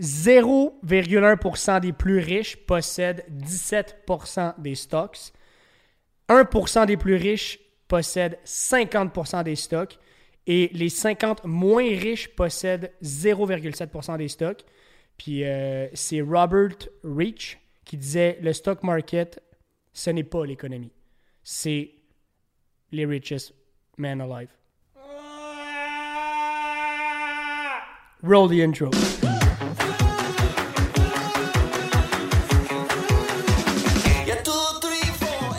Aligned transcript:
0,1% 0.00 1.80
des 1.80 1.92
plus 1.92 2.18
riches 2.18 2.56
possèdent 2.56 3.24
17% 3.30 4.60
des 4.60 4.74
stocks. 4.74 5.32
1% 6.28 6.86
des 6.86 6.96
plus 6.96 7.14
riches 7.14 7.60
possèdent 7.86 8.38
50% 8.44 9.44
des 9.44 9.56
stocks. 9.56 9.98
Et 10.46 10.70
les 10.72 10.88
50 10.88 11.44
moins 11.44 11.88
riches 11.88 12.28
possèdent 12.34 12.92
0,7% 13.02 14.18
des 14.18 14.28
stocks. 14.28 14.64
Puis 15.16 15.44
euh, 15.44 15.88
c'est 15.94 16.20
Robert 16.20 16.76
Rich 17.02 17.58
qui 17.84 17.96
disait 17.96 18.38
le 18.42 18.52
stock 18.52 18.82
market, 18.82 19.40
ce 19.92 20.10
n'est 20.10 20.24
pas 20.24 20.44
l'économie. 20.44 20.92
C'est 21.42 21.92
les 22.90 23.06
richest 23.06 23.54
men 23.96 24.20
alive. 24.20 24.48
Roll 28.22 28.48
the 28.48 28.62
intro. 28.62 28.90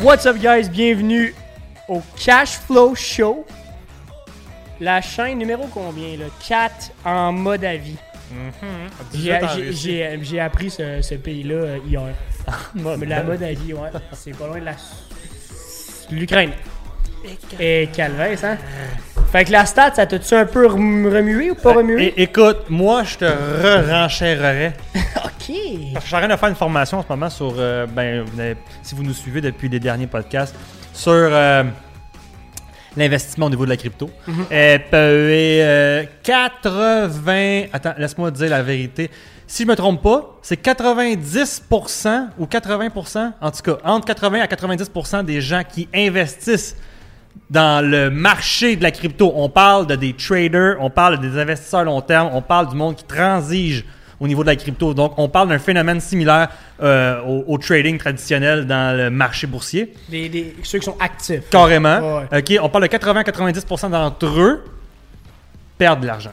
What's 0.05 0.27
up, 0.27 0.37
guys? 0.37 0.69
Bienvenue 0.69 1.33
au 1.87 1.99
Cash 2.15 2.59
Flow 2.59 2.93
Show. 2.93 3.43
La 4.79 5.01
chaîne 5.01 5.39
numéro 5.39 5.65
combien? 5.73 6.15
Là? 6.15 6.25
4 6.47 6.91
en 7.03 7.31
mode 7.31 7.65
avis. 7.65 7.95
J'ai- 9.73 10.19
j'ai- 10.21 10.39
appris 10.39 10.69
ce, 10.69 11.01
ce 11.01 11.15
pays-là 11.15 11.55
euh, 11.55 11.77
hier. 11.87 12.13
La 13.07 13.23
mode 13.23 13.41
avis, 13.41 13.73
ouais. 13.73 13.89
C'est 14.13 14.37
pas 14.37 14.45
loin 14.45 14.59
de 14.59 14.65
la. 14.65 14.75
L'Ukraine. 16.11 16.51
Et 17.59 17.89
Calvès, 17.95 18.43
hein? 18.43 18.57
Fait 19.31 19.43
que 19.45 19.51
la 19.51 19.65
stat, 19.65 19.93
ça 19.95 20.05
t'a-tu 20.05 20.33
un 20.35 20.45
peu 20.45 20.65
rem- 20.67 21.07
remué 21.07 21.51
ou 21.51 21.55
pas 21.55 21.73
remué? 21.73 22.13
É- 22.17 22.23
écoute, 22.23 22.69
moi, 22.69 23.03
je 23.03 23.17
te 23.17 23.25
re-renchérerais. 23.25 24.73
Ok. 25.25 25.55
Je 25.95 25.99
suis 25.99 26.15
en 26.15 26.19
train 26.19 26.27
de 26.27 26.35
faire 26.35 26.49
une 26.49 26.55
formation 26.55 26.97
en 26.99 27.03
ce 27.03 27.07
moment 27.09 27.29
sur, 27.29 27.53
euh, 27.57 27.85
ben, 27.85 28.23
vous 28.23 28.39
avez- 28.39 28.57
si 28.81 28.95
vous 28.95 29.03
nous 29.03 29.13
suivez 29.13 29.41
depuis 29.41 29.69
les 29.69 29.79
derniers 29.79 30.07
podcasts, 30.07 30.55
sur 30.91 31.11
euh, 31.13 31.63
l'investissement 32.97 33.45
au 33.45 33.49
niveau 33.49 33.65
de 33.65 33.69
la 33.69 33.77
crypto. 33.77 34.09
Euh, 34.51 34.77
et, 35.29 35.61
euh, 35.61 36.03
80, 36.23 37.65
attends, 37.73 37.93
laisse-moi 37.97 38.31
dire 38.31 38.49
la 38.49 38.63
vérité. 38.63 39.11
Si 39.47 39.63
je 39.63 39.67
me 39.67 39.75
trompe 39.75 40.01
pas, 40.01 40.35
c'est 40.41 40.59
90% 40.59 42.29
ou 42.39 42.45
80%, 42.47 43.33
en 43.39 43.51
tout 43.51 43.61
cas, 43.61 43.77
entre 43.83 44.05
80 44.07 44.39
à 44.41 44.47
90% 44.47 45.23
des 45.23 45.41
gens 45.41 45.61
qui 45.67 45.87
investissent 45.93 46.75
dans 47.49 47.85
le 47.87 48.09
marché 48.09 48.75
de 48.75 48.83
la 48.83 48.91
crypto. 48.91 49.31
On 49.35 49.49
parle 49.49 49.87
de 49.87 49.95
des 49.95 50.13
traders, 50.13 50.77
on 50.79 50.89
parle 50.89 51.19
des 51.19 51.37
investisseurs 51.39 51.83
long 51.83 52.01
terme, 52.01 52.29
on 52.33 52.41
parle 52.41 52.69
du 52.69 52.75
monde 52.75 52.95
qui 52.95 53.03
transige 53.03 53.85
au 54.19 54.27
niveau 54.27 54.43
de 54.43 54.47
la 54.47 54.55
crypto. 54.55 54.93
Donc, 54.93 55.13
on 55.17 55.27
parle 55.29 55.49
d'un 55.49 55.59
phénomène 55.59 55.99
similaire 55.99 56.49
euh, 56.81 57.21
au, 57.23 57.43
au 57.47 57.57
trading 57.57 57.97
traditionnel 57.97 58.65
dans 58.65 58.95
le 58.97 59.09
marché 59.09 59.45
boursier. 59.45 59.93
Ceux 60.63 60.79
qui 60.79 60.85
sont 60.85 60.97
actifs. 60.99 61.49
Carrément. 61.49 62.19
Ouais. 62.31 62.59
On 62.61 62.69
parle 62.69 62.87
de 62.87 62.95
80-90% 62.95 63.89
d'entre 63.91 64.25
eux 64.39 64.63
perdent 65.77 66.01
de 66.01 66.07
l'argent. 66.07 66.31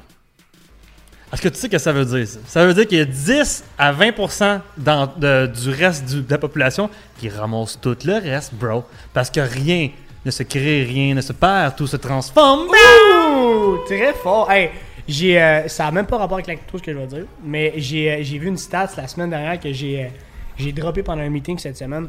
Est-ce 1.33 1.41
que 1.42 1.48
tu 1.48 1.55
sais 1.56 1.62
ce 1.62 1.67
que 1.69 1.78
ça 1.78 1.92
veut 1.92 2.05
dire, 2.05 2.27
ça? 2.28 2.39
Ça 2.47 2.67
veut 2.67 2.75
dire 2.75 2.86
qu'il 2.86 2.98
y 2.98 3.00
a 3.00 3.06
10 3.06 3.64
à 3.78 3.91
20% 3.92 4.61
dans- 4.77 5.11
de- 5.17 5.47
du 5.47 5.70
reste 5.70 6.05
du- 6.05 6.20
de 6.23 6.30
la 6.30 6.36
population 6.39 6.91
qui 7.19 7.30
ramasse 7.30 7.78
tout 7.80 7.97
le 8.05 8.12
reste, 8.19 8.55
bro. 8.55 8.84
Parce 9.14 9.30
que 9.30 9.41
rien 9.41 9.89
ne 10.24 10.30
se 10.30 10.42
crée, 10.44 10.84
rien 10.84 11.14
ne 11.14 11.20
se 11.20 11.32
perd, 11.32 11.76
tout 11.76 11.86
se 11.86 11.96
transforme. 11.96 12.68
Ouh, 12.68 13.78
très 13.86 14.12
fort. 14.14 14.50
Hey, 14.50 14.70
j'ai, 15.08 15.40
euh, 15.40 15.66
ça 15.68 15.84
n'a 15.84 15.90
même 15.90 16.06
pas 16.06 16.18
rapport 16.18 16.36
avec 16.38 16.46
crypto, 16.46 16.78
ce 16.78 16.82
que 16.82 16.92
je 16.92 16.98
vais 16.98 17.06
dire, 17.06 17.24
mais 17.44 17.72
j'ai, 17.76 18.10
euh, 18.10 18.18
j'ai 18.22 18.38
vu 18.38 18.46
une 18.48 18.56
stat 18.56 18.88
la 18.96 19.08
semaine 19.08 19.30
dernière 19.30 19.58
que 19.58 19.72
j'ai, 19.72 20.04
euh, 20.04 20.08
j'ai 20.56 20.72
droppé 20.72 21.02
pendant 21.02 21.22
un 21.22 21.28
meeting 21.28 21.58
cette 21.58 21.76
semaine. 21.76 22.08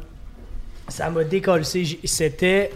Ça 0.87 1.09
m'a 1.09 1.23
décollé. 1.23 1.63
C'était. 2.03 2.71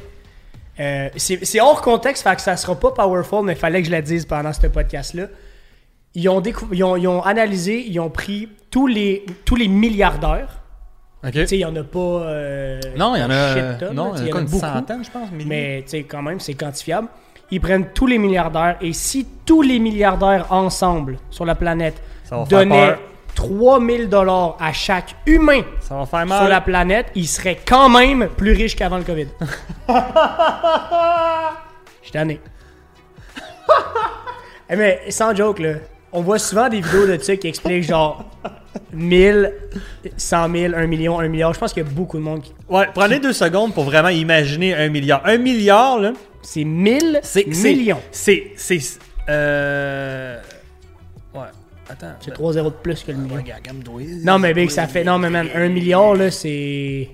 c'est, 1.18 1.60
hors 1.60 1.82
contexte, 1.82 2.24
fait 2.24 2.36
que 2.36 2.42
ça 2.42 2.56
sera 2.58 2.76
pas 2.80 2.92
powerful, 2.92 3.44
mais 3.46 3.54
il 3.54 3.58
fallait 3.60 3.82
que 3.82 3.88
je 3.88 3.92
la 3.92 4.02
dise 4.02 4.26
pendant 4.26 4.54
ce 4.54 4.66
podcast-là. 4.68 5.26
Ils 6.16 6.30
ont, 6.30 6.40
décou- 6.42 6.70
ils 6.72 6.84
ont 6.84 7.22
analysé, 7.22 7.86
ils 7.88 8.00
ont 8.00 8.10
pris 8.10 8.48
tous 8.72 8.88
les, 8.88 9.24
tous 9.46 9.56
les 9.56 9.68
milliardaires. 9.68 10.62
OK. 11.24 11.32
Tu 11.32 11.48
sais, 11.48 11.58
il 11.58 11.62
y 11.62 11.66
en 11.66 11.76
a 11.76 11.84
pas. 11.84 12.00
euh, 12.00 12.80
Non, 12.98 13.16
il 13.16 13.22
y 13.22 13.24
en 13.24 13.30
a, 13.32 13.56
non, 13.92 14.14
il 14.18 14.28
y 14.28 14.34
en 14.34 14.36
a 14.36 14.40
une 14.40 14.46
beaucoup. 14.46 14.60
centaine, 14.60 15.04
je 15.04 15.10
pense. 15.12 15.32
milliers. 15.32 15.46
Mais 15.48 15.82
tu 15.84 15.90
sais, 15.92 16.04
quand 16.04 16.22
même, 16.22 16.40
c'est 16.40 16.54
quantifiable. 16.54 17.08
Ils 17.50 17.62
prennent 17.62 17.88
tous 17.94 18.08
les 18.08 18.18
milliardaires 18.18 18.76
et 18.82 18.92
si 18.94 19.26
tous 19.46 19.62
les 19.62 19.80
milliardaires 19.80 20.48
ensemble 20.52 21.18
sur 21.30 21.46
la 21.46 21.56
planète 21.56 22.02
donnaient 22.50 22.88
peur. 22.90 23.00
3000 23.36 24.10
dollars 24.10 24.58
à 24.60 24.74
chaque 24.74 25.16
humain 25.28 25.62
Ça 25.80 25.96
va 25.96 26.06
faire 26.08 26.28
sur 26.28 26.48
la 26.50 26.60
planète, 26.60 27.08
ils 27.16 27.28
seraient 27.28 27.60
quand 27.66 27.88
même 27.88 28.28
plus 28.36 28.52
riches 28.54 28.76
qu'avant 28.76 28.98
le 28.98 29.04
COVID. 29.04 29.28
Je 29.88 29.94
suis 32.04 32.12
tanné. 32.12 32.42
Eh, 34.70 34.76
mais 34.76 35.02
sans 35.10 35.34
joke, 35.36 35.60
là, 35.60 35.74
on 36.12 36.22
voit 36.22 36.40
souvent 36.40 36.68
des 36.68 36.82
vidéos 36.82 37.08
de 37.08 37.18
ça 37.22 37.36
qui 37.38 37.48
expliquent 37.48 37.84
genre 37.84 38.26
1000, 38.94 39.54
100 40.18 40.52
000, 40.52 40.74
1 40.76 40.88
million, 40.88 41.20
1 41.20 41.28
milliard. 41.28 41.54
Je 41.54 41.60
pense 41.60 41.74
qu'il 41.74 41.84
y 41.84 41.86
a 41.86 41.90
beaucoup 41.90 42.18
de 42.18 42.24
monde 42.24 42.42
qui. 42.42 42.54
Ouais, 42.70 42.88
prenez 42.94 43.20
deux 43.20 43.34
secondes 43.34 43.74
pour 43.74 43.84
vraiment 43.86 44.10
imaginer 44.10 44.74
un 44.76 44.90
milliard. 44.90 45.22
Un 45.26 45.38
milliard, 45.38 46.00
là, 46.00 46.14
C'est 46.42 46.64
1000 46.64 47.20
c'est 47.24 47.54
c'est- 47.54 47.74
millions. 47.76 48.02
C'est. 48.12 48.52
C'est. 48.56 48.80
Euh. 49.30 50.40
Ouais. 51.34 51.42
Attends. 51.90 52.14
C'est 52.20 52.32
3 52.34 52.54
zéros 52.54 52.70
de 52.70 52.76
plus 52.76 53.04
que 53.04 53.12
le 53.12 53.18
million. 53.18 53.36
Regarde, 53.38 53.62
calme-toi. 53.62 54.02
Non, 54.24 54.40
mais 54.40 54.54
Big, 54.54 54.70
ça 54.70 54.88
fait. 54.88 55.04
Non, 55.04 55.18
mais 55.18 55.30
man, 55.30 55.48
un 55.54 55.70
milliard, 55.70 56.16
là, 56.16 56.32
c'est. 56.32 57.10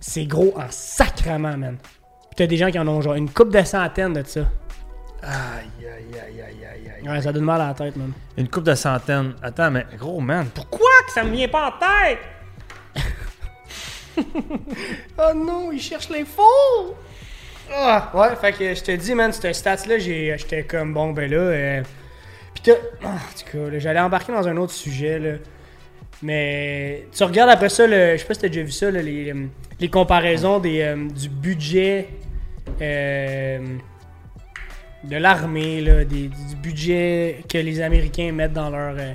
C'est 0.00 0.26
gros 0.26 0.54
en 0.56 0.66
sacrament, 0.70 1.56
man. 1.56 1.76
Puis 1.80 2.36
t'as 2.36 2.46
des 2.46 2.56
gens 2.56 2.70
qui 2.70 2.78
en 2.78 2.86
ont 2.86 3.00
genre 3.00 3.14
une 3.14 3.30
coupe 3.30 3.52
de 3.52 3.62
centaines 3.64 4.12
de 4.12 4.22
ça. 4.24 4.42
Aïe, 5.22 5.68
aïe, 5.80 6.20
aïe, 6.20 6.40
aïe, 6.42 6.64
aïe, 6.64 6.92
aïe. 7.02 7.08
Ouais, 7.08 7.20
ça 7.22 7.32
donne 7.32 7.44
mal 7.44 7.60
à 7.60 7.68
la 7.68 7.74
tête, 7.74 7.96
man. 7.96 8.12
Une 8.36 8.48
coupe 8.48 8.64
de 8.64 8.74
centaines. 8.74 9.34
Attends, 9.42 9.70
mais 9.70 9.84
gros 9.98 10.20
man, 10.20 10.46
pourquoi 10.54 10.88
que 11.06 11.12
ça 11.12 11.24
me 11.24 11.30
vient 11.34 11.48
pas 11.48 11.68
en 11.68 11.72
tête? 11.78 12.18
Oh 15.18 15.32
non, 15.34 15.70
il 15.72 15.80
cherche 15.80 16.08
l'info! 16.08 16.42
Ah, 17.72 18.10
ouais, 18.14 18.34
fait 18.40 18.52
que 18.52 18.74
je 18.74 18.82
te 18.82 18.90
dis, 18.92 19.14
man, 19.14 19.32
cette 19.32 19.54
stats-là, 19.54 19.98
j'ai- 19.98 20.34
j'étais 20.38 20.64
comme, 20.64 20.92
bon, 20.94 21.12
ben 21.12 21.30
là. 21.30 21.36
Euh, 21.36 21.82
Pis 22.54 22.62
t'as. 22.62 22.72
ah, 23.04 23.08
en 23.08 23.38
tout 23.38 23.50
cas, 23.52 23.70
là, 23.70 23.78
j'allais 23.78 24.00
embarquer 24.00 24.32
dans 24.32 24.48
un 24.48 24.56
autre 24.56 24.72
sujet, 24.72 25.18
là. 25.18 25.32
Mais 26.22 27.06
tu 27.16 27.22
regardes 27.22 27.50
après 27.50 27.68
ça, 27.68 27.86
le, 27.86 28.12
je 28.14 28.16
sais 28.18 28.24
pas 28.26 28.34
si 28.34 28.40
t'as 28.40 28.48
déjà 28.48 28.62
vu 28.62 28.72
ça, 28.72 28.90
là, 28.90 29.00
les, 29.02 29.30
euh, 29.32 29.46
les 29.78 29.88
comparaisons 29.88 30.58
des, 30.58 30.80
euh, 30.80 31.08
du 31.08 31.28
budget 31.28 32.08
euh, 32.80 33.60
de 35.04 35.16
l'armée, 35.16 35.80
là, 35.80 36.04
des- 36.04 36.28
du 36.28 36.56
budget 36.62 37.44
que 37.48 37.58
les 37.58 37.80
Américains 37.80 38.32
mettent 38.32 38.52
dans 38.52 38.70
leur 38.70 38.94
euh, 38.98 39.12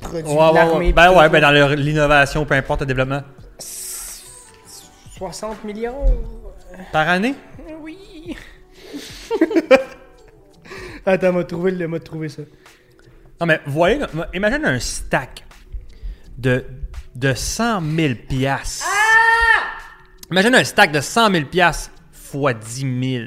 produits 0.00 0.22
Ouais, 0.28 0.34
de 0.34 0.38
ouais, 0.38 0.52
l'armée. 0.54 0.86
ouais. 0.86 0.92
Ben 0.92 1.12
ouais, 1.12 1.28
ben 1.28 1.40
dans 1.40 1.50
leur- 1.50 1.70
l'innovation, 1.70 2.44
peu 2.44 2.54
importe 2.54 2.80
le 2.80 2.86
développement. 2.86 3.22
60 5.16 5.64
millions? 5.64 6.04
Par 6.92 7.08
année? 7.08 7.34
Oui. 7.80 8.36
Attends, 11.06 11.32
m'a 11.32 11.44
trouvé, 11.44 11.70
le- 11.70 11.88
m'a 11.88 12.00
trouvé 12.00 12.28
ça. 12.28 12.42
Non, 13.40 13.46
mais 13.46 13.60
voyez, 13.66 14.00
imagine 14.34 14.64
un 14.64 14.78
stack 14.80 15.44
de, 16.36 16.64
de 17.14 17.32
100 17.34 17.80
000 17.96 18.14
piastres. 18.28 18.86
Imagine 20.30 20.54
un 20.56 20.64
stack 20.64 20.90
de 20.92 21.00
100 21.00 21.30
000 21.30 21.44
piastres 21.46 21.90
fois 22.12 22.52
10 22.52 22.80
000. 23.18 23.24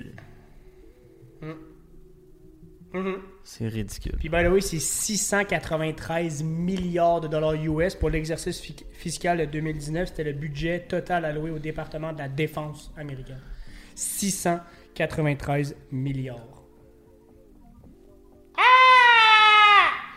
C'est 3.44 3.68
ridicule. 3.68 4.16
Puis, 4.18 4.30
by 4.30 4.44
the 4.44 4.48
way, 4.48 4.62
c'est 4.62 4.80
693 4.80 6.44
milliards 6.44 7.22
de 7.22 7.28
dollars 7.28 7.54
US 7.54 7.96
pour 7.96 8.10
l'exercice 8.10 8.60
fi- 8.60 8.76
fiscal 8.92 9.38
de 9.38 9.46
2019. 9.46 10.08
C'était 10.10 10.24
le 10.24 10.34
budget 10.34 10.80
total 10.88 11.26
alloué 11.26 11.52
au 11.52 11.60
département 11.60 12.14
de 12.14 12.18
la 12.20 12.28
défense 12.30 12.92
américaine. 12.98 13.42
693 13.96 15.76
milliards. 15.92 16.64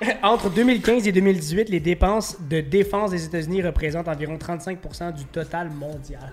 Entre 0.22 0.50
2015 0.50 1.06
et 1.08 1.12
2018, 1.12 1.68
les 1.68 1.80
dépenses 1.80 2.36
de 2.40 2.60
défense 2.60 3.10
des 3.10 3.24
États-Unis 3.24 3.62
représentent 3.62 4.08
environ 4.08 4.36
35% 4.36 5.12
du 5.14 5.24
total 5.26 5.70
mondial. 5.70 6.32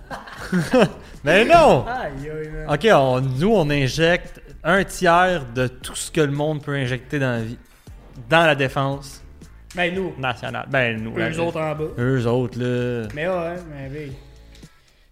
Mais 1.23 1.45
non! 1.45 1.85
Aïe, 1.87 2.29
aïe, 2.29 2.49
man. 2.49 2.73
Ok, 2.73 2.87
on- 2.91 3.21
nous, 3.21 3.51
on 3.53 3.69
injecte 3.69 4.41
un 4.63 4.83
tiers 4.83 5.45
de 5.53 5.67
tout 5.67 5.95
ce 5.95 6.11
que 6.11 6.21
le 6.21 6.31
monde 6.31 6.61
peut 6.63 6.73
injecter 6.75 7.19
dans 7.19 7.31
la 7.31 7.41
vie. 7.41 7.57
Dans 8.29 8.45
la 8.45 8.55
défense 8.55 9.23
Ben, 9.75 9.93
nous, 9.95 10.13
nationale. 10.17 10.67
Ben, 10.69 11.01
nous. 11.01 11.17
eux 11.17 11.39
autres 11.39 11.59
en 11.61 11.75
bas. 11.75 11.85
Eux 11.97 12.25
autres, 12.27 12.59
là. 12.59 13.07
Mais 13.15 13.27
ouais, 13.27 13.55
mais 13.71 13.89
oui. 13.91 14.11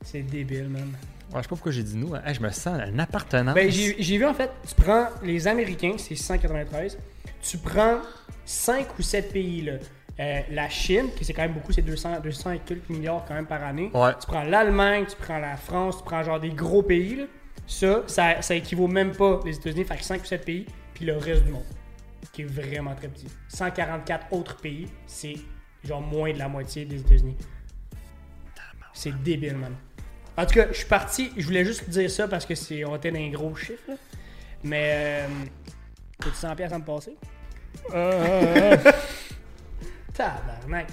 C'est 0.04 0.22
débile, 0.24 0.68
man. 0.70 0.92
Ouais, 1.34 1.38
je 1.38 1.42
sais 1.42 1.50
pas 1.50 1.56
pourquoi 1.56 1.72
j'ai 1.72 1.84
dit 1.84 1.98
nous. 1.98 2.16
hein. 2.16 2.22
Hey, 2.26 2.34
je 2.36 2.42
me 2.42 2.50
sens 2.52 2.80
une 2.88 3.00
appartenance. 3.00 3.54
Ben, 3.54 3.70
j'ai 3.70 3.96
j'ai 4.02 4.18
vu 4.18 4.26
en 4.26 4.34
fait, 4.34 4.50
tu 4.68 4.76
prends 4.76 5.08
les 5.24 5.48
Américains, 5.48 5.94
c'est 5.98 6.16
693, 6.16 6.98
Tu 7.42 7.58
prends 7.58 8.00
5 8.46 8.98
ou 8.98 9.02
7 9.02 9.32
pays, 9.34 9.62
là. 9.64 9.74
Euh, 10.20 10.40
la 10.50 10.68
Chine, 10.70 11.10
qui 11.16 11.24
c'est 11.26 11.34
quand 11.34 11.44
même 11.44 11.54
beaucoup, 11.54 11.72
c'est 11.72 11.84
200, 11.84 12.22
200 12.22 12.52
et 12.54 12.60
quelques 12.60 12.90
milliards 12.90 13.24
quand 13.28 13.36
même 13.36 13.46
par 13.46 13.64
année. 13.64 13.92
Ouais. 13.94 14.14
Tu 14.20 14.26
prends 14.26 14.42
l'Allemagne, 14.44 15.06
tu 15.08 15.16
prends 15.16 15.38
la 15.38 15.56
France, 15.58 15.98
tu 15.98 16.04
prends 16.04 16.24
genre 16.24 16.40
des 16.40 16.50
gros 16.50 16.82
pays, 16.82 17.16
là. 17.18 17.24
Ça, 17.68 18.04
ça, 18.08 18.42
ça 18.42 18.56
équivaut 18.56 18.88
même 18.88 19.12
pas 19.12 19.42
les 19.46 19.56
États-Unis, 19.58 19.84
fait 19.84 19.98
que 19.98 20.04
5 20.04 20.22
ou 20.22 20.26
7 20.26 20.46
pays, 20.46 20.66
puis 20.94 21.06
le 21.06 21.18
reste 21.18 21.44
du 21.44 21.52
monde, 21.52 21.66
qui 22.32 22.42
est 22.44 22.46
vraiment 22.46 22.96
très 22.96 23.10
petit. 23.10 23.28
144 23.50 24.28
autres 24.32 24.56
pays, 24.58 24.88
c'est 25.06 25.36
genre 25.84 26.02
moins 26.02 26.32
de 26.34 26.40
la 26.40 26.48
moitié 26.48 26.86
des 26.86 27.02
États-Unis. 27.02 27.36
C'est 28.94 29.22
débile, 29.22 29.58
man. 29.58 29.76
En 30.38 30.46
tout 30.46 30.54
cas, 30.54 30.68
je 30.72 30.78
suis 30.78 30.86
parti, 30.86 31.32
je 31.36 31.46
voulais 31.46 31.66
juste 31.66 31.90
dire 31.90 32.10
ça 32.12 32.28
parce 32.28 32.46
que 32.46 32.54
c'est 32.56 32.86
on 32.86 32.96
était 32.96 33.12
dans 33.12 33.20
un 33.20 33.30
gros 33.30 33.56
chiffre, 33.56 33.82
là. 33.88 33.96
Mais, 34.64 35.26
euh, 35.26 35.28
as-tu 36.26 36.36
100 36.36 36.56
pièces 36.56 36.72
à 36.72 36.80
me 36.80 36.84
passer? 36.86 37.16
Tabarnak. 40.14 40.88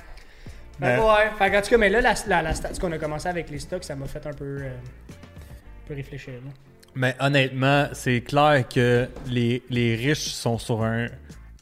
Ben- 0.79 0.99
que 0.99 1.03
ouais, 1.03 1.31
fait 1.39 1.51
qu'en 1.51 1.63
tout 1.63 1.71
cas, 1.71 1.79
mais 1.79 1.89
là, 1.89 2.01
la, 2.01 2.15
la, 2.27 2.43
la 2.43 2.55
stat 2.55 2.71
qu'on 2.81 2.91
a 2.93 2.99
commencé 2.99 3.29
avec 3.29 3.49
les 3.51 3.59
stocks, 3.61 3.85
ça 3.85 3.95
m'a 3.95 4.07
fait 4.07 4.27
un 4.27 4.33
peu, 4.33 4.59
euh, 4.61 4.69
un 4.71 5.89
peu 5.89 5.95
réfléchir. 5.95 6.35
là. 6.35 6.51
Mais 6.97 7.15
honnêtement, 7.21 7.89
c'est 7.93 8.21
clair 8.21 8.65
que 8.69 9.09
les, 9.27 9.63
les 9.71 9.95
riches 9.97 10.33
sont 10.33 10.59
sur 10.59 10.83
un 10.83 11.07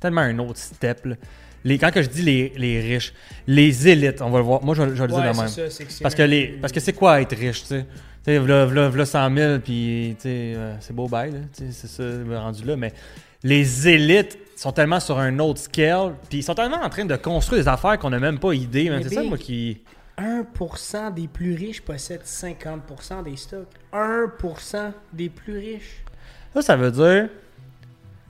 tellement 0.00 0.22
un 0.22 0.38
autre 0.38 0.58
step. 0.58 1.04
là. 1.06 1.14
Les, 1.64 1.78
quand 1.78 1.90
que 1.92 2.02
je 2.02 2.08
dis 2.08 2.22
les, 2.22 2.52
les 2.56 2.80
riches, 2.80 3.12
les 3.46 3.88
élites, 3.88 4.20
on 4.20 4.30
va 4.30 4.38
le 4.38 4.44
voir. 4.44 4.62
Moi, 4.64 4.74
je, 4.74 4.82
je 4.82 4.88
vais 4.88 5.00
le 5.02 5.06
dire 5.08 5.16
Ouais, 5.18 5.32
de 5.32 5.36
même. 5.36 5.48
ça, 5.48 5.62
que 5.84 6.02
Parce 6.02 6.14
que, 6.14 6.22
un 6.22 6.26
les, 6.26 6.46
peu- 6.48 6.60
parce 6.60 6.72
que 6.72 6.80
c'est 6.80 6.92
quoi 6.92 7.20
être 7.20 7.36
riche, 7.36 7.62
tu 7.62 7.68
sais? 7.68 7.86
Tu 8.24 8.30
sais, 8.32 8.38
v'là, 8.38 8.66
v'là, 8.66 8.88
v'là 8.88 9.04
100 9.04 9.34
000, 9.36 9.58
puis 9.60 10.14
tu 10.16 10.22
sais, 10.22 10.28
euh, 10.56 10.74
c'est 10.80 10.94
beau 10.94 11.08
bail, 11.08 11.32
là, 11.32 11.38
tu 11.56 11.64
sais, 11.64 11.72
c'est 11.72 11.88
ça, 11.88 12.38
rendu 12.40 12.64
là. 12.64 12.76
Mais 12.76 12.92
les 13.42 13.88
élites 13.88 14.38
sont 14.56 14.70
tellement 14.72 15.00
sur 15.00 15.18
un 15.18 15.38
autre 15.40 15.60
scale, 15.60 16.14
puis 16.28 16.38
ils 16.38 16.42
sont 16.42 16.54
tellement 16.54 16.80
en 16.82 16.88
train 16.88 17.04
de 17.04 17.16
construire 17.16 17.62
des 17.64 17.68
affaires 17.68 17.98
qu'on 17.98 18.10
n'a 18.10 18.20
même 18.20 18.38
pas 18.38 18.52
idée. 18.52 18.90
C'est 19.02 19.14
ça, 19.14 19.22
moi, 19.22 19.38
qui... 19.38 19.80
1% 20.18 21.14
des 21.14 21.26
plus 21.26 21.54
riches 21.54 21.80
possèdent 21.80 22.22
50% 22.24 23.24
des 23.24 23.36
stocks. 23.36 23.66
1% 23.92 24.92
des 25.12 25.28
plus 25.28 25.56
riches 25.58 26.04
Ça, 26.54 26.62
ça 26.62 26.76
veut 26.76 26.90
dire... 26.90 27.28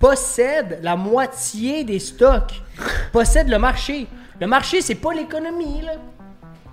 possèdent 0.02 0.80
la 0.82 0.96
moitié 0.96 1.84
des 1.84 2.00
stocks. 2.00 2.60
possèdent 3.12 3.48
le 3.48 3.58
marché. 3.58 4.08
Le 4.40 4.46
marché, 4.48 4.80
c'est 4.82 4.96
pas 4.96 5.14
l'économie, 5.14 5.80
là. 5.82 5.92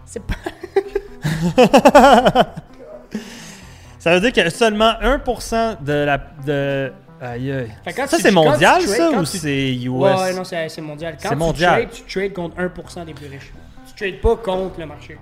C'est 0.04 0.24
pas. 0.24 0.34
Ça 4.00 4.14
veut 4.18 4.22
dire 4.22 4.32
que 4.34 4.50
seulement 4.50 4.94
1% 5.02 5.84
de 5.84 5.94
la... 5.94 6.18
De... 6.46 6.92
Aïe, 7.22 7.52
aïe. 7.52 7.72
Ça, 8.08 8.18
c'est 8.18 8.32
mondial, 8.32 8.82
trades- 8.82 8.96
ça, 8.98 9.12
ou 9.12 9.20
tu- 9.26 9.38
c'est 9.38 9.74
US? 9.76 9.90
Ouais, 9.90 10.34
non, 10.34 10.44
c'est 10.46 10.82
mondial. 10.82 11.18
Quand 11.22 11.30
C'est 11.30 11.36
tu 11.36 11.40
mondial. 11.40 11.82
trades, 11.90 11.92
tu 11.92 12.04
trades 12.20 12.34
contre 12.34 12.56
1% 12.58 13.06
des 13.06 13.14
plus 13.14 13.28
riches. 13.28 13.52
Tu 13.88 13.94
trades 13.96 14.22
pas 14.22 14.38
contre 14.38 14.80
le 14.80 14.86
marché. 14.86 15.18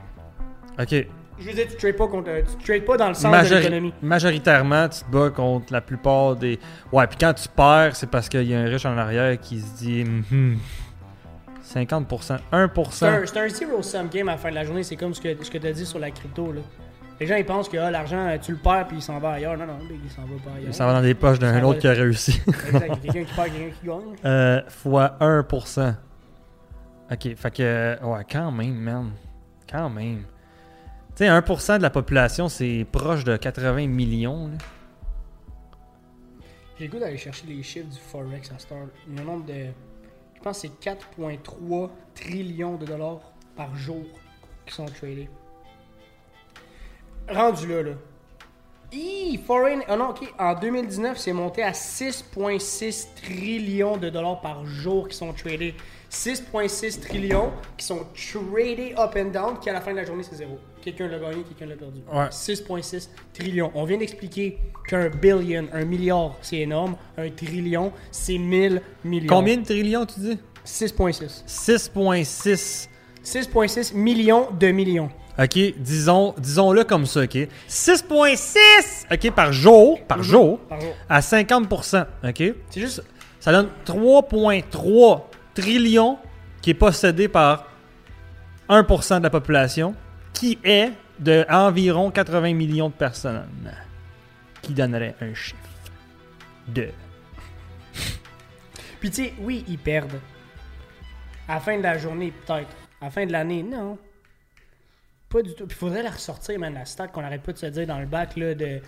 OK. 0.79 1.07
Je 1.39 1.45
veux 1.47 1.53
dire, 1.53 1.67
tu 1.69 1.75
trades 1.77 1.95
pas 1.95 2.07
contre. 2.07 2.29
Tu 2.59 2.63
trades 2.65 2.85
pas 2.85 2.97
dans 2.97 3.09
le 3.09 3.13
sens 3.13 3.49
de 3.49 3.55
l'économie. 3.55 3.93
majoritairement, 4.01 4.89
tu 4.89 5.01
te 5.01 5.11
bats 5.11 5.29
contre 5.29 5.71
la 5.71 5.81
plupart 5.81 6.35
des. 6.35 6.59
Ouais, 6.91 7.05
puis 7.07 7.17
quand 7.19 7.33
tu 7.33 7.47
perds, 7.49 7.95
c'est 7.95 8.09
parce 8.09 8.27
qu'il 8.29 8.43
y 8.43 8.55
a 8.55 8.59
un 8.59 8.65
riche 8.65 8.85
en 8.85 8.97
arrière 8.97 9.39
qui 9.39 9.59
se 9.59 9.75
dit 9.77 10.03
Mhm. 10.03 10.57
50%, 11.61 12.37
1%. 12.51 12.91
C'est 13.25 13.37
un, 13.39 13.43
un 13.43 13.49
zero-sum 13.49 14.07
game 14.09 14.29
à 14.29 14.33
la 14.33 14.37
fin 14.37 14.49
de 14.49 14.55
la 14.55 14.63
journée. 14.63 14.83
C'est 14.83 14.95
comme 14.95 15.13
ce 15.13 15.21
que, 15.21 15.43
ce 15.43 15.51
que 15.51 15.57
tu 15.57 15.67
as 15.67 15.73
dit 15.73 15.85
sur 15.85 15.99
la 15.99 16.11
crypto. 16.11 16.51
Là. 16.53 16.61
Les 17.19 17.25
gens 17.27 17.35
ils 17.35 17.45
pensent 17.45 17.67
que 17.67 17.77
ah, 17.77 17.91
l'argent, 17.91 18.37
tu 18.41 18.51
le 18.53 18.57
perds 18.57 18.87
puis 18.87 18.97
il 18.97 19.01
s'en 19.01 19.19
va 19.19 19.31
ailleurs. 19.31 19.57
Non, 19.57 19.65
non, 19.65 19.77
il 19.89 20.09
s'en 20.09 20.21
va 20.21 20.27
pas 20.45 20.57
ailleurs. 20.57 20.73
Ça 20.73 20.85
va 20.85 20.93
dans 20.93 21.01
les 21.01 21.13
poches 21.13 21.39
d'un 21.39 21.61
autre 21.63 21.73
va- 21.75 21.81
qui 21.81 21.87
a 21.87 21.91
réussi. 21.91 22.41
Exact. 22.47 22.91
Il 23.03 23.11
quelqu'un 23.11 23.23
qui 23.25 23.33
perd, 23.35 23.47
quelqu'un 23.51 23.75
qui 23.81 23.87
gagne. 23.87 24.15
Euh, 24.25 24.61
fois 24.69 25.17
1%. 25.19 25.95
Ok, 27.11 27.35
fait 27.35 27.51
que. 27.51 27.97
Ouais, 28.03 28.25
quand 28.31 28.51
même, 28.51 28.75
man. 28.75 29.11
Quand 29.69 29.89
même. 29.89 30.23
Tu 31.17 31.23
sais, 31.23 31.29
1% 31.31 31.77
de 31.79 31.81
la 31.81 31.89
population, 31.89 32.47
c'est 32.47 32.85
proche 32.91 33.23
de 33.23 33.37
80 33.37 33.87
millions. 33.87 34.51
J'ai 36.77 36.85
le 36.85 36.91
goût 36.91 36.99
d'aller 36.99 37.17
chercher 37.17 37.47
les 37.47 37.63
chiffres 37.63 37.89
du 37.89 37.97
Forex 37.97 38.51
à 38.51 38.59
Star. 38.59 38.85
Le 39.07 39.23
nombre 39.23 39.43
de. 39.47 39.65
Je 40.35 40.41
pense 40.43 40.61
que 40.61 40.67
c'est 40.67 40.91
4,3 41.17 41.89
trillions 42.13 42.75
de 42.75 42.85
dollars 42.85 43.21
par 43.55 43.75
jour 43.75 44.03
qui 44.67 44.75
sont 44.75 44.85
tradés. 44.85 45.27
Rendu 47.27 47.67
là, 47.67 47.81
là. 47.81 47.91
Hi, 48.91 49.39
foreign. 49.43 49.81
Ah 49.87 49.97
non, 49.97 50.09
ok. 50.09 50.31
En 50.37 50.53
2019, 50.53 51.17
c'est 51.17 51.33
monté 51.33 51.63
à 51.63 51.71
6,6 51.71 53.07
trillions 53.15 53.97
de 53.97 54.11
dollars 54.11 54.39
par 54.41 54.67
jour 54.67 55.07
qui 55.07 55.17
sont 55.17 55.33
tradés. 55.33 55.73
6,6 56.11 56.99
trillions 57.01 57.51
qui 57.77 57.85
sont 57.85 58.05
tradés 58.15 58.93
up 58.97 59.15
and 59.17 59.25
down, 59.31 59.59
qui 59.59 59.69
à 59.69 59.73
la 59.73 59.81
fin 59.81 59.91
de 59.91 59.97
la 59.97 60.05
journée, 60.05 60.23
c'est 60.23 60.35
zéro. 60.35 60.57
Quelqu'un 60.81 61.07
l'a 61.07 61.19
gagné, 61.19 61.43
quelqu'un 61.43 61.65
l'a 61.65 61.75
perdu. 61.75 61.99
Ouais. 62.11 62.27
6,6 62.29 63.09
trillions. 63.33 63.71
On 63.75 63.83
vient 63.83 63.97
d'expliquer 63.97 64.57
qu'un 64.87 65.09
billion, 65.09 65.65
un 65.73 65.83
milliard, 65.85 66.35
c'est 66.41 66.59
énorme. 66.59 66.95
Un 67.17 67.29
trillion, 67.29 67.91
c'est 68.11 68.37
1000 68.37 68.81
millions. 69.03 69.27
Combien 69.27 69.57
de 69.57 69.65
trillions, 69.65 70.05
tu 70.05 70.19
dis? 70.21 70.39
6,6. 70.65 71.43
6,6. 71.45 72.87
6,6 73.23 73.93
millions 73.93 74.47
de 74.57 74.67
millions. 74.67 75.09
OK, 75.39 75.59
disons, 75.77 76.33
disons-le 76.37 76.83
comme 76.83 77.05
ça, 77.05 77.21
OK? 77.23 77.37
6,6 77.69 79.05
OK, 79.11 79.31
par 79.35 79.51
jour, 79.53 79.99
par 80.07 80.23
jour, 80.23 80.59
Par 80.61 80.79
jour. 80.81 80.93
à 81.09 81.21
50 81.21 81.71
OK? 81.71 82.43
C'est 82.69 82.79
juste. 82.79 83.03
Ça 83.39 83.51
donne 83.51 83.69
3,3 83.85 85.21
trillions 85.61 86.19
qui 86.61 86.71
est 86.71 86.75
possédé 86.75 87.27
par 87.27 87.65
1% 88.69 89.17
de 89.17 89.23
la 89.23 89.29
population, 89.29 89.95
qui 90.33 90.59
est 90.63 90.91
de 91.19 91.45
environ 91.49 92.11
80 92.11 92.53
millions 92.53 92.89
de 92.89 92.93
personnes, 92.93 93.47
qui 94.61 94.73
donnerait 94.73 95.15
un 95.19 95.33
chiffre 95.33 95.57
de... 96.67 96.89
Puis 98.99 99.09
tu 99.09 99.25
sais, 99.25 99.33
oui, 99.39 99.65
ils 99.67 99.79
perdent. 99.79 100.19
À 101.47 101.55
la 101.55 101.59
fin 101.59 101.77
de 101.77 101.83
la 101.83 101.97
journée, 101.97 102.31
peut-être. 102.31 102.75
À 103.01 103.05
la 103.05 103.11
fin 103.11 103.25
de 103.25 103.31
l'année, 103.31 103.63
non. 103.63 103.97
Pas 105.29 105.41
du 105.41 105.55
tout. 105.55 105.65
Puis 105.65 105.77
faudrait 105.77 106.03
la 106.03 106.11
ressortir, 106.11 106.59
man, 106.59 106.73
la 106.73 106.85
stat 106.85 107.07
qu'on 107.07 107.23
arrête 107.23 107.41
pas 107.41 107.53
de 107.53 107.57
se 107.57 107.65
dire 107.67 107.87
dans 107.87 107.99
le 107.99 108.05
bac, 108.05 108.35
là, 108.35 108.53
de. 108.53 108.81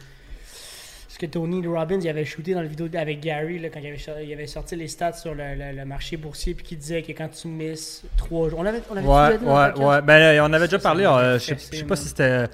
Ce 1.12 1.18
que 1.18 1.26
Tony 1.26 1.66
Robbins 1.66 2.00
il 2.00 2.08
avait 2.08 2.24
shooté 2.24 2.54
dans 2.54 2.62
la 2.62 2.68
vidéo 2.68 2.88
avec 2.94 3.20
Gary, 3.20 3.58
là, 3.60 3.70
quand 3.70 3.80
il 3.80 3.88
avait, 3.88 4.26
il 4.26 4.32
avait 4.32 4.46
sorti 4.48 4.76
les 4.76 4.88
stats 4.88 5.14
sur 5.14 5.34
le, 5.34 5.56
le- 5.56 5.76
le 5.76 5.84
marché 5.86 6.16
boursier, 6.18 6.54
puis 6.54 6.64
qui 6.64 6.76
disait 6.78 7.02
que 7.02 7.12
quand 7.14 7.28
tu 7.30 7.48
misses 7.48 8.04
trois 8.16 8.48
jours. 8.50 8.60
On 8.60 8.66
avait, 8.66 8.82
on 8.92 8.96
avait 8.96 9.08
Ouais, 9.08 9.38
dit 9.39 9.44
le 9.44 9.51
ouais, 9.51 9.86
ouais. 9.96 10.01
Ben, 10.04 10.22
euh, 10.38 10.48
on 10.48 10.54
avait 10.54 10.68
déjà 10.68 10.78
parlé, 10.80 11.06
euh, 11.06 11.39
je 11.39 11.56
sais- 11.56 11.84
pas 11.84 11.96
si 11.96 12.08
c'était 12.10 12.24
euh, 12.24 12.48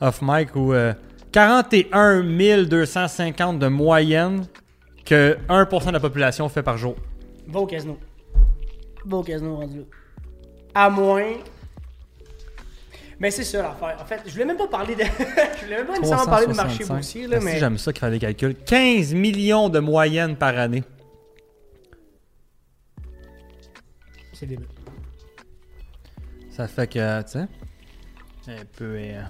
off 0.00 0.20
mic 0.22 0.54
ou... 0.54 0.72
euh, 0.72 0.94
41 1.32 2.22
250 2.64 3.58
de 3.58 3.66
moyenne 3.66 4.46
que 5.04 5.36
1% 5.48 5.86
de 5.88 5.90
la 5.92 6.00
population 6.00 6.48
fait 6.48 6.62
par 6.62 6.78
jour. 6.78 6.94
Va 7.48 7.60
au 7.60 7.66
casino. 7.66 7.98
Va 9.04 9.16
au 9.18 9.22
casino 9.22 9.56
rendu 9.56 9.78
là. 9.80 9.84
À 10.74 10.88
moins. 10.90 11.24
Mais 13.18 13.30
c'est 13.30 13.44
ça 13.44 13.62
l'affaire. 13.62 13.96
En 14.00 14.04
fait, 14.04 14.20
je 14.26 14.32
voulais 14.32 14.44
même 14.44 14.56
pas 14.58 14.66
parler 14.68 14.94
de. 14.94 15.02
je 15.60 15.64
voulais 15.64 15.76
même 15.78 15.86
pas 15.86 15.92
nécessairement 15.98 16.26
parler 16.26 16.46
du 16.48 16.52
marché 16.54 16.84
365. 16.84 16.94
boursier, 16.94 17.26
là, 17.26 17.36
Ah, 17.36 17.40
si, 17.40 17.46
mais. 17.46 17.58
j'aime 17.58 17.78
ça 17.78 17.92
qu'il 17.92 18.00
fait 18.00 18.10
des 18.10 18.18
calculs. 18.18 18.54
15 18.66 19.14
millions 19.14 19.68
de 19.70 19.78
moyenne 19.78 20.36
par 20.36 20.56
année. 20.58 20.84
C'est 24.32 24.46
débile. 24.46 24.66
Ça 26.50 26.68
fait 26.68 26.86
que, 26.86 27.22
tu 27.22 27.28
sais, 27.32 27.38
un 28.52 28.64
peu... 28.76 28.84
euh, 28.98 29.22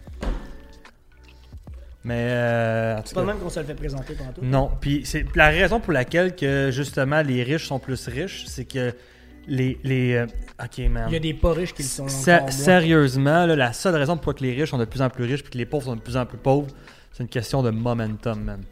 Mais, 2.05 2.29
euh, 2.31 3.01
C'est 3.05 3.15
pas 3.15 3.21
le 3.23 3.27
même 3.29 3.39
qu'on 3.39 3.51
se 3.51 3.59
le 3.61 3.67
fait 3.67 3.75
présenter 3.75 4.15
tantôt. 4.15 4.43
non. 4.43 4.71
Puis 4.81 5.03
c'est 5.05 5.25
la 5.37 5.49
raison 5.49 5.81
pour 5.81 5.93
laquelle 5.93 6.35
que, 6.37 6.71
justement, 6.73 7.23
les 7.23 7.43
riches 7.43 7.67
sont 7.67 7.79
plus 7.79 8.07
riches, 8.09 8.45
c'est 8.47 8.65
que 8.65 8.93
les... 9.47 9.79
les 9.83 10.15
euh, 10.15 10.27
ok, 10.63 10.79
man. 10.91 11.05
Il 11.09 11.15
y 11.15 11.17
a 11.17 11.21
des 11.21 11.35
pas 11.35 11.53
riches 11.53 11.75
qui 11.75 11.83
le 11.83 11.89
sont. 11.89 12.09
Sérieusement, 12.09 13.47
là, 13.47 13.57
la 13.57 13.73
seule 13.73 13.97
raison 13.97 14.17
pourquoi 14.17 14.35
que 14.35 14.45
les 14.45 14.53
riches 14.53 14.71
sont 14.71 14.79
de 14.79 14.85
plus 14.85 15.03
en 15.03 15.11
plus 15.11 15.25
riches 15.25 15.43
puis 15.43 15.51
que 15.51 15.59
les 15.59 15.67
pauvres 15.67 15.85
sont 15.85 15.97
de 15.97 16.01
plus 16.01 16.17
en 16.17 16.27
plus 16.27 16.39
pauvres, 16.39 16.69
c'est 17.13 17.23
une 17.23 17.29
question 17.29 17.63
de 17.63 17.71
momentum, 17.71 18.43
man. 18.43 18.63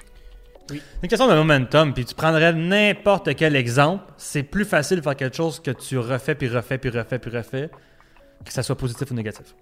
Oui. 0.70 0.80
C'est 0.94 1.02
une 1.02 1.08
question 1.08 1.28
de 1.28 1.34
momentum, 1.34 1.92
puis 1.92 2.04
tu 2.04 2.14
prendrais 2.14 2.52
n'importe 2.52 3.34
quel 3.34 3.54
exemple, 3.54 4.04
c'est 4.16 4.42
plus 4.42 4.64
facile 4.64 4.98
de 4.98 5.02
faire 5.02 5.16
quelque 5.16 5.36
chose 5.36 5.60
que 5.60 5.70
tu 5.70 5.98
refais, 5.98 6.34
puis 6.34 6.48
refais, 6.48 6.78
puis 6.78 6.90
refais, 6.90 7.18
puis 7.18 7.30
refais, 7.30 7.70
que 8.44 8.52
ça 8.52 8.62
soit 8.62 8.76
positif 8.76 9.10
ou 9.10 9.14
négatif. 9.14 9.54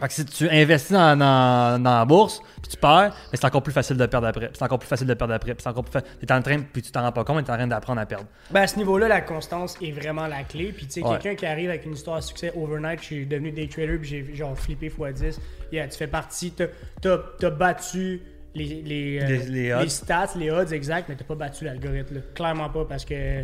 Fait 0.00 0.08
que 0.08 0.12
si 0.12 0.24
tu 0.26 0.48
investis 0.50 0.92
dans, 0.92 1.16
dans- 1.16 1.82
dans 1.82 1.98
la 1.98 2.04
bourse, 2.04 2.40
puis 2.62 2.70
tu 2.70 2.76
perds, 2.76 3.14
mais 3.32 3.38
c'est 3.38 3.46
encore 3.46 3.62
plus 3.62 3.72
facile 3.72 3.96
de 3.96 4.04
perdre 4.06 4.26
après. 4.26 4.50
C'est 4.52 4.62
encore 4.62 4.78
plus 4.78 4.88
facile 4.88 5.06
de 5.06 5.14
perdre 5.14 5.32
après. 5.32 5.54
puis 5.54 5.62
c'est 5.62 5.68
encore 5.70 5.84
plus 5.84 5.92
fa- 5.92 6.02
T'es 6.02 6.32
en 6.32 6.42
train, 6.42 6.60
puis 6.60 6.82
tu 6.82 6.90
t'en 6.92 7.02
rends 7.02 7.12
pas 7.12 7.24
compte, 7.24 7.36
mais 7.36 7.42
t'es 7.44 7.52
en 7.52 7.56
train 7.56 7.66
d'apprendre 7.66 8.00
à 8.00 8.06
perdre. 8.06 8.26
Ben, 8.50 8.62
à 8.62 8.66
ce 8.66 8.76
niveau-là, 8.76 9.08
la 9.08 9.22
constance 9.22 9.76
est 9.80 9.92
vraiment 9.92 10.26
la 10.26 10.42
clé. 10.42 10.72
Puis, 10.76 10.86
tu 10.86 10.92
sais, 10.92 11.02
Ouais. 11.02 11.12
quelqu'un 11.18 11.34
qui 11.34 11.46
arrive 11.46 11.70
avec 11.70 11.86
une 11.86 11.92
histoire 11.94 12.16
à 12.16 12.20
succès 12.20 12.52
overnight, 12.56 13.00
je 13.00 13.04
suis 13.06 13.26
devenu 13.26 13.52
day 13.52 13.68
trader, 13.68 13.96
puis 13.98 14.08
j'ai 14.08 14.34
genre 14.34 14.58
flippé 14.58 14.88
x10. 14.90 15.38
Yeah, 15.72 15.88
tu 15.88 15.96
fais 15.96 16.06
partie, 16.06 16.52
t'as 17.00 17.50
battu 17.50 18.20
les, 18.54 18.82
les, 18.82 19.20
euh, 19.22 19.26
Les- 19.26 19.46
les 19.50 19.72
odds. 19.74 19.88
stats, 19.88 20.30
les 20.36 20.50
odds 20.50 20.72
exacts, 20.72 21.08
mais 21.08 21.16
t'as 21.16 21.24
pas 21.24 21.34
battu 21.34 21.64
l'algorithme. 21.64 22.22
Clairement 22.34 22.68
pas, 22.70 22.84
parce 22.84 23.04
que 23.04 23.42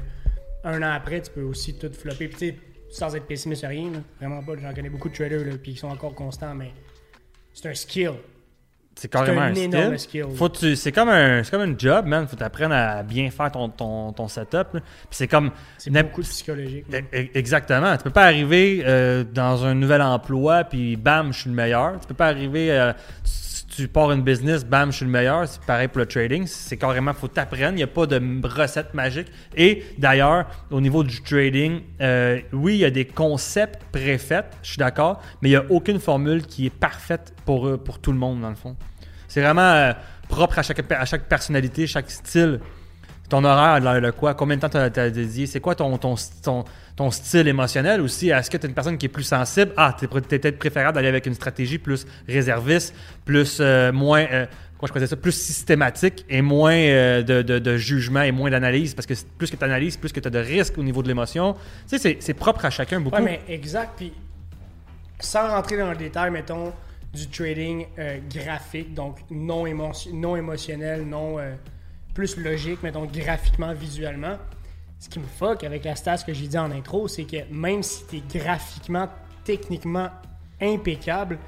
un 0.64 0.82
an 0.82 0.92
après, 0.94 1.21
tu 1.23 1.30
peux 1.30 1.42
aussi 1.42 1.76
tout 1.78 1.90
flopper. 1.92 2.28
Puis, 2.28 2.38
tu 2.38 2.49
sais, 2.49 2.56
sans 2.93 3.15
être 3.17 3.27
pessimiste, 3.27 3.65
rien, 3.67 3.91
là. 3.91 3.99
vraiment 4.21 4.43
pas. 4.43 4.53
J'en 4.63 4.73
connais 4.75 4.91
beaucoup 4.91 5.09
de 5.09 5.15
traders, 5.15 5.45
là, 5.45 5.53
puis 5.61 5.73
ils 5.73 5.77
sont 5.79 5.89
encore 5.89 6.15
constants, 6.15 6.55
mais 6.55 6.71
c'est 7.53 7.69
un 7.69 7.75
skill. 7.75 8.13
C'est 8.95 9.11
carrément 9.11 9.41
un 9.41 9.45
un, 9.53 9.55
énorme 9.55 9.97
skill. 9.97 10.25
skill. 10.25 10.37
Faut 10.37 10.51
tu- 10.51 10.77
c'est 10.77 10.93
comme 10.93 11.09
un, 11.09 11.43
c'est 11.43 11.51
comme 11.51 11.63
un 11.63 11.75
job, 11.79 12.05
man. 12.05 12.29
Faut 12.29 12.37
t'apprendre 12.37 12.75
à 12.75 13.03
bien 13.03 13.31
faire 13.31 13.51
ton, 13.51 13.71
ton, 13.71 14.13
ton 14.13 14.29
setup. 14.29 14.53
là. 14.75 14.81
Puis 14.81 14.83
c'est 15.13 15.29
comme 15.29 15.51
C'est 15.79 15.91
beaucoup 15.91 16.21
de 16.21 16.27
psychologique. 16.27 16.85
E- 16.93 16.99
e- 17.15 17.29
Exactement. 17.35 17.97
Tu 17.97 18.03
peux 18.05 18.11
pas 18.11 18.25
arriver 18.25 18.83
euh, 18.85 19.25
dans 19.25 19.65
un 19.65 19.75
nouvel 19.75 20.03
emploi 20.03 20.65
puis 20.65 20.97
bam, 20.97 21.33
je 21.33 21.41
suis 21.41 21.49
le 21.49 21.57
meilleur. 21.57 21.99
Tu 22.01 22.07
peux 22.07 22.13
pas 22.15 22.27
arriver, 22.27 22.71
euh, 22.71 22.93
tu 23.75 23.88
pars 23.88 24.12
une 24.12 24.23
business, 24.23 24.64
bam, 24.64 24.91
je 24.93 24.99
suis 24.99 25.05
le 25.05 25.11
meilleur. 25.11 25.49
C'est 25.49 25.62
pareil 25.62 25.88
pour 25.88 25.99
le 25.99 26.07
trading. 26.07 26.47
C'est 26.47 26.76
carrément, 26.76 27.12
faut 27.14 27.29
t'apprendre. 27.29 27.71
Il 27.71 27.76
n'y 27.76 27.83
a 27.83 27.87
pas 27.87 28.07
de 28.07 28.21
recette 28.47 28.95
magique. 28.95 29.29
Et 29.57 29.85
d'ailleurs, 29.99 30.47
au 30.71 30.81
niveau 30.81 31.02
du 31.02 31.23
trading, 31.23 31.81
euh, 32.00 32.41
oui, 32.52 32.75
il 32.75 32.81
y 32.81 32.85
a 32.85 32.91
des 32.91 33.07
concepts 33.07 33.83
préfaits, 33.91 34.47
je 34.62 34.69
suis 34.71 34.79
d'accord, 34.79 35.23
mais 35.41 35.49
il 35.49 35.52
n'y 35.52 35.57
a 35.57 35.64
aucune 35.71 35.99
formule 35.99 36.47
qui 36.47 36.67
est 36.67 36.71
parfaite 36.71 37.35
pour, 37.45 37.83
pour 37.83 37.99
tout 37.99 38.12
le 38.12 38.19
monde, 38.19 38.41
dans 38.43 38.50
le 38.50 38.57
fond. 38.57 38.76
C'est 39.29 39.41
vraiment 39.41 39.62
euh, 39.62 39.93
propre 40.29 40.59
à 40.59 40.62
chaque, 40.62 40.93
à 40.93 41.05
chaque 41.05 41.29
personnalité, 41.29 41.87
chaque 41.87 42.11
style. 42.11 42.61
Ton 43.33 43.45
horaire, 43.45 43.81
le, 43.81 43.99
le 43.99 44.12
quoi? 44.12 44.35
Combien 44.35 44.57
de 44.57 44.61
temps 44.61 44.69
tu 44.69 44.77
as, 44.77 45.09
dédié? 45.09 45.47
C'est 45.47 45.59
quoi 45.61 45.75
ton, 45.75 45.97
ton, 45.97 46.17
ton, 46.45 47.11
style 47.11 47.49
émotionnel 47.49 48.03
aussi? 48.03 48.29
Est-ce 48.29 48.51
que 48.51 48.59
tu 48.59 48.67
es 48.67 48.69
une 48.69 48.75
personne 48.75 48.99
qui 48.99 49.07
est 49.07 49.09
plus 49.09 49.23
sensible? 49.23 49.73
Ah, 49.79 49.97
tu 49.99 50.05
es 50.05 50.09
peut-être 50.09 50.59
préférable 50.59 50.97
d'aller 50.97 51.09
avec 51.09 51.25
une 51.25 51.33
stratégie 51.33 51.79
plus 51.79 52.07
réserviste, 52.29 52.95
plus 53.25 53.57
euh, 53.62 53.91
moins. 53.91 54.27
euh, 54.31 54.45
je 54.83 55.07
ça? 55.07 55.17
Plus 55.17 55.33
systématique 55.33 56.27
et 56.29 56.43
moins 56.43 56.75
euh, 56.75 57.23
de, 57.23 57.41
de- 57.41 57.59
de 57.59 57.77
jugement 57.79 58.21
et 58.21 58.33
moins 58.33 58.51
d'analyse? 58.51 58.93
Parce 58.93 59.07
que 59.07 59.15
plus 59.39 59.51
que 59.51 59.57
tu 59.57 59.65
analyses, 59.65 59.97
plus 59.97 60.12
que 60.12 60.21
tu 60.21 60.29
as 60.29 60.31
de 60.31 60.39
risques 60.39 60.77
au 60.77 60.83
niveau 60.83 61.03
de 61.03 61.09
l'émotion. 61.09 61.55
Tu 61.89 61.97
sais, 61.97 61.99
c'est- 62.21 62.35
propre 62.35 62.67
à 62.67 62.71
chacun 62.71 63.01
beaucoup. 63.01 63.17
Ouais, 63.17 63.23
mais 63.23 63.41
exact. 63.49 63.93
Puis, 63.97 64.12
sans 65.21 65.49
rentrer 65.49 65.79
dans 65.79 65.89
le 65.89 65.97
détail, 65.97 66.31
mettons, 66.31 66.75
du 67.15 67.27
trading 67.29 67.87
euh, 67.99 68.19
graphique, 68.31 68.93
donc 68.93 69.21
non, 69.31 69.65
émo- 69.65 70.12
non 70.12 70.37
émotionnel, 70.37 71.07
non 71.09 71.39
plus 72.14 72.37
logique, 72.37 72.83
mettons, 72.83 73.07
graphiquement, 73.07 73.73
visuellement. 73.73 74.37
Ce 74.99 75.09
qui 75.09 75.19
me 75.19 75.26
fuck 75.26 75.64
avec 75.64 75.85
la 75.85 75.97
stat 75.97 76.19
que 76.19 76.33
j'ai 76.33 76.47
dit 76.47 76.59
en 76.59 76.71
intro, 76.71 77.09
c'est 77.09 77.25
que 77.25 77.38
même 77.50 77.83
si 77.83 78.04
tu 78.07 78.16
es 78.16 78.38
graphiquement, 78.38 79.09
techniquement 79.45 80.11
impeccable, 80.61 81.38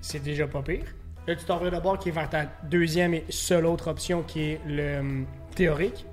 c'est 0.00 0.22
déjà 0.22 0.46
pas 0.46 0.62
pire. 0.62 0.84
Là, 1.26 1.36
tu 1.36 1.44
t'en 1.44 1.58
d'abord 1.70 1.98
qui 1.98 2.10
est 2.10 2.12
vers 2.12 2.28
ta 2.28 2.44
deuxième 2.64 3.14
et 3.14 3.24
seule 3.30 3.64
autre 3.64 3.88
option 3.88 4.22
qui 4.22 4.42
est 4.42 4.60
le 4.66 4.98
hum, 4.98 5.26
théorique. 5.54 6.04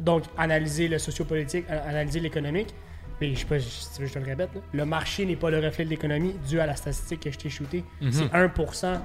Donc, 0.00 0.24
analyser 0.36 0.88
le 0.88 0.98
sociopolitique, 0.98 1.66
euh, 1.70 1.88
analyser 1.88 2.20
l'économique. 2.20 2.74
Mais 3.20 3.34
je 3.34 3.40
sais 3.40 3.44
pas 3.44 3.60
si 3.60 3.92
tu 3.94 4.00
veux 4.00 4.08
que 4.08 4.14
je 4.14 4.14
te 4.14 4.18
le 4.18 4.24
répète. 4.24 4.54
là. 4.54 4.60
Le 4.72 4.84
marché 4.86 5.26
n'est 5.26 5.36
pas 5.36 5.50
le 5.50 5.58
reflet 5.58 5.84
de 5.84 5.90
l'économie 5.90 6.34
dû 6.48 6.58
à 6.58 6.66
la 6.66 6.74
statistique 6.74 7.20
que 7.20 7.30
je 7.30 7.38
t'ai 7.38 7.50
shooté. 7.50 7.84
C'est 8.10 8.24
1% 8.24 8.98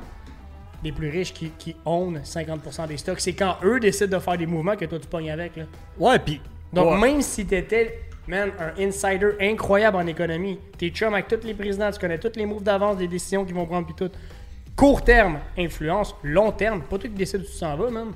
des 0.86 0.92
plus 0.92 1.10
riches 1.10 1.34
qui, 1.34 1.50
qui 1.58 1.76
own 1.84 2.22
50% 2.24 2.88
des 2.88 2.98
stocks. 2.98 3.20
C'est 3.20 3.34
quand 3.34 3.58
eux 3.64 3.80
décident 3.80 4.18
de 4.18 4.24
faire 4.24 4.38
des 4.38 4.46
mouvements 4.46 4.76
que 4.76 4.86
toi 4.86 5.00
tu 5.00 5.08
pognes 5.08 5.32
avec. 5.32 5.56
Là. 5.56 5.64
Ouais, 5.98 6.20
puis. 6.20 6.40
Donc, 6.72 6.92
ouais. 6.92 7.00
même 7.00 7.22
si 7.22 7.46
t'étais, 7.46 8.02
man, 8.28 8.52
un 8.60 8.84
insider 8.84 9.32
incroyable 9.42 9.98
en 9.98 10.06
économie, 10.06 10.60
t'es 10.78 10.90
chum 10.90 11.14
avec 11.14 11.28
tous 11.28 11.46
les 11.46 11.54
présidents, 11.54 11.90
tu 11.92 12.00
connais 12.00 12.18
tous 12.20 12.34
les 12.36 12.46
moves 12.46 12.64
d'avance, 12.64 12.98
des 12.98 13.08
décisions 13.08 13.46
qu'ils 13.46 13.56
vont 13.56 13.66
prendre, 13.66 13.88
puis 13.88 13.96
tout. 13.96 14.14
Court 14.76 15.04
terme, 15.04 15.40
influence. 15.58 16.14
Long 16.22 16.52
terme, 16.52 16.82
pas 16.82 16.98
toi 16.98 17.10
qui 17.10 17.16
décides 17.16 17.42
où 17.42 17.46
tu 17.46 17.60
t'en 17.60 17.76
vas, 17.76 17.90
man. 17.90 18.12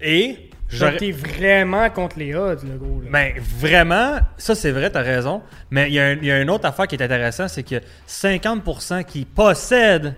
Et. 0.00 0.50
T'es 0.98 1.12
vraiment 1.12 1.88
contre 1.90 2.18
les 2.18 2.34
odds, 2.34 2.64
le 2.64 2.76
gros. 2.76 3.00
Là. 3.00 3.08
Ben, 3.10 3.34
vraiment, 3.40 4.18
ça 4.36 4.56
c'est 4.56 4.72
vrai, 4.72 4.90
t'as 4.90 5.02
raison. 5.02 5.42
Mais 5.70 5.88
il 5.88 5.92
y, 5.92 6.26
y 6.26 6.30
a 6.30 6.40
une 6.40 6.50
autre 6.50 6.66
affaire 6.66 6.88
qui 6.88 6.96
est 6.96 7.02
intéressante, 7.02 7.50
c'est 7.50 7.62
que 7.62 7.76
50% 8.08 9.04
qui 9.04 9.24
possèdent 9.24 10.16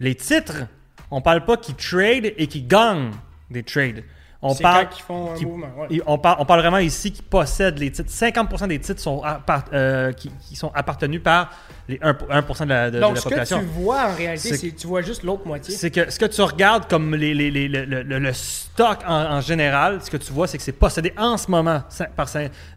les 0.00 0.16
titres, 0.16 0.66
on 1.10 1.20
parle 1.20 1.44
pas 1.44 1.56
qui 1.56 1.74
trade 1.74 2.32
et 2.36 2.46
qui 2.46 2.62
gagnent 2.62 3.10
des 3.50 3.62
trades. 3.62 4.02
On 4.42 4.54
parle, 4.54 4.86
quand 4.88 4.96
ils 4.96 5.02
font 5.02 5.32
un 5.32 5.34
qui- 5.36 5.44
mouvement. 5.44 5.66
ouais. 5.76 5.86
et 5.90 6.02
on, 6.06 6.16
parle, 6.16 6.36
on 6.40 6.46
parle 6.46 6.60
vraiment 6.60 6.78
ici 6.78 7.12
qui 7.12 7.20
possèdent 7.20 7.78
les 7.78 7.90
titres. 7.92 8.08
50% 8.10 8.68
des 8.68 8.78
titres 8.78 9.00
sont, 9.02 9.22
appart- 9.22 9.70
euh, 9.74 10.12
qui, 10.12 10.30
qui 10.48 10.56
sont 10.56 10.72
appartenus 10.74 11.22
par 11.22 11.50
les 11.88 11.98
1%, 11.98 12.14
1% 12.30 12.64
de 12.64 12.68
la, 12.70 12.90
de- 12.90 12.96
de 12.96 13.00
Donc, 13.02 13.16
la 13.16 13.20
ce 13.20 13.24
que 13.24 13.28
population. 13.28 13.58
tu 13.60 13.66
vois 13.66 14.06
en 14.08 14.14
réalité, 14.14 14.56
C'est- 14.56 14.74
tu 14.74 14.86
vois 14.86 15.02
juste 15.02 15.24
l'autre 15.24 15.46
moitié. 15.46 15.74
C'est 15.74 15.90
que 15.90 16.10
ce 16.10 16.18
que 16.18 16.24
tu 16.24 16.40
regardes 16.40 16.88
comme 16.88 17.14
les, 17.14 17.34
les- 17.34 17.50
les- 17.50 17.68
le, 17.68 17.84
le- 17.84 18.18
le 18.18 18.32
stock 18.32 19.00
en, 19.06 19.12
en 19.34 19.40
général, 19.42 20.00
ce 20.02 20.10
que 20.10 20.16
tu 20.16 20.32
vois, 20.32 20.46
c'est 20.46 20.56
que 20.56 20.64
c'est 20.64 20.72
possédé 20.72 21.12
en 21.18 21.36
ce 21.36 21.50
moment 21.50 21.82
par, 22.16 22.26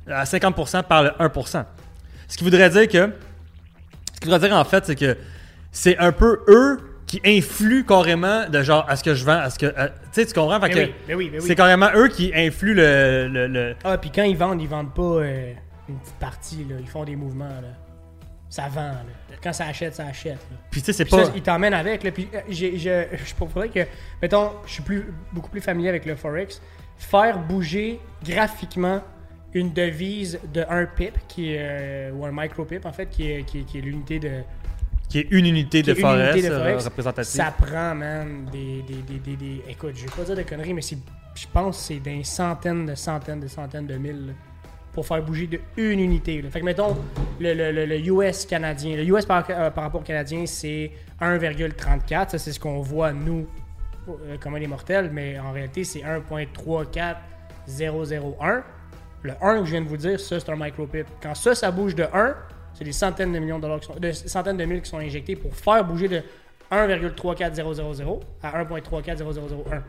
à 0.10 0.24
50% 0.25 0.84
par 0.84 1.04
le 1.04 1.10
1%. 1.12 1.63
Ce 2.28 2.36
qui 2.38 2.44
voudrait 2.44 2.70
dire 2.72 2.90
que. 2.90 3.10
Ce 4.16 4.20
qui 4.20 4.25
voudrait 4.30 4.40
dire 4.50 4.58
en 4.58 4.66
fait, 4.66 4.86
c'est 4.86 4.96
que 4.98 5.18
c'est 5.72 5.98
un 5.98 6.12
peu 6.12 6.42
eux 6.50 6.80
qui 7.20 7.22
influent 7.38 7.84
carrément 7.84 8.48
de 8.50 8.63
genre 8.63 8.86
à 8.89 8.96
ce 8.96 9.03
que 9.03 9.13
je 9.13 9.24
vends, 9.24 9.38
à 9.38 9.50
ce 9.51 9.60
que. 9.60 9.67
à- 9.77 9.89
tu 9.89 9.96
sais, 10.13 10.25
tu 10.25 10.34
comprends? 10.34 10.60
Fait 10.60 10.70
que 10.70 10.79
oui, 10.79 10.93
ben 11.08 11.15
oui, 11.15 11.29
ben 11.29 11.39
oui. 11.41 11.48
C'est 11.48 11.55
carrément 11.55 11.89
eux 11.96 12.08
qui 12.08 12.32
influent 12.34 12.74
le. 12.75 13.27
le- 13.27 13.48
le- 13.48 13.75
Ah, 13.84 13.98
puis 13.98 14.12
quand 14.13 14.24
ils 14.24 14.36
vendent, 14.38 14.62
ils 14.62 14.67
vendent 14.67 14.93
pas 14.93 15.01
euh, 15.03 15.53
une 15.89 15.98
petite 16.00 16.15
partie, 16.15 16.65
là. 16.67 16.75
Ils 16.79 16.88
font 16.88 17.03
des 17.03 17.15
mouvements, 17.15 17.46
là. 17.46 17.67
Ça 18.50 18.67
vend, 18.67 18.82
là. 18.82 19.03
Quand 19.43 19.53
ça 19.53 19.65
achète, 19.65 19.93
ça 19.96 20.05
achète, 20.08 20.34
là. 20.51 20.58
Puis 20.72 20.82
tu 20.82 20.88
sais, 20.88 20.93
c'est 20.93 21.05
pas. 21.05 21.25
ça, 21.25 21.32
ils 21.36 21.41
t'emmènent 21.41 21.74
avec, 21.74 22.03
là. 22.03 22.12
Puis 22.12 22.27
euh, 22.34 22.39
je, 22.50 23.05
je 23.25 23.34
pourrais 23.36 23.70
que, 23.70 23.82
mettons, 24.22 24.51
je 24.65 24.72
suis 24.74 24.84
plus, 24.84 25.05
beaucoup 25.32 25.50
plus 25.50 25.62
familier 25.62 25.89
avec 25.89 26.05
le 26.05 26.15
Forex. 26.15 26.62
Faire 26.98 27.38
bouger 27.39 28.00
graphiquement 28.24 29.01
une 29.53 29.72
devise 29.72 30.39
de 30.51 30.65
1 30.67 30.86
pip, 30.86 31.15
qui 31.27 31.53
est, 31.53 31.60
euh, 31.60 32.12
ou 32.13 32.25
un 32.25 32.32
micro 32.32 32.65
pip, 32.65 32.86
en 32.88 32.91
fait, 32.93 33.05
qui 33.08 33.29
est, 33.32 33.43
qui 33.43 33.60
est, 33.60 33.63
qui 33.63 33.77
est 33.77 33.82
l'unité 33.82 34.17
de. 34.20 34.32
Qui 35.13 35.20
est 35.20 35.27
une 35.29 35.46
unité 35.46 35.84
de 35.84 35.91
unité 35.91 36.50
Forex. 36.50 36.86
représentative. 36.86 37.32
Ça 37.32 37.53
prend, 37.55 37.93
man, 37.93 38.50
des. 38.51 38.82
des, 38.82 38.96
des, 39.20 39.36
des, 39.36 39.62
écoute, 39.70 39.91
je 39.96 40.05
vais 40.05 40.10
pas 40.10 40.24
dire 40.24 40.36
de 40.36 40.41
conneries, 40.41 40.74
mais 40.74 40.82
je 40.82 41.46
pense 41.53 41.77
que 41.77 41.84
c'est 41.84 42.00
des 42.00 42.24
centaines 42.24 42.88
de 42.88 42.96
centaines 42.96 43.39
de 43.39 43.48
centaines 43.48 43.86
de 43.86 43.96
mille, 43.96 44.25
là, 44.25 44.34
pour 44.91 45.05
faire 45.05 45.22
bouger 45.22 45.46
de 45.46 45.60
une 45.77 46.00
unité. 46.00 46.41
là. 46.41 46.50
Fait 46.50 46.62
que, 46.62 46.65
mettons, 46.65 46.98
le, 47.39 47.53
le, 47.53 47.72
le, 47.72 47.86
le 47.86 48.00
US 48.08 48.48
canadien. 48.48 48.96
Le 48.98 49.03
US 49.03 49.24
par, 49.27 49.46
euh, 49.51 49.70
par 49.70 49.84
rapport 49.84 50.01
au 50.01 50.03
canadien, 50.03 50.48
c'est 50.48 50.89
1,34. 51.22 52.29
Ça, 52.32 52.39
c'est 52.39 52.51
ce 52.51 52.60
qu'on 52.60 52.82
voit, 52.82 53.13
nous, 53.13 53.46
euh, 54.10 54.38
comme 54.39 54.58
les 54.58 54.65
mortels, 54.65 55.12
mais 55.13 55.38
en 55.39 55.51
réalité, 55.51 55.84
c'est 55.84 56.01
1,34001. 56.01 58.63
Le 59.22 59.34
1 59.39 59.60
que 59.60 59.65
je 59.65 59.72
viens 59.74 59.82
de 59.82 59.88
vous 59.89 59.98
dire, 59.98 60.20
ça, 60.20 60.39
c'est 60.39 60.50
un 60.50 60.55
micro-pip. 60.55 61.05
Quand 61.22 61.36
ça, 61.36 61.53
ça 61.53 61.70
bouge 61.70 61.93
de 61.93 62.05
1, 62.12 62.36
c'est 62.74 62.84
des 62.84 62.92
centaines 62.92 63.32
de 63.34 63.39
millions 63.39 63.58
de 63.58 63.62
dollars, 63.63 63.80
qui 63.80 63.88
sont, 63.88 63.96
de 64.00 64.12
centaines 64.12 64.58
de 64.58 64.65
mille 64.65 64.82
qui 64.82 64.89
sont 64.89 64.98
injectés 64.98 65.36
pour 65.36 65.56
faire 65.56 65.84
bouger 65.86 66.08
de 66.08 66.22
1,34000 66.72 68.06
à 68.42 68.63
1,34001. 68.63 69.82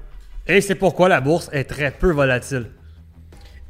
Et 0.46 0.60
c'est 0.60 0.74
pourquoi 0.74 1.08
la 1.08 1.20
bourse 1.20 1.48
est 1.52 1.64
très 1.64 1.90
peu 1.90 2.10
volatile. 2.10 2.66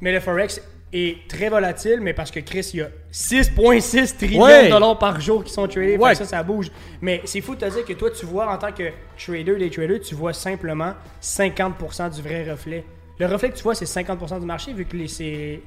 Mais 0.00 0.12
le 0.12 0.20
Forex 0.20 0.60
est 0.92 1.28
très 1.28 1.48
volatile, 1.48 1.98
mais 2.00 2.12
parce 2.12 2.30
que 2.30 2.40
Chris, 2.40 2.70
il 2.74 2.80
y 2.80 2.82
a 2.82 2.88
6,6 3.12 4.16
trillions 4.16 4.42
Ouais. 4.42 4.66
de 4.66 4.70
dollars 4.70 4.98
par 4.98 5.20
jour 5.20 5.42
qui 5.44 5.52
sont 5.52 5.66
tradés. 5.68 5.96
Ouais. 5.96 6.14
ça, 6.14 6.24
ça 6.24 6.42
bouge. 6.42 6.70
Mais 7.00 7.20
c'est 7.24 7.40
fou 7.40 7.54
de 7.54 7.60
te 7.60 7.70
dire 7.72 7.84
que 7.84 7.92
toi, 7.92 8.10
tu 8.10 8.26
vois 8.26 8.52
en 8.52 8.58
tant 8.58 8.72
que 8.72 8.90
trader 9.16 9.56
des 9.56 9.70
traders, 9.70 10.00
tu 10.00 10.14
vois 10.14 10.32
simplement 10.32 10.94
50% 11.22 12.14
du 12.14 12.22
vrai 12.22 12.48
reflet. 12.50 12.84
Le 13.18 13.26
reflet 13.26 13.50
que 13.50 13.56
tu 13.56 13.62
vois, 13.62 13.76
c'est 13.76 13.84
50% 13.84 14.40
du 14.40 14.46
marché, 14.46 14.72
vu 14.72 14.84
que 14.84 14.96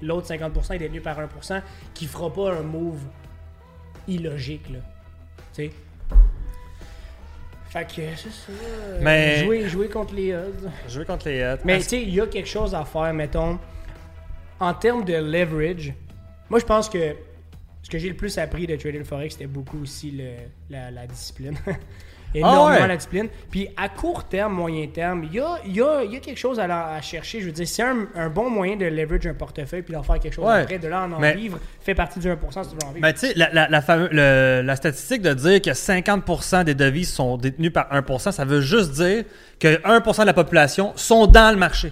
l'autre 0.06 0.27
50% 0.27 0.74
est 0.75 0.80
détenu 0.80 1.00
par 1.00 1.18
1% 1.18 1.62
qui 1.94 2.06
fera 2.06 2.32
pas 2.32 2.51
un 2.51 2.62
move 2.62 3.00
illogique. 4.08 4.70
Là. 4.70 4.80
Tu 5.54 5.66
sais? 5.66 5.72
Fait 7.70 7.86
que 7.86 7.94
c'est 8.16 8.30
ça. 8.30 8.52
Mais- 9.02 9.44
Jouer, 9.44 9.68
jouer 9.70 9.90
contre 9.90 10.16
les 10.16 10.34
odds. 10.34 10.70
Jouer 10.88 11.06
contre 11.06 11.28
les 11.28 11.44
hôtes. 11.44 11.62
Mais 11.66 11.80
tu 11.80 11.84
sais, 11.84 12.02
il 12.02 12.14
y 12.14 12.22
a 12.22 12.28
quelque 12.28 12.48
chose 12.48 12.74
à 12.74 12.86
faire, 12.86 13.14
mettons, 13.14 13.60
en 14.60 14.74
termes 14.74 15.04
de 15.04 15.14
leverage. 15.16 15.94
Moi, 16.50 16.60
je 16.60 16.66
pense 16.66 16.88
que 16.90 17.16
ce 17.84 17.90
que 17.90 17.98
j'ai 17.98 18.10
le 18.10 18.16
plus 18.16 18.38
appris 18.38 18.66
de 18.68 18.76
trader 18.78 18.98
le 19.00 19.04
forex, 19.04 19.34
c'était 19.34 19.48
beaucoup 19.48 19.82
aussi 19.82 20.12
le- 20.12 20.36
la, 20.70 20.92
la 20.92 21.06
discipline. 21.08 21.58
Énormément 22.39 22.67
Ah 22.67 22.82
ouais. 22.82 22.88
la 22.88 22.96
discipline. 22.98 23.27
Puis 23.51 23.67
à 23.77 23.89
court 23.89 24.24
terme, 24.25 24.53
moyen 24.53 24.88
terme, 24.88 25.24
il 25.25 25.34
y 25.34 25.39
a, 25.39 25.58
y 25.65 25.82
a- 25.82 26.03
y 26.03 26.15
a 26.15 26.20
quelque 26.20 26.38
chose 26.39 26.60
à, 26.60 26.67
la- 26.67 26.94
à 26.94 27.01
chercher. 27.01 27.39
Je 27.41 27.46
veux 27.48 27.51
dire, 27.51 27.67
c'est 27.67 27.84
un, 27.84 28.08
un 28.15 28.29
bon 28.29 28.50
moyen 28.50 28.75
de 28.75 28.86
leverage 28.86 29.25
un 29.27 29.34
portefeuille 29.34 29.82
puis 29.82 29.94
d'en 29.94 30.03
faire 30.03 30.20
quelque 30.20 30.34
chose 30.34 30.46
Ouais. 30.46 30.62
après. 30.62 30.79
De 30.79 30.88
là 30.88 31.03
en 31.03 31.12
en 31.12 31.20
Mais- 31.20 31.36
vivre 31.36 31.60
fait 31.82 31.96
partie 31.96 32.20
du 32.20 32.27
1% 32.29 32.63
si 32.63 32.70
tu 32.70 32.75
veux 32.75 32.84
en 32.88 32.91
vivre. 32.94 33.01
Ben, 33.01 33.13
tu 33.13 33.20
sais, 33.20 33.34
la, 33.36 33.50
la, 33.53 33.67
la, 33.70 33.82
fameux- 33.82 34.10
le- 34.12 34.62
la 34.63 34.75
statistique 34.75 35.22
de 35.22 35.34
dire 35.34 35.62
que 35.62 35.74
50% 35.74 36.63
des 36.63 36.75
devises 36.75 37.12
sont 37.13 37.38
détenues 37.38 37.72
par 37.72 37.88
1%, 37.91 38.32
ça 38.32 38.46
veut 38.46 38.62
juste 38.62 38.91
dire 38.91 39.24
que 39.60 39.82
1% 39.84 40.22
de 40.22 40.27
la 40.27 40.34
population 40.34 40.94
sont 40.96 41.27
dans 41.27 41.51
le 41.51 41.58
marché. 41.58 41.91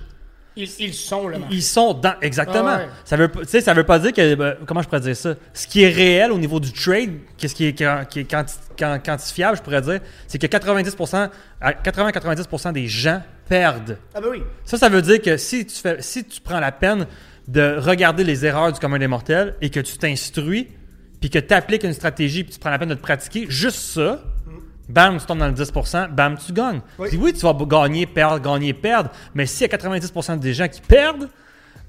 Ils, 0.56 0.70
ils 0.80 0.94
sont 0.94 1.28
le 1.28 1.40
marché. 1.40 1.56
Ils 1.56 1.64
sont 1.64 1.94
dans. 1.94 2.16
Exactement. 2.22 2.66
Ah 2.68 2.78
ouais. 2.80 2.88
Ça 3.04 3.18
veut, 3.18 3.28
pas- 3.28 3.42
tu 3.42 3.48
sais, 3.48 3.62
ça 3.62 3.74
veut 3.74 3.84
pas 3.84 4.00
dire 4.00 4.14
que. 4.14 4.36
ben, 4.36 4.56
comment 4.66 4.82
je 4.82 4.88
pourrais 4.88 5.02
dire 5.02 5.16
ça? 5.16 5.36
Ce 5.54 5.68
qui 5.68 5.84
est 5.84 5.90
réel 5.90 6.32
au 6.32 6.38
niveau 6.38 6.60
du 6.60 6.72
trade, 6.72 7.12
qu'est-ce 7.38 7.56
qui 7.56 7.66
est, 7.66 7.74
qui 7.74 7.84
est 8.20 8.24
quanti- 8.30 8.56
quan- 8.78 9.00
quantifiable, 9.00 9.58
je 9.58 9.62
pourrais 9.62 9.82
dire, 9.82 10.00
c'est 10.28 10.38
que 10.40 10.48
90%, 10.48 11.30
à 11.62 11.72
80-90% 11.74 12.72
des 12.74 12.88
gens 12.88 13.22
perdent. 13.48 13.98
Ah 14.14 14.22
ben 14.22 14.28
oui. 14.32 14.44
Ça, 14.64 14.78
ça 14.78 14.90
veut 14.90 15.02
dire 15.02 15.22
que 15.22 15.38
si 15.38 15.66
tu, 15.66 15.76
fais, 15.76 15.98
si 16.02 16.24
tu 16.24 16.42
prends 16.42 16.60
la 16.60 16.72
peine 16.72 17.06
de 17.48 17.78
regarder 17.78 18.24
les 18.24 18.46
erreurs 18.46 18.72
du 18.74 18.80
commun 18.80 18.98
des 18.98 19.08
mortels 19.08 19.56
et 19.62 19.70
que 19.70 19.80
tu 19.80 19.98
t'instruis, 19.98 20.68
puis 21.22 21.30
que 21.30 21.40
tu 21.40 21.54
appliques 21.54 21.84
une 21.84 21.94
stratégie, 21.94 22.44
puis 22.44 22.54
tu 22.54 22.60
prends 22.60 22.72
la 22.72 22.80
peine 22.80 22.90
de 22.90 22.96
te 22.96 23.02
pratiquer, 23.02 23.46
juste 23.50 23.78
ça, 23.80 24.22
bam, 24.90 25.18
tu 25.18 25.26
tombes 25.26 25.40
dans 25.40 25.48
le 25.48 25.54
10%, 25.54 26.10
bam, 26.12 26.38
tu 26.38 26.52
gagnes. 26.54 26.82
Oui. 27.00 27.10
Puis 27.10 27.18
oui, 27.18 27.34
tu 27.34 27.42
vas 27.42 27.54
gagner, 27.54 28.06
perdre, 28.06 28.40
gagner, 28.40 28.74
perdre, 28.74 29.10
mais 29.34 29.46
s'il 29.46 29.70
y 29.70 29.74
a 29.74 29.78
90% 29.78 30.40
des 30.40 30.54
gens 30.54 30.68
qui 30.68 30.82
perdent, 30.82 31.30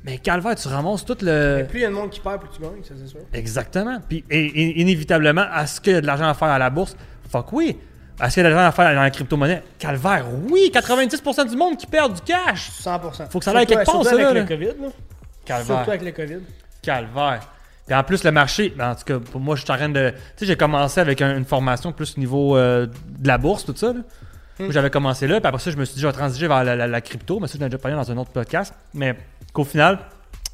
mais 0.05 0.19
calvaire, 0.19 0.55
tu 0.55 0.69
ramasses 0.69 1.05
tout 1.05 1.17
le... 1.23 1.57
Mais 1.59 1.65
plus 1.65 1.81
il 1.81 1.83
y 1.83 1.85
a 1.85 1.89
de 1.89 1.95
monde 1.95 2.11
qui 2.11 2.21
perd, 2.21 2.41
plus 2.41 2.51
tu 2.55 2.61
gagnes, 2.63 2.83
ça 2.85 2.95
c'est 2.97 3.09
sûr. 3.09 3.21
Exactement. 3.33 3.99
Puis 4.09 4.25
et- 4.31 4.45
et- 4.47 4.81
inévitablement, 4.81 5.45
est-ce 5.61 5.81
qu'il 5.81 5.95
y 5.95 5.97
a 5.97 6.01
de 6.01 6.07
l'argent 6.07 6.29
à 6.29 6.35
faire 6.35 6.49
à 6.49 6.59
la 6.59 6.71
bourse? 6.71 6.97
Fuck 7.31 7.53
oui. 7.53 7.77
Est-ce 8.23 8.35
qu'il 8.35 8.43
y 8.45 8.47
a 8.47 8.49
de 8.51 8.55
l'argent 8.55 8.69
à 8.69 8.73
faire 8.73 8.95
dans 8.95 9.03
la 9.03 9.11
crypto-monnaie? 9.11 9.63
Calvaire, 9.79 10.25
oui. 10.49 10.71
90% 10.73 11.51
du 11.51 11.57
monde 11.57 11.77
qui 11.77 11.87
perd 11.87 12.15
du 12.15 12.21
cash. 12.23 12.71
100%. 12.83 13.29
Faut 13.31 13.41
que 13.41 13.45
ça 13.45 13.51
aille 13.51 13.67
quelque 13.67 13.85
part, 13.85 14.03
ça, 14.05 14.11
avec 14.13 14.23
là, 14.25 14.33
le. 14.33 14.45
COVID, 14.45 14.65
là. 14.65 14.89
Calvaire. 15.45 15.67
Surtout 15.77 15.91
avec 15.91 16.03
le 16.03 16.13
COVID. 16.13 16.39
Calvaire. 16.83 17.41
Puis 17.87 17.95
en 17.95 18.03
plus, 18.03 18.25
le 18.25 18.33
marché, 18.33 18.71
ben, 18.77 18.91
en 18.91 18.95
tout 18.97 19.05
cas, 19.05 19.19
pour 19.21 19.41
moi, 19.41 19.55
je 19.57 19.63
suis 19.63 19.71
en 19.73 19.77
train 19.77 19.89
de. 19.89 20.11
Tu 20.11 20.17
sais, 20.37 20.47
j'ai 20.47 20.57
commencé 20.57 21.01
avec 21.01 21.23
un- 21.23 21.37
une 21.37 21.45
formation 21.45 21.93
plus 21.93 22.15
au 22.17 22.21
niveau 22.21 22.57
euh, 22.57 22.87
de 23.19 23.29
la 23.29 23.39
bourse, 23.39 23.65
tout 23.65 23.75
ça. 23.77 23.93
là. 23.93 24.01
Moi, 24.59 24.71
J'avais 24.73 24.91
commencé 24.91 25.27
là, 25.27 25.39
puis 25.41 25.47
après 25.49 25.61
ça, 25.61 25.71
je 25.71 25.77
me 25.77 25.85
suis 25.85 25.95
dit, 25.97 26.01
je 26.01 26.07
vais 26.07 26.13
transiger 26.13 26.49
vers 26.49 26.65
la, 26.65 26.75
la- 26.75 26.87
la 26.87 27.01
crypto, 27.01 27.39
mais 27.41 27.47
ça, 27.47 27.59
j'en 27.59 27.67
ai 27.67 27.69
déjà 27.69 27.79
parlé 27.79 27.97
dans 27.97 28.11
un 28.11 28.17
autre 28.17 28.31
podcast. 28.31 28.75
Mais 28.95 29.15
qu'au 29.53 29.65
final, 29.65 29.99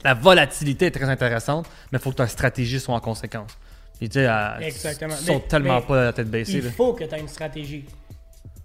la 0.04 0.12
volatilité 0.14 0.86
est 0.86 0.90
très 0.90 1.08
intéressante, 1.08 1.66
mais 1.92 1.98
il 1.98 2.02
faut 2.02 2.10
que 2.10 2.16
ta 2.16 2.26
stratégie 2.26 2.80
soit 2.80 2.94
en 2.96 3.00
conséquence. 3.00 3.56
Puis 3.98 4.08
tu 4.08 4.14
sais, 4.18 4.28
ils 4.60 4.72
sont 4.72 5.34
Mais- 5.34 5.40
tellement 5.48 5.76
mais 5.80 5.86
pas 5.86 6.04
la 6.06 6.12
tête 6.12 6.28
baissée. 6.28 6.54
Il 6.58 6.64
là. 6.64 6.70
faut 6.72 6.92
que 6.94 7.04
tu 7.04 7.14
aies 7.14 7.20
une 7.20 7.28
stratégie. 7.28 7.84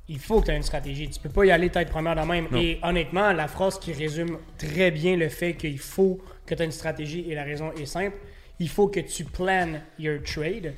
Il 0.10 0.20
faut 0.20 0.40
que 0.42 0.46
tu 0.48 0.52
aies 0.52 0.58
une 0.58 0.64
stratégie. 0.64 1.10
Tu 1.10 1.20
peux 1.20 1.30
pas 1.30 1.46
y 1.46 1.52
aller 1.52 1.70
tête 1.70 1.90
première 1.90 2.16
de 2.16 2.22
même. 2.28 2.48
Non. 2.52 2.58
Et 2.60 2.80
honnêtement, 2.82 3.32
la 3.34 3.48
phrase 3.48 3.78
qui 3.78 3.94
résume 3.94 4.38
très 4.58 4.90
bien 4.90 5.16
le 5.18 5.30
fait 5.30 5.54
qu'il 5.54 5.78
faut 5.80 6.20
que 6.48 6.56
tu 6.56 6.62
aies 6.62 6.66
une 6.66 6.72
stratégie, 6.72 7.26
et 7.30 7.36
la 7.36 7.44
raison 7.44 7.72
est 7.80 7.86
simple, 7.86 8.16
il 8.60 8.70
faut 8.70 8.88
que 8.88 9.00
tu 9.00 9.24
planes 9.24 9.82
your 10.00 10.20
trade 10.24 10.74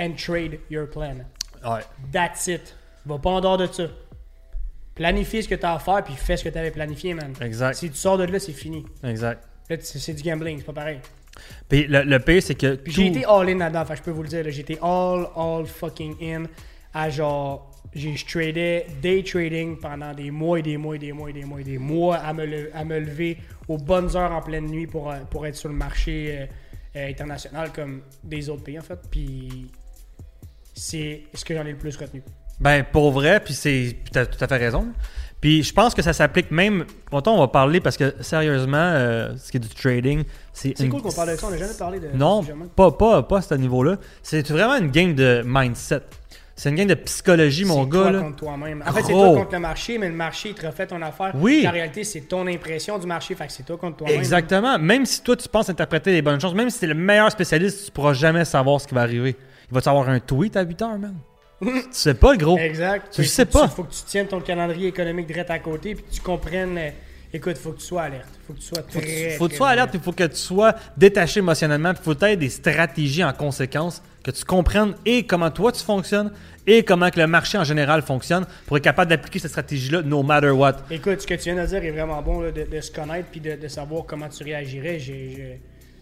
and 0.00 0.12
trade 0.16 0.58
your 0.70 0.88
plan. 0.88 1.16
Ouais. 1.64 1.80
That's 2.12 2.46
it. 2.46 2.74
Va 3.06 3.18
pas 3.18 3.30
en 3.30 3.40
dehors 3.40 3.56
de 3.58 3.66
ça. 3.66 3.84
Planifie 4.94 5.42
ce 5.44 5.48
que 5.48 5.54
tu 5.54 5.64
as 5.64 5.74
à 5.74 5.78
faire, 5.78 6.02
puis 6.02 6.14
fais 6.14 6.36
ce 6.36 6.44
que 6.44 6.48
tu 6.48 6.58
avais 6.58 6.70
planifié, 6.72 7.14
man. 7.14 7.32
Exact. 7.40 7.74
Si 7.74 7.88
tu 7.90 7.96
sors 7.96 8.18
de 8.18 8.24
là, 8.24 8.38
c'est 8.40 8.52
fini. 8.52 8.84
Exact. 9.04 9.44
Là, 9.70 9.76
c'est 9.80 10.12
du 10.14 10.22
gambling, 10.22 10.58
c'est 10.58 10.64
pas 10.64 10.72
pareil. 10.72 10.98
Puis 11.68 11.86
le, 11.86 12.02
le 12.02 12.18
pire, 12.18 12.42
c'est 12.42 12.56
que. 12.56 12.74
Puis 12.74 12.92
tout- 12.92 13.00
j'ai 13.00 13.06
été 13.08 13.24
all 13.24 13.48
in 13.48 13.58
là-dedans, 13.58 13.84
je 13.94 14.02
peux 14.02 14.10
vous 14.10 14.22
le 14.24 14.28
dire. 14.28 14.46
été 14.46 14.76
all, 14.82 15.26
all 15.36 15.66
fucking 15.66 16.16
in 16.20 16.44
à 16.92 17.10
genre. 17.10 17.70
J'ai 17.94 18.16
je 18.16 18.26
tradais 18.26 18.86
day 19.00 19.22
trading 19.22 19.78
pendant 19.78 20.12
des 20.12 20.30
mois 20.30 20.58
et 20.58 20.62
des 20.62 20.76
mois 20.76 20.96
et 20.96 20.98
des 20.98 21.12
mois 21.12 21.30
et 21.30 21.32
des 21.32 21.44
mois 21.44 21.60
et 21.60 21.64
des 21.64 21.78
mois 21.78 22.16
à 22.16 22.32
me, 22.34 22.44
le- 22.44 22.70
à 22.74 22.84
me 22.84 22.98
lever 22.98 23.38
aux 23.66 23.78
bonnes 23.78 24.14
heures 24.16 24.32
en 24.32 24.42
pleine 24.42 24.66
nuit 24.66 24.86
pour, 24.86 25.10
euh, 25.10 25.16
pour 25.30 25.46
être 25.46 25.54
sur 25.56 25.68
le 25.70 25.74
marché 25.74 26.38
euh, 26.40 26.46
euh, 26.96 27.08
international 27.08 27.70
comme 27.72 28.02
des 28.24 28.48
autres 28.48 28.62
pays 28.64 28.78
en 28.78 28.82
fait. 28.82 28.98
Puis 29.10 29.70
c'est 30.74 31.22
ce 31.34 31.44
que 31.44 31.54
j'en 31.54 31.64
ai 31.66 31.72
le 31.72 31.78
plus 31.78 31.96
retenu. 31.96 32.22
Ben, 32.60 32.84
pour 32.84 33.12
vrai, 33.12 33.40
puis 33.40 33.54
c'est. 33.54 33.96
puis 34.02 34.10
T'as 34.12 34.26
tout 34.26 34.42
à 34.42 34.48
fait 34.48 34.56
raison. 34.56 34.88
Puis 35.40 35.62
je 35.62 35.72
pense 35.72 35.94
que 35.94 36.02
ça 36.02 36.12
s'applique 36.12 36.50
même. 36.50 36.84
Longtemps, 37.12 37.36
on 37.36 37.38
va 37.38 37.46
parler 37.48 37.80
parce 37.80 37.96
que 37.96 38.14
sérieusement, 38.20 38.76
euh, 38.76 39.36
ce 39.36 39.52
qui 39.52 39.58
est 39.58 39.60
du 39.60 39.68
trading, 39.68 40.24
c'est. 40.52 40.72
C'est 40.76 40.84
une- 40.84 40.90
cool 40.90 41.02
qu'on 41.02 41.12
parle 41.12 41.30
de 41.30 41.36
ça, 41.36 41.46
on 41.46 41.50
n'a 41.50 41.56
jamais 41.58 41.74
parlé 41.78 42.00
de 42.00 42.08
Non, 42.14 42.44
pas, 42.74 42.90
pas, 42.90 43.22
pas 43.22 43.38
à 43.38 43.42
ce 43.42 43.54
niveau-là. 43.54 43.98
C'est 44.24 44.48
vraiment 44.50 44.76
une 44.76 44.90
game 44.90 45.14
de 45.14 45.42
mindset. 45.46 46.00
C'est 46.58 46.70
une 46.70 46.74
game 46.74 46.88
de 46.88 46.94
psychologie, 46.94 47.64
mon 47.64 47.84
C'est 47.84 47.90
gars. 47.90 48.00
toi 48.00 48.10
Là. 48.10 48.20
contre 48.20 48.36
toi-même. 48.36 48.82
En 48.84 48.92
fait, 48.92 49.02
c'est 49.04 49.12
toi 49.12 49.32
contre 49.32 49.52
le 49.52 49.60
marché, 49.60 49.96
mais 49.96 50.08
le 50.08 50.14
marché, 50.16 50.48
il 50.48 50.54
te 50.56 50.66
refait 50.66 50.88
ton 50.88 51.00
affaire. 51.02 51.30
Oui. 51.36 51.64
En 51.64 51.70
réalité, 51.70 52.02
c'est 52.02 52.22
ton 52.22 52.48
impression 52.48 52.98
du 52.98 53.06
marché, 53.06 53.36
fait 53.36 53.46
que 53.46 53.52
c'est 53.52 53.62
toi 53.62 53.76
contre 53.76 53.98
toi-même. 53.98 54.18
Exactement. 54.18 54.76
Même 54.76 55.06
si 55.06 55.22
toi, 55.22 55.36
tu 55.36 55.48
penses 55.48 55.70
interpréter 55.70 56.10
les 56.10 56.20
bonnes 56.20 56.40
choses, 56.40 56.54
même 56.54 56.68
si 56.68 56.80
t'es 56.80 56.88
le 56.88 56.94
meilleur 56.94 57.30
spécialiste, 57.30 57.86
tu 57.86 57.90
pourras 57.92 58.12
jamais 58.12 58.44
savoir 58.44 58.80
ce 58.80 58.88
qui 58.88 58.94
va 58.96 59.02
arriver. 59.02 59.36
Il 59.70 59.74
va 59.74 59.80
te 59.80 59.88
avoir 59.88 60.08
un 60.08 60.18
tweet 60.18 60.56
à 60.56 60.62
8 60.62 60.82
heures, 60.82 60.98
man. 60.98 61.14
tu 61.62 61.70
sais 61.92 62.14
pas, 62.14 62.36
gros. 62.36 62.58
Exact. 62.58 63.06
Tu 63.14 63.24
sais 63.24 63.44
pas. 63.44 63.66
Il 63.66 63.70
faut 63.70 63.84
que 63.84 63.92
tu 63.92 64.02
tiennes 64.02 64.26
ton 64.26 64.40
calendrier 64.40 64.88
économique 64.88 65.28
direct 65.28 65.50
à 65.50 65.60
côté 65.60 65.94
puis 65.94 66.02
que 66.02 66.10
tu 66.10 66.20
comprennes. 66.20 66.92
Écoute, 67.32 67.58
faut 67.58 67.72
que 67.72 67.78
tu 67.78 67.84
sois 67.86 68.02
alerte. 68.02 68.28
Faut 68.46 68.52
que 68.52 68.58
tu 68.58 68.64
sois 68.66 68.78
Faut 68.82 68.98
que 68.98 69.04
très. 69.04 69.30
tu, 69.32 69.36
faut 69.38 69.46
que 69.46 69.50
tu 69.52 69.56
sois 69.56 69.68
alerte, 69.68 69.90
il 69.94 70.00
faut 70.00 70.12
que 70.12 70.24
tu 70.24 70.36
sois 70.36 70.74
détaché 70.96 71.40
émotionnellement, 71.40 71.90
puis 71.92 72.00
il 72.02 72.04
faut 72.04 72.14
que 72.14 72.20
tu 72.20 72.24
aies 72.26 72.36
des 72.36 72.48
stratégies 72.48 73.24
en 73.24 73.32
conséquence, 73.32 74.02
que 74.22 74.30
tu 74.30 74.44
comprennes 74.44 74.94
et 75.06 75.26
comment 75.26 75.50
toi 75.50 75.72
tu 75.72 75.82
fonctionnes 75.82 76.32
et 76.66 76.84
comment 76.84 77.10
que 77.10 77.18
le 77.18 77.26
marché 77.26 77.56
en 77.56 77.64
général 77.64 78.02
fonctionne 78.02 78.46
pour 78.66 78.76
être 78.76 78.84
capable 78.84 79.08
d'appliquer 79.10 79.38
cette 79.38 79.50
stratégie-là 79.52 80.02
no 80.02 80.22
matter 80.22 80.50
what. 80.50 80.76
Écoute, 80.90 81.20
ce 81.22 81.26
que 81.26 81.34
tu 81.34 81.44
viens 81.44 81.62
de 81.62 81.66
dire 81.66 81.82
est 81.82 81.90
vraiment 81.90 82.20
bon 82.20 82.40
là, 82.40 82.50
de, 82.50 82.64
de 82.64 82.80
se 82.80 82.90
connaître 82.92 83.28
puis 83.30 83.40
de, 83.40 83.56
de 83.56 83.68
savoir 83.68 84.04
comment 84.06 84.28
tu 84.28 84.44
réagirais. 84.44 84.98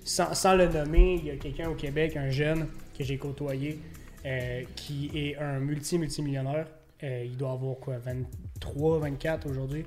Sans 0.05 0.55
le 0.55 0.69
nommer, 0.69 1.21
il 1.21 1.27
y 1.27 1.31
a 1.31 1.37
quelqu'un 1.37 1.69
au 1.69 1.75
Québec, 1.75 2.17
un 2.17 2.31
jeune 2.31 2.67
que 2.97 3.05
j'ai 3.05 3.17
côtoyé, 3.19 3.81
euh, 4.25 4.63
qui 4.75 5.11
est 5.15 5.37
un 5.37 5.59
multi-multimillionnaire. 5.61 6.67
Euh, 7.03 7.25
il 7.27 7.37
doit 7.37 7.53
avoir 7.53 7.77
quoi, 7.77 7.99
23, 7.99 9.01
24 9.01 9.49
aujourd'hui. 9.51 9.85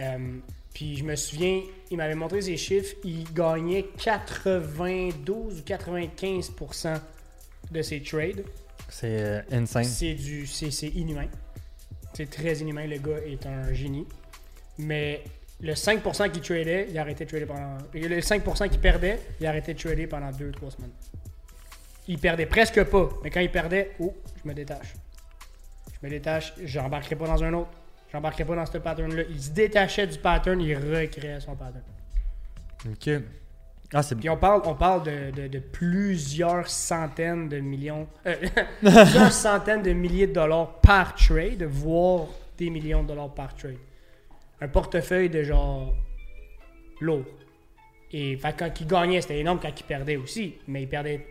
Euh, 0.00 0.18
puis 0.78 0.96
je 0.96 1.02
me 1.02 1.16
souviens, 1.16 1.60
il 1.90 1.96
m'avait 1.96 2.14
montré 2.14 2.40
ses 2.40 2.56
chiffres, 2.56 2.94
il 3.02 3.24
gagnait 3.32 3.86
92 3.98 5.58
ou 5.58 5.62
95% 5.64 7.00
de 7.72 7.82
ses 7.82 8.00
trades. 8.00 8.44
C'est 8.88 9.20
euh, 9.20 9.40
insane. 9.50 9.82
C'est 9.82 10.14
du 10.14 10.46
c'est 10.46 10.70
c'est 10.70 10.86
inhumain. 10.86 11.26
C'est 12.14 12.30
très 12.30 12.58
inhumain. 12.58 12.86
Le 12.86 12.98
gars 12.98 13.18
est 13.26 13.44
un 13.44 13.72
génie. 13.72 14.06
Mais 14.78 15.24
le 15.60 15.72
5% 15.72 16.30
qui 16.30 16.40
tradait, 16.40 16.86
il 16.88 16.96
a 16.96 17.00
arrêté 17.00 17.24
de 17.24 17.30
trader 17.30 17.46
pendant. 17.46 17.78
et 17.92 18.06
Le 18.06 18.20
5% 18.20 18.68
qui 18.68 18.78
perdait, 18.78 19.18
il 19.40 19.46
a 19.46 19.48
arrêté 19.48 19.74
de 19.74 19.80
trader 19.80 20.06
pendant 20.06 20.30
2-3 20.30 20.76
semaines. 20.76 20.92
Il 22.06 22.20
perdait 22.20 22.46
presque 22.46 22.84
pas. 22.84 23.08
Mais 23.24 23.30
quand 23.30 23.40
il 23.40 23.50
perdait, 23.50 23.96
oh, 23.98 24.14
je 24.40 24.48
me 24.48 24.54
détache. 24.54 24.94
Je 26.00 26.06
me 26.06 26.08
détache, 26.08 26.54
j'embarquerai 26.62 27.16
pas 27.16 27.26
dans 27.26 27.42
un 27.42 27.52
autre. 27.54 27.72
J'embarquerai 28.12 28.44
pas 28.44 28.56
dans 28.56 28.66
ce 28.66 28.78
pattern-là. 28.78 29.22
Il 29.28 29.40
se 29.40 29.50
détachait 29.50 30.06
du 30.06 30.18
pattern, 30.18 30.60
il 30.60 30.74
recréait 30.76 31.40
son 31.40 31.54
pattern. 31.56 31.82
Ok. 32.90 33.22
Ah, 33.92 34.02
c'est 34.02 34.16
Puis 34.16 34.28
on 34.28 34.36
parle, 34.36 34.62
on 34.66 34.74
parle 34.74 35.02
de, 35.02 35.30
de- 35.30 35.48
de 35.48 35.58
plusieurs 35.58 36.68
centaines 36.68 37.48
de 37.48 37.58
millions, 37.58 38.06
euh, 38.26 38.34
plusieurs 38.80 39.32
centaines 39.46 39.82
de 39.82 39.92
milliers 39.92 40.26
de 40.26 40.32
dollars 40.34 40.74
par 40.80 41.14
trade, 41.14 41.62
voire 41.62 42.26
des 42.58 42.68
millions 42.70 43.02
de 43.02 43.08
dollars 43.08 43.32
par 43.32 43.54
trade. 43.54 43.78
Un 44.60 44.68
portefeuille 44.68 45.30
de 45.30 45.42
genre 45.42 45.94
lourd. 47.00 47.24
Et 48.12 48.36
fait, 48.36 48.54
quand 48.58 48.70
il 48.80 48.86
gagnait, 48.86 49.20
c'était 49.20 49.38
énorme 49.38 49.58
quand 49.60 49.72
il 49.78 49.84
perdait 49.84 50.16
aussi. 50.16 50.54
Mais 50.66 50.82
il 50.82 50.88
perdait 50.88 51.26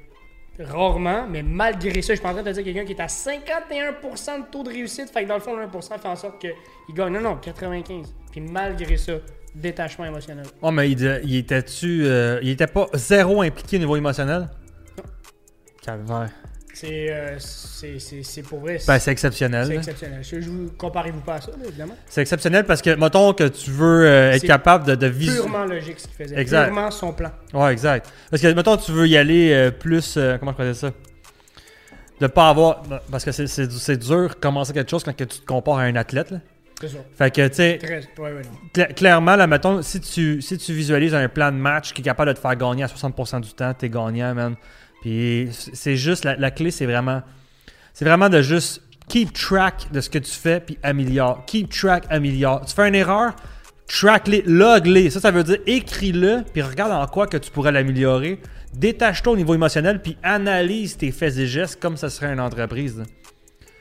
rarement. 0.60 1.28
Mais 1.30 1.44
malgré 1.44 2.02
ça, 2.02 2.14
je 2.14 2.18
suis 2.18 2.24
pas 2.24 2.30
en 2.30 2.34
train 2.34 2.44
de 2.44 2.50
te 2.50 2.54
dire 2.54 2.64
quelqu'un 2.64 2.86
qui 2.86 2.94
est 2.94 3.02
à 3.02 3.08
51% 3.08 4.46
de 4.46 4.52
taux 4.52 4.64
de 4.64 4.70
réussite. 4.70 5.10
Fait 5.12 5.24
que 5.24 5.28
dans 5.28 5.36
le 5.36 5.42
fond, 5.42 5.56
le 5.56 5.66
1% 5.66 6.00
fait 6.00 6.08
en 6.08 6.16
sorte 6.16 6.40
qu'il 6.40 6.54
gagne. 6.96 7.14
Non, 7.14 7.22
non, 7.22 7.38
95. 7.38 8.14
Puis 8.32 8.42
malgré 8.42 8.98
ça, 8.98 9.14
détachement 9.56 10.06
émotionnel. 10.06 10.46
Oh, 10.62 10.72
mais 10.72 10.92
il, 10.92 11.22
il 11.24 11.36
était-tu. 11.38 12.06
euh, 12.06 12.40
il 12.42 12.50
était 12.50 12.68
pas 12.68 12.88
zéro 12.94 13.42
impliqué 13.42 13.78
au 13.78 13.80
niveau 13.80 13.96
émotionnel? 13.96 14.48
Calvaire. 15.82 16.30
C'est 16.80 17.10
euh, 17.12 17.36
c'est- 17.40 17.98
c'est- 17.98 18.22
c'est 18.22 18.44
pour 18.44 18.60
vrai. 18.60 18.78
Ben, 18.88 19.00
c'est 19.00 19.12
exceptionnel. 19.12 19.66
C'est 19.66 19.76
exceptionnel. 19.78 20.20
Je, 20.24 20.42
je 20.42 20.48
vous 20.50 20.70
comparez-vous 20.78 21.22
pas 21.22 21.36
à 21.36 21.42
ça, 21.42 21.50
là, 21.52 21.58
évidemment. 21.68 21.96
C'est 22.08 22.22
exceptionnel 22.22 22.66
parce 22.66 22.84
que, 22.84 22.92
mettons 22.96 23.34
que 23.34 23.46
tu 23.48 23.72
veux 23.72 24.06
euh, 24.06 24.32
être 24.34 24.46
capable 24.46 24.86
de, 24.86 24.94
de 24.94 25.08
visualiser. 25.08 25.44
Purement 25.44 25.66
logique 25.66 26.00
ce 26.00 26.08
qu'il 26.08 26.16
faisait. 26.26 26.40
Exact. 26.40 26.66
Purement 26.68 26.92
son 26.92 27.14
plan. 27.14 27.32
Ouais, 27.54 27.72
exact. 27.74 28.12
Parce 28.30 28.42
que, 28.44 28.54
mettons, 28.54 28.78
tu 28.78 28.92
veux 28.92 29.08
y 29.08 29.18
aller 29.18 29.52
euh, 29.54 29.72
plus. 29.72 30.18
euh, 30.18 30.38
comment 30.38 30.54
je 30.60 30.64
dire 30.66 30.76
ça? 30.76 30.92
De 32.22 32.28
pas 32.28 32.50
avoir. 32.50 32.84
Parce 33.12 33.26
que 33.26 33.32
c'est- 33.32 33.98
dur 33.98 34.30
de 34.30 34.34
commencer 34.36 34.72
quelque 34.74 34.92
chose 34.92 35.04
quand 35.04 35.16
que 35.16 35.24
tu 35.24 35.40
te 35.40 35.46
compares 35.48 35.80
à 35.80 35.84
un 35.84 35.96
athlète. 35.96 36.30
là. 36.32 36.38
C'est 36.80 36.90
ça. 36.90 36.98
Fait 37.18 37.32
que, 37.34 37.48
tu 37.48 37.56
sais. 37.56 37.80
Ouais, 38.20 38.34
ouais, 38.34 38.94
clairement, 38.94 39.36
là, 39.36 39.48
mettons, 39.48 39.82
si 39.82 40.00
tu, 40.00 40.44
si 40.44 40.60
tu 40.60 40.74
visualises 40.74 41.16
un 41.16 41.28
plan 41.28 41.52
de 41.52 41.58
match 41.58 41.92
qui 41.92 42.02
est 42.02 42.04
capable 42.04 42.30
de 42.30 42.36
te 42.36 42.40
faire 42.40 42.56
gagner 42.56 42.84
à 42.84 42.88
60% 42.88 43.40
du 43.42 43.52
temps, 43.54 43.74
t'es 43.74 43.90
gagnant, 43.90 44.36
man. 44.36 44.56
Puis 45.08 45.48
c'est 45.54 45.96
juste. 45.96 46.26
La, 46.26 46.52
clé, 46.52 46.70
c'est 46.70 46.86
vraiment. 46.86 47.22
C'est 47.94 48.04
vraiment 48.04 48.28
de 48.28 48.42
juste 48.42 48.82
keep 49.08 49.32
track 49.32 49.90
de 49.94 50.02
ce 50.02 50.10
que 50.10 50.20
tu 50.20 50.32
fais, 50.32 50.60
puis 50.60 50.78
améliore. 50.84 51.46
Keep 51.46 51.70
track, 51.70 52.04
améliore. 52.10 52.66
Tu 52.66 52.76
fais 52.76 52.90
une 52.90 52.96
erreur, 52.96 53.34
track-les, 53.88 54.44
log-les. 54.46 55.10
Ça, 55.10 55.22
ça 55.22 55.32
veut 55.32 55.46
dire 55.46 55.60
écris-le, 55.66 56.44
puis 56.52 56.62
regarde 56.62 56.92
en 56.92 57.08
quoi 57.08 57.26
que 57.26 57.38
tu 57.38 57.50
pourrais 57.52 57.72
l'améliorer. 57.72 58.42
Détache-toi 58.74 59.32
au 59.32 59.38
niveau 59.38 59.54
émotionnel, 59.54 60.02
puis 60.02 60.18
analyse 60.24 60.98
tes 60.98 61.14
faits 61.14 61.38
et 61.38 61.48
gestes 61.48 61.80
comme 61.80 61.96
ça 61.96 62.10
serait 62.10 62.34
une 62.34 62.42
entreprise. 62.42 63.02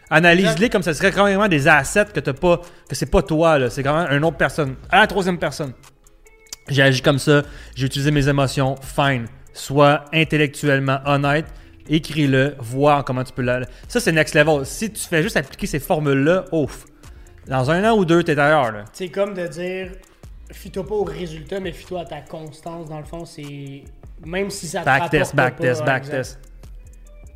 Analyse-les 0.08 0.70
comme 0.70 0.84
ça 0.84 0.94
serait 0.94 1.10
carrément 1.10 1.48
des 1.48 1.66
assets 1.66 2.12
que 2.14 2.20
t'as 2.20 2.34
pas, 2.34 2.60
que 2.88 2.94
c'est 2.94 3.10
pas 3.10 3.22
toi, 3.22 3.58
là. 3.58 3.68
c'est 3.68 3.82
quand 3.82 4.00
même 4.00 4.16
une 4.16 4.24
autre 4.24 4.36
personne. 4.36 4.76
À 4.90 5.00
la 5.00 5.08
troisième 5.08 5.40
personne. 5.40 5.72
J'ai 6.68 6.82
agi 6.82 7.02
comme 7.02 7.18
ça, 7.18 7.42
j'ai 7.74 7.86
utilisé 7.86 8.12
mes 8.12 8.28
émotions, 8.28 8.76
fine. 8.80 9.26
Sois 9.56 10.04
intellectuellement 10.12 10.98
honnête, 11.06 11.46
écris-le, 11.88 12.56
vois 12.58 13.02
comment 13.02 13.24
tu 13.24 13.32
peux 13.32 13.40
la. 13.40 13.62
Ça, 13.88 14.00
c'est 14.00 14.12
next 14.12 14.34
level. 14.34 14.66
Si 14.66 14.92
tu 14.92 15.00
fais 15.00 15.22
juste 15.22 15.36
appliquer 15.38 15.66
ces 15.66 15.78
formules-là, 15.78 16.44
ouf. 16.52 16.84
Dans 17.48 17.70
un 17.70 17.90
an 17.90 17.96
ou 17.96 18.04
deux, 18.04 18.22
t'es 18.22 18.38
ailleurs, 18.38 18.70
là. 18.70 18.84
C'est 18.92 19.08
comme 19.08 19.32
de 19.32 19.46
dire 19.46 19.92
fie-toi 20.52 20.86
pas 20.86 20.94
au 20.94 21.04
résultat, 21.04 21.58
mais 21.58 21.72
fie-toi 21.72 22.02
à 22.02 22.04
ta 22.04 22.20
constance. 22.20 22.90
Dans 22.90 22.98
le 22.98 23.04
fond, 23.04 23.24
c'est. 23.24 23.82
Même 24.26 24.50
si 24.50 24.66
ça 24.66 24.80
te 24.80 24.84
Back 24.84 25.10
test, 25.10 25.34
back 25.34 25.56
pas, 25.56 25.62
test, 25.62 25.84
back 25.84 26.02
exact. 26.02 26.16
test. 26.16 26.38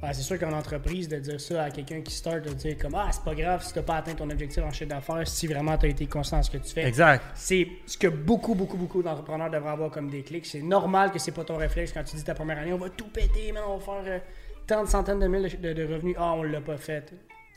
Ouais, 0.03 0.15
c'est 0.15 0.23
sûr 0.23 0.39
qu'en 0.39 0.53
entreprise, 0.53 1.09
de 1.09 1.17
dire 1.17 1.39
ça 1.39 1.65
à 1.65 1.71
quelqu'un 1.71 2.01
qui 2.01 2.15
start, 2.15 2.43
de 2.43 2.55
dire 2.55 2.79
comme 2.79 2.95
Ah, 2.95 3.09
c'est 3.13 3.23
pas 3.23 3.35
grave 3.35 3.63
si 3.63 3.75
t'as 3.75 3.83
pas 3.83 3.97
atteint 3.97 4.15
ton 4.15 4.31
objectif 4.31 4.63
en 4.63 4.71
chiffre 4.71 4.89
d'affaires, 4.89 5.29
si 5.29 5.47
vraiment 5.47 5.77
t'as 5.77 5.89
été 5.89 6.07
constant 6.07 6.39
dans 6.39 6.43
ce 6.43 6.51
que 6.51 6.57
tu 6.57 6.73
fais. 6.73 6.87
Exact. 6.87 7.23
C'est 7.35 7.69
ce 7.87 7.99
que 7.99 8.07
beaucoup, 8.09 8.55
beaucoup, 8.55 8.79
beaucoup 8.79 9.03
d'entrepreneurs 9.03 9.51
devraient 9.51 9.73
avoir 9.73 9.91
comme 9.91 10.09
déclic. 10.09 10.47
C'est 10.47 10.63
normal 10.63 11.11
que 11.11 11.19
c'est 11.19 11.33
pas 11.33 11.45
ton 11.45 11.57
réflexe 11.57 11.93
quand 11.93 12.03
tu 12.03 12.17
dis 12.17 12.25
ta 12.25 12.35
première 12.35 12.59
année, 12.59 12.73
on 12.73 12.79
va 12.79 12.89
tout 12.89 13.09
péter, 13.09 13.53
man, 13.53 13.63
on 13.69 13.77
va 13.77 13.85
faire 13.85 14.03
euh, 14.07 14.19
tant 14.67 14.85
de 14.85 14.89
centaines 14.89 15.19
de 15.21 15.27
mille 15.27 15.51
de, 15.61 15.73
de 15.75 15.83
revenus. 15.83 16.17
Ah, 16.19 16.33
on 16.35 16.45
l'a 16.45 16.63
pas 16.63 16.79
fait. 16.79 17.13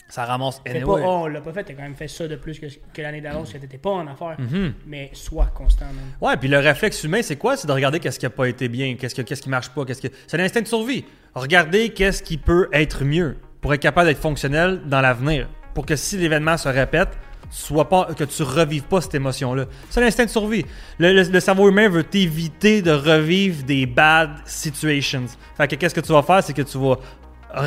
Ça 0.09 0.25
ramasse 0.25 0.61
anyway. 0.65 0.83
pas, 0.83 0.99
ah, 1.01 1.09
on 1.09 1.27
l'a 1.27 1.41
pas 1.41 1.53
fait, 1.53 1.63
t'as 1.63 1.73
quand 1.73 1.81
même 1.81 1.95
fait 1.95 2.09
ça 2.09 2.27
de 2.27 2.35
plus 2.35 2.59
que, 2.59 2.65
que 2.93 3.01
l'année 3.01 3.21
d'avant, 3.21 3.39
parce 3.39 3.53
que 3.53 3.57
t'étais 3.57 3.77
pas 3.77 3.91
en 3.91 4.05
affaires. 4.05 4.35
Mhm. 4.37 4.73
Mais 4.85 5.09
sois 5.13 5.47
constant, 5.55 5.85
man. 5.85 6.03
Ouais, 6.19 6.35
puis 6.35 6.49
le 6.49 6.59
réflexe 6.59 7.03
humain, 7.05 7.21
c'est 7.21 7.37
quoi? 7.37 7.55
C'est 7.55 7.67
de 7.67 7.71
regarder 7.71 8.01
qu'est-ce 8.01 8.19
qui 8.19 8.25
a 8.25 8.29
pas 8.29 8.49
été 8.49 8.67
bien, 8.67 8.95
qu'est-ce, 8.95 9.15
que, 9.15 9.21
qu'est-ce 9.21 9.41
qui 9.41 9.49
marche 9.49 9.69
pas, 9.69 9.85
qu'est-ce 9.85 10.01
que... 10.01 10.09
C'est 10.27 10.37
l'instinct 10.37 10.61
de 10.61 10.67
survie. 10.67 11.05
Regardez 11.35 11.89
qu'est-ce 11.89 12.21
qui 12.21 12.37
peut 12.37 12.69
être 12.71 13.03
mieux 13.03 13.37
pour 13.61 13.73
être 13.73 13.81
capable 13.81 14.07
d'être 14.07 14.19
fonctionnel 14.21 14.81
dans 14.85 15.01
l'avenir. 15.01 15.47
Pour 15.73 15.85
que 15.85 15.95
si 15.95 16.17
l'événement 16.17 16.57
se 16.57 16.69
répète, 16.69 17.09
soit 17.49 17.89
pas, 17.89 18.05
que 18.13 18.23
tu 18.23 18.43
revives 18.43 18.83
pas 18.83 19.01
cette 19.01 19.15
émotion-là. 19.15 19.65
C'est 19.89 20.01
l'instinct 20.01 20.25
de 20.25 20.29
survie. 20.29 20.65
Le, 20.99 21.23
le- 21.23 21.39
cerveau 21.39 21.69
humain 21.69 21.89
veut 21.89 22.03
t'éviter 22.03 22.81
de 22.81 22.91
revivre 22.91 23.63
des 23.63 23.85
bad 23.85 24.31
situations. 24.45 25.25
Fait 25.57 25.67
que 25.67 25.75
qu'est-ce 25.75 25.95
que 25.95 26.01
tu 26.01 26.11
vas 26.11 26.21
faire? 26.21 26.43
C'est 26.43 26.53
que 26.53 26.61
tu 26.61 26.77
vas 26.77 26.97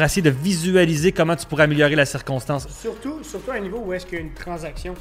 essayer 0.05 0.23
de 0.23 0.31
visualiser 0.31 1.11
comment 1.13 1.35
tu 1.35 1.47
pourrais 1.47 1.65
améliorer 1.65 1.97
la 1.97 2.07
circonstance. 2.07 2.69
Surtout, 2.69 3.23
surtout 3.25 3.51
à 3.51 3.55
un 3.55 3.61
niveau 3.61 3.79
où 3.85 3.93
est-ce 3.93 4.07
qu'il 4.07 4.19
y 4.19 4.21
a 4.21 4.25
une 4.25 4.35
transaction. 4.35 4.95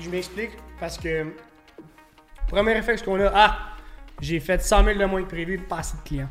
Je 0.00 0.08
m'explique 0.08 0.50
parce 0.80 0.96
que 0.96 1.26
premier 2.48 2.72
réflexe 2.74 3.02
qu'on 3.02 3.20
a, 3.20 3.30
ah, 3.34 3.58
j'ai 4.20 4.40
fait 4.40 4.62
100 4.62 4.84
000 4.84 4.98
de 4.98 5.04
moins 5.04 5.22
que 5.22 5.28
prévu, 5.28 5.58
pas 5.58 5.78
assez 5.78 5.96
de 5.96 6.02
clients. 6.08 6.28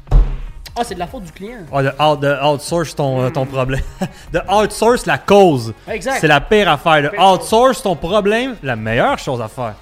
Ah, 0.79 0.83
c'est 0.83 0.95
de 0.95 0.99
la 0.99 1.07
faute 1.07 1.23
du 1.23 1.31
client. 1.31 1.57
Ah, 1.71 1.83
de, 1.83 1.89
out- 2.01 2.19
de 2.19 2.45
outsource 2.53 2.95
ton, 2.95 3.21
euh, 3.23 3.29
ton 3.29 3.45
problème. 3.45 3.81
de 4.33 4.39
outsource 4.51 5.05
la 5.05 5.17
cause. 5.17 5.73
Exact. 5.87 6.17
C'est 6.21 6.27
la 6.27 6.41
pire 6.41 6.69
affaire. 6.69 7.11
De 7.11 7.17
outsource 7.19 7.81
ton 7.81 7.95
problème, 7.95 8.55
la 8.63 8.75
meilleure 8.75 9.17
chose 9.19 9.41
à 9.41 9.47
faire. 9.47 9.73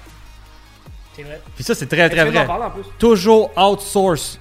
C'est 1.14 1.22
vrai. 1.22 1.40
Puis 1.54 1.64
ça, 1.64 1.74
c'est 1.74 1.86
très, 1.86 2.08
très 2.10 2.24
vrai. 2.30 2.46
parler 2.46 2.64
en 2.64 2.70
plus? 2.70 2.82
Toujours 2.98 3.50
outsource 3.56 4.38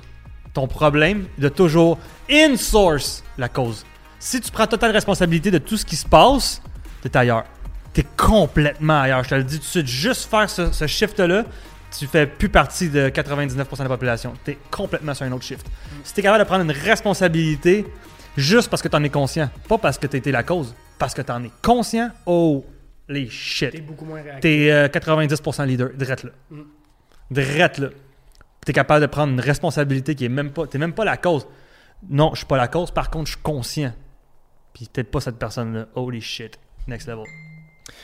ton 0.53 0.67
problème, 0.67 1.25
de 1.37 1.49
toujours 1.49 1.97
insource 2.29 3.23
la 3.37 3.49
cause. 3.49 3.85
Si 4.19 4.39
tu 4.41 4.51
prends 4.51 4.67
totale 4.67 4.91
responsabilité 4.91 5.51
de 5.51 5.57
tout 5.57 5.77
ce 5.77 5.85
qui 5.85 5.95
se 5.95 6.05
passe, 6.07 6.61
t'es 7.01 7.15
ailleurs. 7.17 7.43
T'es 7.93 8.05
complètement 8.17 9.01
ailleurs. 9.01 9.23
Je 9.23 9.29
te 9.29 9.35
le 9.35 9.43
dis 9.43 9.57
tout 9.59 9.63
de 9.65 9.69
suite, 9.69 9.87
juste 9.87 10.29
faire 10.29 10.49
ce, 10.49 10.71
ce 10.71 10.87
shift-là, 10.87 11.43
tu 11.99 12.07
fais 12.07 12.27
plus 12.27 12.49
partie 12.49 12.89
de 12.89 13.09
99% 13.09 13.77
de 13.77 13.83
la 13.83 13.89
population. 13.89 14.33
T'es 14.43 14.57
complètement 14.71 15.13
sur 15.13 15.25
un 15.25 15.31
autre 15.31 15.43
shift. 15.43 15.65
Si 16.03 16.13
t'es 16.13 16.21
capable 16.21 16.43
de 16.43 16.47
prendre 16.47 16.63
une 16.63 16.71
responsabilité 16.71 17.85
juste 18.37 18.69
parce 18.69 18.81
que 18.81 18.87
t'en 18.87 19.03
es 19.03 19.09
conscient, 19.09 19.49
pas 19.67 19.77
parce 19.77 19.97
que 19.97 20.07
t'as 20.07 20.17
été 20.17 20.31
la 20.31 20.43
cause, 20.43 20.75
parce 20.97 21.13
que 21.13 21.21
t'en 21.21 21.43
es 21.43 21.51
conscient, 21.61 22.09
oh, 22.25 22.65
les 23.07 23.29
shit. 23.29 23.71
T'es 23.71 23.81
beaucoup 23.81 24.05
moins 24.05 24.21
réactif. 24.21 24.41
T'es 24.41 24.71
euh, 24.71 24.87
90% 24.87 25.65
leader, 25.65 25.89
drette 25.95 26.23
là. 26.23 26.31
Mm. 26.49 26.61
Drette 27.31 27.77
là. 27.77 27.89
T'es 28.65 28.73
capable 28.73 29.01
de 29.01 29.07
prendre 29.07 29.33
une 29.33 29.39
responsabilité 29.39 30.15
qui 30.15 30.25
est 30.25 30.29
même 30.29 30.51
pas. 30.51 30.65
T'es 30.67 30.79
même 30.79 30.93
pas 30.93 31.05
la 31.05 31.17
cause. 31.17 31.47
Non, 32.09 32.31
je 32.33 32.37
suis 32.37 32.45
pas 32.45 32.57
la 32.57 32.67
cause, 32.67 32.91
par 32.91 33.09
contre, 33.09 33.27
je 33.27 33.33
suis 33.33 33.41
conscient. 33.41 33.93
Puis 34.73 34.89
peut-être 34.91 35.11
pas 35.11 35.21
cette 35.21 35.37
personne-là. 35.37 35.87
Holy 35.95 36.21
shit. 36.21 36.59
Next 36.87 37.07
level. 37.07 37.25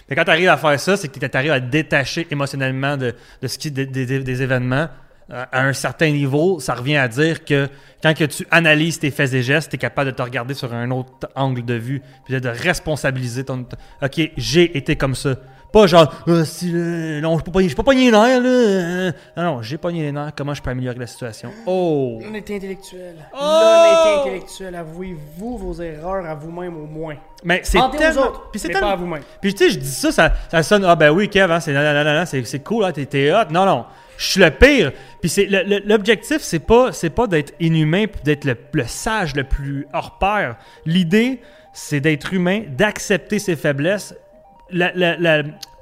Mais 0.10 0.16
quand 0.16 0.24
tu 0.24 0.32
arrives 0.32 0.50
à 0.50 0.58
faire 0.58 0.80
ça, 0.80 0.98
c'est 0.98 1.08
que 1.08 1.26
tu 1.26 1.38
arrives 1.38 1.52
à 1.52 1.60
te 1.60 1.66
détacher 1.66 2.28
émotionnellement 2.30 2.98
de, 2.98 3.16
de 3.42 3.84
des, 4.20 4.42
événements. 4.42 4.88
Euh, 5.32 5.46
À 5.52 5.62
un 5.64 5.74
certain 5.74 6.10
niveau, 6.12 6.60
ça 6.60 6.74
revient 6.74 6.98
à 6.98 7.08
dire 7.08 7.46
que 7.46 7.68
quand 8.04 8.14
que 8.14 8.26
tu 8.26 8.46
analyses 8.52 9.00
tes 9.00 9.12
faits 9.12 9.34
et 9.34 9.44
gestes, 9.44 9.70
tu 9.70 9.76
es 9.76 9.80
capable 9.80 10.12
de 10.12 10.16
te 10.16 10.22
regarder 10.22 10.54
sur 10.54 10.74
un 10.74 10.90
autre 10.92 11.30
angle 11.36 11.64
de 11.64 11.76
vue, 11.76 12.02
puis 12.26 12.40
de, 12.40 12.50
responsabiliser 12.50 13.44
ton- 13.46 13.66
Ok, 14.02 14.32
j'ai 14.38 14.78
été 14.78 14.96
comme 14.96 15.16
ça. 15.16 15.36
Pas 15.72 15.88
genre, 15.88 16.14
Ah, 16.28 16.44
si, 16.44 16.70
là, 16.72 17.22
non, 17.22 17.40
je 17.40 17.44
peux 17.46 17.52
pas, 17.52 17.62
je 17.62 17.74
peux 17.76 17.84
pas 17.84 17.94
les 17.94 18.12
nerfs, 18.12 18.42
là. 18.42 18.50
Euh, 18.50 19.12
Non, 19.38 19.44
non, 19.44 19.62
j'ai 19.62 19.78
pogné 19.78 20.02
les 20.02 20.12
nerfs, 20.12 20.32
comment 20.36 20.54
je 20.54 20.62
peux 20.62 20.70
améliorer 20.70 21.00
la 21.00 21.08
situation? 21.08 21.52
Oh! 21.66 22.20
L'honnêteté 22.22 22.58
intellectuelle. 22.58 23.16
Oh! 23.34 23.38
L'honnêteté 23.40 24.20
intellectuelle. 24.30 24.76
Avouez-vous 24.76 25.58
vos 25.58 25.74
erreurs 25.82 26.26
à 26.26 26.36
vous-même 26.36 26.76
au 26.76 26.86
moins. 26.86 27.16
Mais 27.44 27.62
c'est 27.64 27.80
tellement. 27.98 28.22
autres, 28.22 28.50
Puis 28.52 28.60
c'est 28.60 28.68
tellement- 28.68 28.88
pas 28.88 28.94
à 28.94 28.96
vous-même. 28.98 29.24
Puis 29.42 29.54
tu 29.54 29.64
sais, 29.66 29.70
je 29.72 29.80
dis 29.80 29.90
ça, 29.90 30.12
ça, 30.12 30.34
ça 30.52 30.62
sonne, 30.62 30.84
ah 30.86 30.96
ben 30.96 31.10
oui, 31.12 31.30
Kev, 31.30 31.52
hein, 31.52 31.60
c'est, 31.62 32.60
cool, 32.64 32.84
hein, 32.86 32.92
t'es, 32.92 33.32
hot. 33.34 33.50
Non, 33.52 33.66
non, 33.66 33.86
je 34.18 34.26
suis 34.26 34.40
le 34.42 34.52
pire. 34.52 34.92
Puis 35.22 35.30
c'est, 35.30 35.48
l'objectif, 35.86 36.40
c'est 36.42 36.60
pas, 36.60 36.92
c'est 36.92 37.10
pas 37.10 37.28
d'être 37.28 37.54
inhumain 37.60 38.06
d'être 38.24 38.44
le, 38.46 38.58
le 38.74 38.86
sage 38.88 39.36
le 39.36 39.44
plus 39.46 39.88
hors 39.94 40.18
pair. 40.20 40.58
L'idée, 40.86 41.42
c'est 41.74 42.02
d'être 42.02 42.34
humain, 42.34 42.64
d'accepter 42.68 43.40
ses 43.40 43.56
faiblesses. 43.56 44.14
La, 44.72 44.92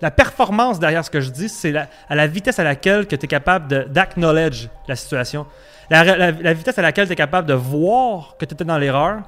la- 0.01 0.11
performance 0.11 0.79
derrière 0.79 1.03
ce 1.05 1.09
que 1.09 1.19
je 1.21 1.29
dis, 1.29 1.49
c'est 1.49 1.75
à 1.75 2.15
la 2.15 2.27
vitesse 2.27 2.57
à 2.59 2.63
laquelle 2.63 3.05
tu 3.07 3.15
es 3.15 3.17
capable 3.27 3.89
d'acknowledge 3.91 4.67
la 4.87 4.95
situation. 4.95 5.45
La, 5.89 6.53
vitesse 6.53 6.77
à 6.77 6.81
laquelle 6.81 7.07
tu 7.07 7.13
es 7.13 7.15
capable 7.15 7.47
de 7.47 7.53
voir 7.53 8.35
que 8.39 8.45
tu 8.45 8.53
étais 8.53 8.63
dans 8.63 8.77
l'erreur, 8.77 9.21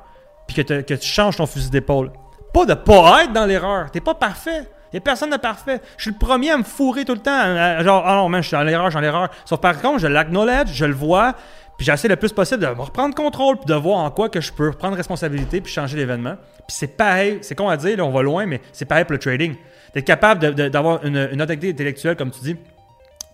puis 0.47 0.63
que, 0.63 0.81
que 0.81 0.93
tu 0.93 1.07
changes 1.07 1.37
ton 1.37 1.45
fusil 1.45 1.69
d'épaule. 1.69 2.11
Pas 2.53 2.65
de 2.65 2.73
pas 2.73 3.23
être 3.23 3.33
dans 3.33 3.45
l'erreur. 3.45 3.89
T'es 3.91 4.01
pas 4.01 4.13
parfait. 4.15 4.67
Y 4.93 4.97
a 4.97 5.01
personne 5.01 5.29
de 5.29 5.37
parfait. 5.37 5.79
Je 5.97 6.03
suis 6.03 6.11
le 6.11 6.17
premier 6.17 6.51
à 6.51 6.57
me 6.57 6.63
fourrer 6.63 7.05
tout 7.05 7.13
le 7.13 7.21
temps. 7.21 7.31
à- 7.33 7.81
Genre, 7.81 8.03
ah 8.05 8.15
non, 8.15 8.27
man, 8.27 8.41
je 8.43 8.47
suis 8.49 8.57
dans 8.57 8.63
l'erreur, 8.63 8.85
je 8.87 8.89
suis 8.91 8.95
dans 8.95 9.01
l'erreur. 9.01 9.29
Sauf 9.45 9.59
par 9.61 9.79
contre, 9.81 9.99
je 9.99 10.07
l'acknowledge, 10.07 10.69
je 10.73 10.83
le 10.85 10.93
vois, 10.93 11.33
puis 11.81 11.85
j'essaie 11.87 12.07
le 12.07 12.15
plus 12.15 12.31
possible 12.31 12.59
de 12.61 12.67
me 12.67 12.81
reprendre 12.81 13.15
contrôle, 13.15 13.57
puis 13.57 13.65
de 13.65 13.73
voir 13.73 13.97
en 13.97 14.11
quoi 14.11 14.29
que 14.29 14.39
je 14.39 14.53
peux 14.53 14.69
reprendre 14.69 14.95
responsabilité, 14.95 15.61
puis 15.61 15.73
changer 15.73 15.97
l'événement. 15.97 16.35
Puis 16.67 16.77
c'est 16.77 16.95
pareil, 16.95 17.39
c'est 17.41 17.55
con 17.55 17.69
à 17.69 17.75
dire, 17.75 17.97
là, 17.97 18.05
on 18.05 18.11
va 18.11 18.21
loin, 18.21 18.45
mais 18.45 18.61
c'est 18.71 18.85
pareil 18.85 19.03
pour 19.03 19.13
le 19.13 19.17
trading. 19.17 19.55
D'être 19.95 20.05
capable 20.05 20.53
d'avoir 20.69 21.03
une, 21.03 21.17
une 21.31 21.41
honnêteté 21.41 21.71
intellectuelle, 21.71 22.15
comme 22.15 22.29
tu 22.29 22.39
dis, 22.41 22.55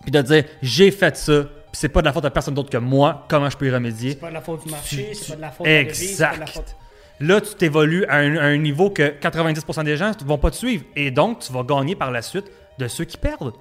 puis 0.00 0.10
de 0.10 0.22
dire, 0.22 0.44
j'ai 0.62 0.90
fait 0.90 1.14
ça, 1.18 1.42
puis 1.42 1.50
c'est 1.74 1.90
pas 1.90 2.00
de 2.00 2.06
la 2.06 2.14
faute 2.14 2.24
de 2.24 2.30
personne 2.30 2.54
d'autre 2.54 2.70
que 2.70 2.78
moi, 2.78 3.26
comment 3.28 3.50
je 3.50 3.56
peux 3.58 3.66
y 3.66 3.70
remédier? 3.70 4.12
C'est 4.12 4.16
pas 4.16 4.30
de 4.30 4.34
la 4.34 4.40
faute 4.40 4.64
du 4.64 4.70
marché, 4.70 5.10
c'est 5.12 5.28
pas 5.32 5.36
de 5.36 5.40
la 5.42 5.50
faute 5.50 5.66
de 5.66 5.70
la 5.70 5.84
devise, 5.84 6.16
c'est 6.16 6.24
pas 6.24 6.32
de 6.34 6.38
la 6.38 6.44
Exact. 6.46 6.56
faute. 6.56 6.76
Là, 7.20 7.40
tu 7.42 7.54
t'évolues 7.54 8.06
à 8.06 8.16
un, 8.16 8.36
à 8.38 8.44
un 8.44 8.56
niveau 8.56 8.88
que 8.88 9.02
90% 9.20 9.84
des 9.84 9.98
gens 9.98 10.12
ne 10.18 10.26
vont 10.26 10.38
pas 10.38 10.50
te 10.50 10.56
suivre. 10.56 10.84
Et 10.96 11.10
donc, 11.10 11.40
tu 11.40 11.52
vas 11.52 11.64
gagner 11.64 11.96
par 11.96 12.10
la 12.10 12.22
suite 12.22 12.46
de 12.78 12.88
ceux 12.88 13.04
qui 13.04 13.18
perdent. 13.18 13.52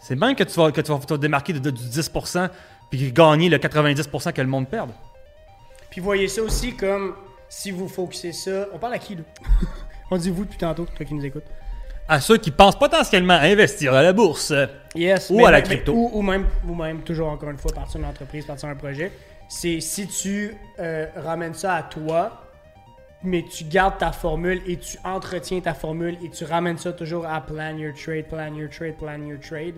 C'est 0.00 0.14
bien 0.14 0.36
que 0.36 0.44
tu 0.44 0.54
vas, 0.60 0.70
que 0.70 0.80
tu 0.80 0.92
vas 0.92 0.98
te 1.00 1.14
démarquer 1.14 1.54
de, 1.54 1.58
de- 1.58 1.70
du 1.72 1.82
10% 1.82 2.48
puis 2.90 3.12
gagner 3.12 3.48
le 3.48 3.58
90% 3.58 4.32
que 4.32 4.42
le 4.42 4.48
monde 4.48 4.68
perde. 4.68 4.90
Puis 5.90 6.00
voyez 6.00 6.28
ça 6.28 6.42
aussi 6.42 6.74
comme 6.74 7.14
si 7.48 7.70
vous 7.70 7.88
focussez 7.88 8.32
ça. 8.32 8.66
On 8.72 8.78
parle 8.78 8.94
à 8.94 8.98
qui, 8.98 9.16
là? 9.16 9.22
On 10.10 10.16
dit 10.16 10.30
vous 10.30 10.44
depuis 10.44 10.58
tantôt, 10.58 10.86
toi 10.86 11.06
qui 11.06 11.14
nous 11.14 11.24
écoutes. 11.24 11.44
À 12.08 12.20
ceux 12.20 12.38
qui 12.38 12.50
pensent 12.50 12.78
potentiellement 12.78 13.34
à 13.34 13.42
investir 13.42 13.94
à 13.94 14.02
la 14.02 14.12
bourse. 14.12 14.52
Yes. 14.96 15.30
Ou 15.30 15.46
à 15.46 15.52
la 15.52 15.62
crypto. 15.62 15.92
ou, 15.92 16.10
ou 16.14 16.22
même, 16.22 16.46
ou 16.68 16.74
même, 16.74 17.02
toujours 17.02 17.28
encore 17.28 17.50
une 17.50 17.58
fois, 17.58 17.72
partir 17.72 18.00
d'une 18.00 18.08
entreprise, 18.08 18.44
partir 18.44 18.68
d'un 18.68 18.74
projet. 18.74 19.12
C'est 19.48 19.80
si 19.80 20.08
tu 20.08 20.56
euh, 20.80 21.06
ramènes 21.16 21.54
ça 21.54 21.76
à 21.76 21.82
toi, 21.84 22.44
mais 23.22 23.44
tu 23.44 23.64
gardes 23.64 23.98
ta 23.98 24.10
formule 24.10 24.60
et 24.66 24.76
tu 24.78 24.98
entretiens 25.04 25.60
ta 25.60 25.74
formule 25.74 26.16
et 26.24 26.30
tu 26.30 26.44
ramènes 26.44 26.78
ça 26.78 26.92
toujours 26.92 27.26
à 27.26 27.40
plan 27.40 27.76
your 27.76 27.94
trade, 27.94 28.26
plan 28.26 28.54
your 28.54 28.70
trade, 28.70 28.96
plan 28.96 29.18
your 29.22 29.38
trade, 29.38 29.74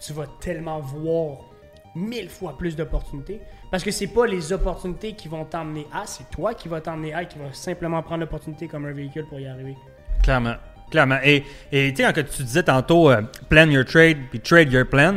tu 0.00 0.12
vas 0.12 0.26
tellement 0.40 0.80
voir 0.80 1.51
mille 1.94 2.28
fois 2.28 2.56
plus 2.56 2.76
d'opportunités. 2.76 3.40
Parce 3.70 3.82
que 3.82 3.90
c'est 3.90 4.06
pas 4.06 4.26
les 4.26 4.52
opportunités 4.52 5.12
qui 5.12 5.28
vont 5.28 5.44
t'emmener 5.44 5.86
à, 5.92 6.06
c'est 6.06 6.28
toi 6.30 6.54
qui 6.54 6.68
vas 6.68 6.80
t'emmener 6.80 7.14
à 7.14 7.22
et 7.22 7.26
qui 7.26 7.38
va 7.38 7.52
simplement 7.52 8.02
prendre 8.02 8.20
l'opportunité 8.20 8.68
comme 8.68 8.86
un 8.86 8.92
véhicule 8.92 9.26
pour 9.26 9.40
y 9.40 9.46
arriver. 9.46 9.76
Clairement. 10.22 10.54
Clairement. 10.90 11.18
Et 11.24 11.42
tu 11.70 11.94
sais, 11.96 12.12
quand 12.12 12.22
tu 12.30 12.42
disais 12.42 12.64
tantôt 12.64 13.10
euh, 13.10 13.22
plan 13.48 13.66
your 13.66 13.84
trade 13.84 14.18
puis 14.30 14.40
trade 14.40 14.70
your 14.70 14.86
plan, 14.86 15.14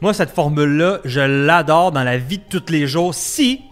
moi, 0.00 0.12
cette 0.12 0.30
formule-là, 0.30 0.98
je 1.04 1.20
l'adore 1.20 1.92
dans 1.92 2.02
la 2.02 2.18
vie 2.18 2.38
de 2.38 2.58
tous 2.58 2.72
les 2.72 2.86
jours. 2.86 3.14
Si, 3.14 3.62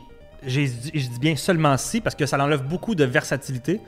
je 0.46 0.60
dis 0.60 1.18
bien 1.20 1.36
seulement 1.36 1.76
si, 1.76 2.00
parce 2.00 2.14
que 2.14 2.24
ça 2.24 2.42
enlève 2.42 2.62
beaucoup 2.62 2.94
de 2.94 3.04
versatilité, 3.04 3.80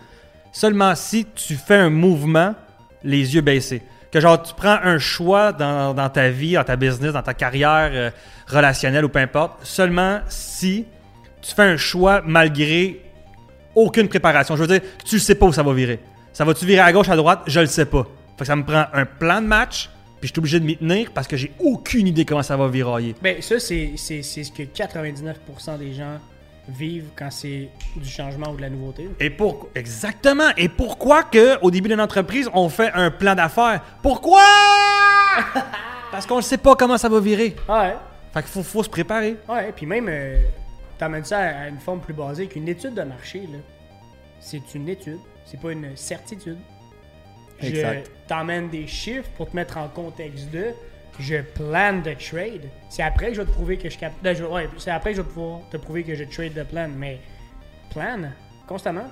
seulement 0.52 0.94
si 0.94 1.24
tu 1.35 1.54
fais 1.54 1.76
un 1.76 1.90
mouvement 1.90 2.54
les 3.02 3.35
yeux 3.35 3.40
baissés. 3.40 3.82
Que 4.16 4.22
genre, 4.22 4.42
tu 4.42 4.55
prends 4.55 4.79
un 4.83 4.98
choix 4.98 5.52
dans, 5.52 6.09
ta 6.09 6.31
vie, 6.31 6.55
dans 6.55 6.64
ta 6.64 6.76
business, 6.76 7.12
dans 7.12 7.20
ta 7.20 7.35
carrière 7.35 7.90
euh, 7.92 8.11
relationnelle 8.46 9.05
ou 9.05 9.11
peu 9.11 9.18
importe, 9.18 9.59
seulement 9.62 10.20
si 10.26 10.87
tu 11.42 11.55
fais 11.55 11.64
un 11.64 11.76
choix 11.76 12.22
malgré 12.24 13.02
aucune 13.74 14.09
préparation. 14.09 14.57
Je 14.57 14.62
veux 14.62 14.68
dire, 14.68 14.81
tu 15.05 15.18
sais 15.18 15.35
pas 15.35 15.44
où 15.44 15.52
ça 15.52 15.62
va 15.62 15.74
virer. 15.74 16.00
Ça 16.33 16.46
va-tu 16.46 16.64
virer 16.64 16.81
à 16.81 16.90
gauche, 16.92 17.11
à 17.11 17.16
droite? 17.16 17.40
Je 17.46 17.61
le 17.61 17.66
sais 17.66 17.85
pas. 17.85 18.07
Fait 18.38 18.44
que 18.44 18.46
ça 18.46 18.57
me 18.57 18.64
prend 18.64 18.87
un 18.90 19.05
plan 19.05 19.42
de 19.42 19.46
match, 19.46 19.90
puis 20.22 20.29
je 20.29 20.33
suis 20.33 20.38
obligé 20.38 20.61
de 20.61 20.64
m'y 20.64 20.79
tenir 20.79 21.11
parce 21.12 21.26
que 21.26 21.37
j'ai 21.37 21.52
aucune 21.61 22.07
idée 22.07 22.24
comment 22.24 22.42
ça 22.42 22.57
va 22.57 22.68
virailler. 22.68 23.14
Ben, 23.20 23.42
ça, 23.42 23.61
c'est 23.61 23.98
ce 23.98 24.50
que 24.50 24.62
99% 24.62 25.79
des 25.79 25.92
gens 25.92 26.16
vivent 26.68 27.11
quand 27.14 27.31
c'est 27.31 27.68
du 27.94 28.09
changement 28.09 28.50
ou 28.50 28.57
de 28.57 28.62
la 28.62 28.70
nouveauté. 28.70 29.09
Et 29.20 29.31
pour 29.31 29.68
exactement. 29.74 30.48
Et 30.57 30.68
pourquoi 30.68 31.22
que 31.22 31.59
au 31.62 31.70
début 31.70 31.88
d'une 31.88 32.00
entreprise 32.00 32.48
on 32.52 32.68
fait 32.68 32.90
un 32.92 33.11
plan 33.11 33.35
d'affaires? 33.35 33.81
Pourquoi? 34.02 34.42
Parce 36.11 36.26
qu'on 36.26 36.37
ne 36.37 36.42
sait 36.42 36.59
pas 36.59 36.74
comment 36.76 36.98
ça 36.98 37.09
va 37.09 37.20
virer. 37.20 37.55
Ouais. 37.68 37.94
Fait 38.33 38.40
qu'il 38.42 38.50
faut, 38.50 38.62
faut 38.62 38.83
se 38.83 38.88
préparer. 38.88 39.37
Ouais, 39.48 39.72
puis 39.74 39.87
même, 39.87 40.07
euh, 40.09 40.40
t'amènes 40.98 41.24
ça 41.24 41.38
à 41.38 41.68
une 41.68 41.79
forme 41.79 42.00
plus 42.00 42.14
basique. 42.14 42.57
Une 42.57 42.68
étude 42.68 42.94
de 42.94 43.02
marché, 43.02 43.40
là, 43.40 43.59
c'est 44.40 44.74
une 44.74 44.88
étude, 44.88 45.18
c'est 45.44 45.61
pas 45.61 45.72
une 45.72 45.96
certitude. 45.96 46.59
Je 47.61 47.68
Exact. 47.68 48.11
t'emmène 48.29 48.68
des 48.68 48.87
chiffres 48.87 49.29
pour 49.37 49.50
te 49.50 49.57
mettre 49.57 49.79
en 49.79 49.88
contexte 49.88 50.50
de. 50.50 50.66
Je 51.18 51.37
plane 51.40 52.02
de 52.02 52.12
trade. 52.14 52.68
C'est 52.90 53.02
après 53.02 53.29
que 53.29 53.35
je 53.35 53.40
vais 53.40 53.46
te 53.46 53.52
prouver 53.52 53.76
que 53.79 53.88
je 53.88 53.96
capte. 53.98 54.16
Ouais, 54.24 54.68
c'est 54.79 54.90
après 54.90 55.11
que 55.12 55.16
je 55.16 55.22
vais 55.22 55.29
pouvoir 55.29 55.61
te 55.70 55.76
prouver 55.76 56.02
que 56.02 56.14
je 56.14 56.24
trade 56.24 56.52
de 56.55 56.62
plan. 56.62 56.88
Mais 56.96 57.18
plan, 57.90 58.18
constamment. 58.66 59.07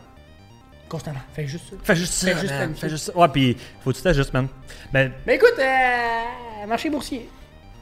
Constamment. 0.88 1.20
Fais 1.32 1.46
juste 1.46 1.70
ça. 1.70 1.76
Fais 1.82 1.96
juste 1.96 2.12
ça, 2.12 2.26
Fais 2.26 2.32
juste 2.40 2.50
man. 2.50 2.58
planifier. 2.58 2.80
Fais 2.82 2.88
juste 2.90 3.04
ça. 3.06 3.16
Ouais, 3.16 3.28
puis 3.28 3.56
faut 3.82 3.90
que 3.90 3.96
tu 3.96 4.02
t'ajustes, 4.02 4.34
man. 4.34 4.48
Ben, 4.92 5.12
Mais 5.26 5.36
écoute, 5.36 5.54
euh, 5.58 6.66
marché 6.66 6.90
boursier. 6.90 7.28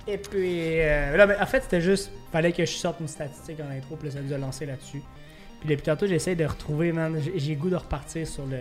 Et 0.06 0.18
puis, 0.18 0.80
euh, 0.80 1.16
là, 1.16 1.26
mais 1.26 1.36
en 1.40 1.46
fait, 1.46 1.62
c'était 1.62 1.80
juste, 1.80 2.10
fallait 2.32 2.52
que 2.52 2.64
je 2.64 2.70
sorte 2.72 3.00
une 3.00 3.08
statistique 3.08 3.58
en 3.60 3.70
intro, 3.76 3.96
puis 3.96 4.10
ça 4.10 4.20
nous 4.20 4.32
a 4.32 4.38
lancé 4.38 4.66
là-dessus. 4.66 5.02
Puis 5.60 5.68
depuis 5.68 5.82
tantôt, 5.82 6.06
j'essaie 6.06 6.34
de 6.34 6.44
retrouver, 6.44 6.90
man, 6.92 7.20
j'ai 7.36 7.54
goût 7.54 7.70
de 7.70 7.76
repartir 7.76 8.26
sur 8.26 8.44
le, 8.46 8.58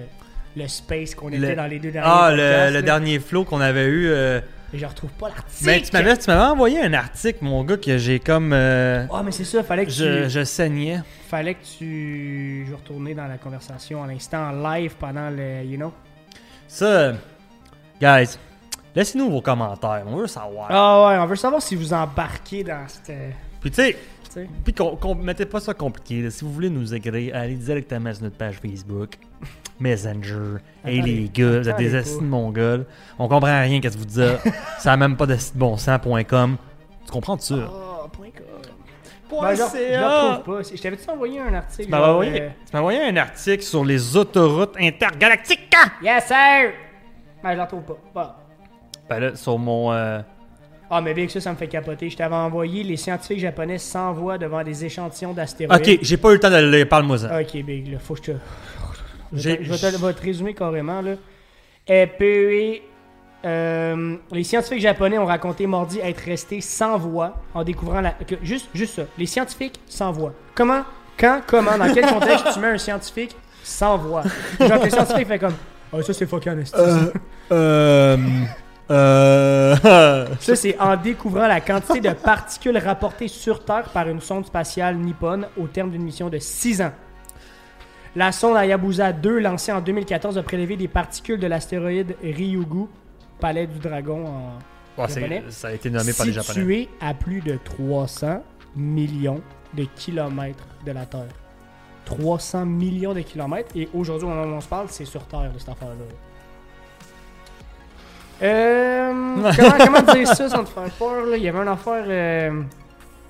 le 0.56 0.67
space 0.67 1.15
qu'on 1.15 1.30
était 1.30 1.38
Le- 1.50 1.56
dans 1.56 1.65
les 1.67 1.80
deux 1.80 1.89
derniers 1.91 2.10
ah, 2.12 2.30
le, 2.32 2.38
podcasts, 2.38 2.74
le 2.74 2.82
dernier 2.84 3.19
flow 3.19 3.43
qu'on 3.43 3.60
avait 3.62 3.86
eu. 3.86 4.08
euh, 4.10 4.39
Mais 4.39 4.45
je 4.77 4.86
retrouve 4.86 5.12
pas 5.12 5.29
l'article. 5.29 5.65
Mais 5.65 5.81
tu 5.81 5.91
m'avais, 5.93 6.17
tu 6.17 6.29
m'avais 6.29 6.51
envoyé 6.51 6.81
un 6.81 6.93
article, 6.93 7.39
mon 7.43 7.63
gars, 7.63 7.77
que 7.77 7.97
j'ai 7.97 8.19
comme. 8.19 8.51
euh, 8.53 9.05
Ah, 9.12 9.21
mais 9.23 9.31
c'est 9.31 9.43
ça, 9.43 9.63
fallait 9.63 9.86
que 9.86 9.91
je, 9.91 10.23
tu... 10.23 10.29
je 10.29 10.43
saignais. 10.43 11.01
Fallait 11.27 11.55
que 11.55 11.63
tu... 11.77 12.65
Je 12.69 12.73
retourner 12.73 13.13
dans 13.13 13.27
la 13.27 13.38
conversation 13.38 14.03
à 14.03 14.07
l'instant, 14.07 14.49
en 14.49 14.51
live, 14.71 14.95
pendant 14.99 15.29
le, 15.29 15.63
you 15.63 15.77
know? 15.77 15.93
Ça, 16.67 17.13
guys, 18.01 18.38
laissez-nous 18.95 19.29
vos 19.29 19.41
commentaires. 19.41 20.03
On 20.07 20.15
veut 20.15 20.27
savoir. 20.27 20.67
Ah 20.69 21.07
ouais, 21.10 21.17
on 21.17 21.25
veut 21.25 21.36
savoir 21.36 21.62
si 21.62 21.75
vous 21.75 21.93
embarquez 21.93 22.63
dans 22.63 22.88
cette... 22.88 23.15
Puis 23.60 23.71
tu 23.71 23.81
sais, 23.81 23.97
puis 24.63 24.73
qu'on, 24.73 24.95
qu'on 24.95 25.13
mettez 25.13 25.45
pas 25.45 25.60
ça 25.60 25.73
compliqué. 25.73 26.21
là. 26.21 26.31
Si 26.31 26.45
vous 26.45 26.53
voulez 26.53 26.69
nous 26.69 26.93
écrire, 26.93 27.36
allez 27.36 27.55
directement 27.55 28.13
sur 28.13 28.23
notre 28.23 28.38
page 28.38 28.55
Facebook. 28.62 29.17
Messenger. 29.82 30.60
Hey 30.86 31.02
les 31.02 31.30
gars, 31.34 31.60
vous 31.60 31.70
êtes 31.70 31.78
des 31.78 31.96
assis 31.96 32.17
de 32.20 32.24
mongols. 32.24 32.86
On 33.20 33.28
comprend 33.28 33.62
rien 33.62 33.80
qu'est-ce 33.82 33.96
que 33.98 34.00
vous 34.02 34.06
dites. 34.06 34.54
ça 34.80 34.94
a 34.94 34.98
même 34.98 35.17
pas 35.17 35.26
de 35.26 35.36
bon 35.56 35.76
sens.com. 35.78 36.58
Tu 37.06 37.12
comprends 37.12 37.36
tout 37.38 37.44
ça? 37.44 37.56
Ah, 37.67 38.08
point 38.12 38.28
com. 38.36 38.46
Point 39.30 39.50
Ben, 39.50 39.56
je 39.56 40.41
pas. 40.44 40.62
Je 40.76 40.82
t'avais-tu 40.82 41.10
envoyé 41.10 41.39
un 41.39 41.54
article? 41.54 41.88
Tu 41.89 41.96
envoyé, 41.96 42.41
euh, 42.41 42.50
tu 42.50 42.74
m'as 42.74 42.80
envoyé 42.80 43.02
un 43.02 43.15
article 43.17 43.63
sur 43.63 43.84
les 43.86 44.15
autoroutes 44.17 44.76
intergalactiques. 44.80 45.74
Yes, 46.04 46.26
sir! 46.26 46.72
Ben, 47.44 47.54
je 47.54 47.58
la 47.58 47.63
retrouve 47.63 47.84
pas. 47.84 47.98
Bon. 48.13 48.30
Ben 49.10 49.20
là, 49.20 49.36
sur 49.36 49.58
mon. 49.58 49.91
euh, 49.94 50.20
Ah, 50.89 51.02
mais 51.02 51.13
bien 51.13 51.26
que 51.26 51.32
ça, 51.32 51.39
ça 51.41 51.52
me 51.52 51.56
fait 51.56 51.67
capoter. 51.67 52.10
Je 52.10 52.17
t'avais 52.17 52.36
envoyé 52.36 52.84
les 52.84 52.98
scientifiques 52.98 53.39
japonais 53.39 53.78
s'envoient 53.78 54.38
devant 54.38 54.63
des 54.63 54.86
échantillons 54.86 55.34
d'astéroïdes. 55.34 55.82
Ok, 55.82 56.00
j'ai 56.02 56.17
pas 56.17 56.30
eu 56.30 56.34
le 56.34 56.39
temps 56.39 56.50
de 56.52 56.58
le 56.58 56.70
lire. 56.70 56.88
Parle-moi 56.89 57.17
ça. 57.20 57.39
Ok, 57.39 57.54
big, 57.63 57.91
là, 57.91 58.00
faut 58.00 58.13
que 58.15 58.20
je 58.26 58.32
te. 58.34 58.38
Je 59.34 59.50
vais 59.50 60.13
te, 60.13 60.22
résumer 60.22 60.54
carrément, 60.54 61.02
là. 61.02 61.13
Et 61.88 62.08
puis, 62.08 62.82
euh, 63.46 64.15
les 64.32 64.44
scientifiques 64.44 64.82
japonais 64.82 65.17
ont 65.17 65.26
raconté 65.26 65.65
mardi 65.67 66.00
être 66.00 66.22
restés 66.22 66.62
sans 66.62 66.98
voix 66.98 67.36
en 67.54 67.63
découvrant 67.63 68.02
la. 68.02 68.12
que- 68.12 68.36
juste, 68.44 68.70
juste 68.74 68.96
ça. 68.96 69.04
Les 69.17 69.26
scientifiques 69.26 69.80
sans 69.88 70.12
voix. 70.12 70.34
Comment, 70.54 70.84
quand, 71.17 71.41
comment, 71.48 71.78
dans 71.78 71.91
quel 71.94 72.06
contexte 72.06 72.46
tu 72.54 72.60
mets 72.60 72.67
un 72.67 72.78
scientifique 72.78 73.36
sans 73.63 73.98
voix? 73.98 74.24
Genre, 74.60 74.80
que 74.80 74.86
le 74.86 74.89
scientifique 74.91 75.28
fait 75.28 75.39
comme. 75.39 75.56
Ah, 75.94 76.02
ça, 76.04 76.13
c'est 76.13 76.26
fucking 76.26 76.65
ça. 76.65 76.78
Euh. 77.52 78.17
Euh. 78.89 79.76
Ça, 80.39 80.56
c'est 80.56 80.78
en 80.80 80.98
découvrant 80.98 81.48
la 81.48 81.62
quantité 81.62 82.02
de 82.02 82.12
particules 82.12 82.78
rapportées 82.78 83.30
sur 83.30 83.63
Terre 83.63 83.89
par 83.94 84.10
une 84.10 84.20
sonde 84.20 84.46
spatiale 84.46 84.98
nippone 84.98 85.48
au 85.58 85.67
terme 85.67 85.91
d'une 85.91 86.04
mission 86.04 86.30
de 86.30 86.38
6 86.38 86.82
ans. 86.82 86.91
La 88.15 88.32
sonde 88.32 88.58
Hayabusa 88.58 89.13
2, 89.13 89.39
lancée 89.39 89.71
en 89.71 89.80
2014, 89.82 90.38
a 90.38 90.43
prélevé 90.43 90.76
des 90.76 90.88
particules 90.89 91.39
de 91.39 91.47
l'astéroïde 91.47 92.15
Ryugu, 92.21 92.86
palais 93.39 93.67
du 93.67 93.80
dragon 93.80 94.26
en 94.28 94.60
Ouais, 95.02 95.08
Japonais. 95.08 95.43
ça 95.50 95.69
a 95.69 95.71
été 95.71 95.89
nommé 95.89 96.12
par 96.12 96.26
les 96.26 96.34
Japonais. 96.34 96.60
situé 96.60 96.89
à 97.00 97.13
plus 97.13 97.39
de 97.39 97.58
300 97.63 98.43
millions 98.76 99.41
de 99.74 99.86
kilomètres 99.95 100.65
de 100.86 100.91
la 100.91 101.06
Terre. 101.06 101.30
300 102.04 102.65
millions 102.65 103.13
de 103.13 103.21
kilomètres. 103.21 103.69
Et 103.76 103.88
aujourd'hui, 103.93 104.26
au 104.28 104.30
moment 104.32 104.43
où 104.43 104.58
on 104.58 104.62
se 104.62 104.67
parle, 104.67 104.88
c'est 104.89 105.06
sur 105.06 105.24
Terre, 105.28 105.50
de 105.54 105.58
cette 105.60 105.69
affaire-là. 105.69 105.95
Euh, 108.43 109.52
comment, 109.56 109.86
comment 110.02 110.13
dire 110.13 110.28
ça 110.28 110.50
sans 110.50 110.63
te 110.65 110.69
faire 110.69 110.89
peur? 111.00 111.26
Là? 111.28 111.38
Il 111.38 111.43
y 111.43 111.47
avait 111.47 111.60
une 111.60 111.67
affaire... 111.69 112.04
euh, 112.08 112.62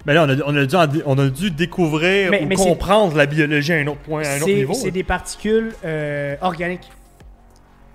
Mais 0.05 0.13
là, 0.15 0.25
on 0.25 0.29
a, 0.29 0.35
on 0.45 0.55
a 0.55 0.65
dû, 0.65 0.75
en- 0.75 0.87
on 1.05 1.17
a 1.19 1.27
dû 1.29 1.51
découvrir 1.51 2.31
Mais- 2.31 2.43
ou 2.43 2.47
mais 2.47 2.55
comprendre 2.55 3.15
la 3.15 3.25
biologie 3.27 3.73
à 3.73 3.77
un 3.77 3.87
autre 3.87 3.99
point, 3.99 4.23
à 4.23 4.31
un 4.33 4.41
autre 4.41 4.47
niveau. 4.51 4.73
c'est 4.73 4.89
des 4.91 5.03
particules 5.03 5.73
euh, 5.85 6.35
organiques, 6.41 6.89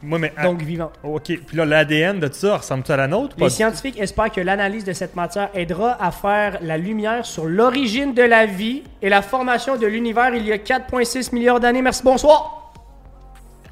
Moi, 0.02 0.18
mais. 0.20 0.32
ah, 0.36 0.44
donc 0.44 0.62
vivantes. 0.62 0.92
ok, 1.02 1.24
puis 1.46 1.56
là, 1.56 1.64
l'ADN 1.64 2.20
de 2.20 2.28
tout 2.28 2.34
ça 2.34 2.58
ressemble-tu 2.58 2.92
à 2.92 2.96
la 2.96 3.08
nôtre? 3.08 3.34
Les 3.38 3.44
Pas- 3.46 3.50
scientifiques 3.50 3.98
espèrent 3.98 4.30
que 4.30 4.40
l'analyse 4.40 4.84
de 4.84 4.92
cette 4.92 5.16
matière 5.16 5.48
aidera 5.54 5.96
à 6.00 6.12
faire 6.12 6.58
la 6.62 6.78
lumière 6.78 7.26
sur 7.26 7.44
l'origine 7.46 8.14
de 8.14 8.22
la 8.22 8.46
vie 8.46 8.84
et 9.02 9.08
la 9.08 9.20
formation 9.22 9.76
de 9.76 9.86
l'univers 9.86 10.32
il 10.34 10.46
y 10.46 10.52
a 10.52 10.58
4,6 10.58 11.32
milliards 11.34 11.58
d'années. 11.58 11.82
Merci, 11.82 12.02
bonsoir! 12.04 12.72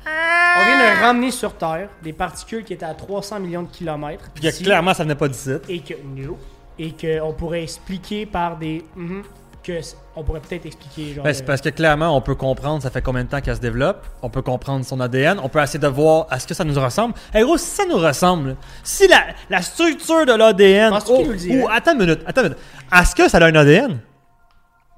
On 0.07 0.64
vient 0.66 0.79
de 0.97 1.01
ramener 1.03 1.31
sur 1.31 1.55
Terre 1.55 1.88
des 2.03 2.12
particules 2.12 2.62
qui 2.64 2.73
étaient 2.75 2.85
à 2.85 2.94
300 2.94 3.40
millions 3.40 3.62
de 3.62 3.68
kilomètres. 3.70 4.31
Puis 4.35 4.42
que 4.44 4.62
clairement, 4.62 4.92
ça 4.94 5.03
venait 5.03 5.14
pas 5.14 5.29
d'ici. 5.29 5.51
Et 5.68 5.81
que, 5.81 5.94
no, 6.05 6.38
et 6.78 6.92
qu'on 6.92 7.32
pourrait 7.32 7.62
expliquer 7.62 8.26
par 8.26 8.56
des... 8.56 8.84
mhm, 8.96 9.22
que 9.64 9.80
on 10.14 10.22
pourrait 10.22 10.40
peut-être 10.40 10.66
expliquer 10.66 11.14
genre... 11.14 11.24
Ben, 11.24 11.32
c'est 11.32 11.42
euh, 11.42 11.46
parce 11.46 11.60
que 11.62 11.70
clairement, 11.70 12.14
on 12.16 12.20
peut 12.20 12.34
comprendre 12.34 12.82
ça 12.82 12.90
fait 12.90 13.00
combien 13.02 13.24
de 13.24 13.28
temps 13.30 13.40
qu'elle 13.40 13.56
se 13.56 13.60
développe. 13.60 14.04
On 14.22 14.28
peut 14.28 14.42
comprendre 14.42 14.84
son 14.84 15.00
ADN. 15.00 15.40
On 15.42 15.48
peut 15.48 15.60
essayer 15.62 15.78
de 15.78 15.88
voir 15.88 16.26
est-ce 16.30 16.46
que 16.46 16.54
ça 16.54 16.64
nous 16.64 16.78
ressemble. 16.78 17.14
Et 17.34 17.40
gros, 17.40 17.56
si 17.56 17.66
ça 17.66 17.84
nous 17.87 17.96
ressemble, 17.96 18.56
si 18.82 19.08
la, 19.08 19.24
la 19.48 19.62
structure 19.62 20.26
de 20.26 20.32
l'ADN. 20.34 20.92
Dirait? 21.37 21.62
ou 21.62 21.68
attends 21.68 21.92
une 21.94 21.98
minute, 22.00 22.20
attends 22.26 22.42
une 22.42 22.48
minute. 22.48 22.62
Est-ce 22.92 23.14
que 23.14 23.28
ça 23.28 23.38
a 23.38 23.44
un 23.46 23.54
ADN? 23.54 24.00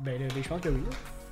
Ben, 0.00 0.12
là, 0.12 0.26
ben, 0.34 0.42
je 0.42 0.48
pense 0.48 0.60
que 0.60 0.68
oui. 0.68 0.82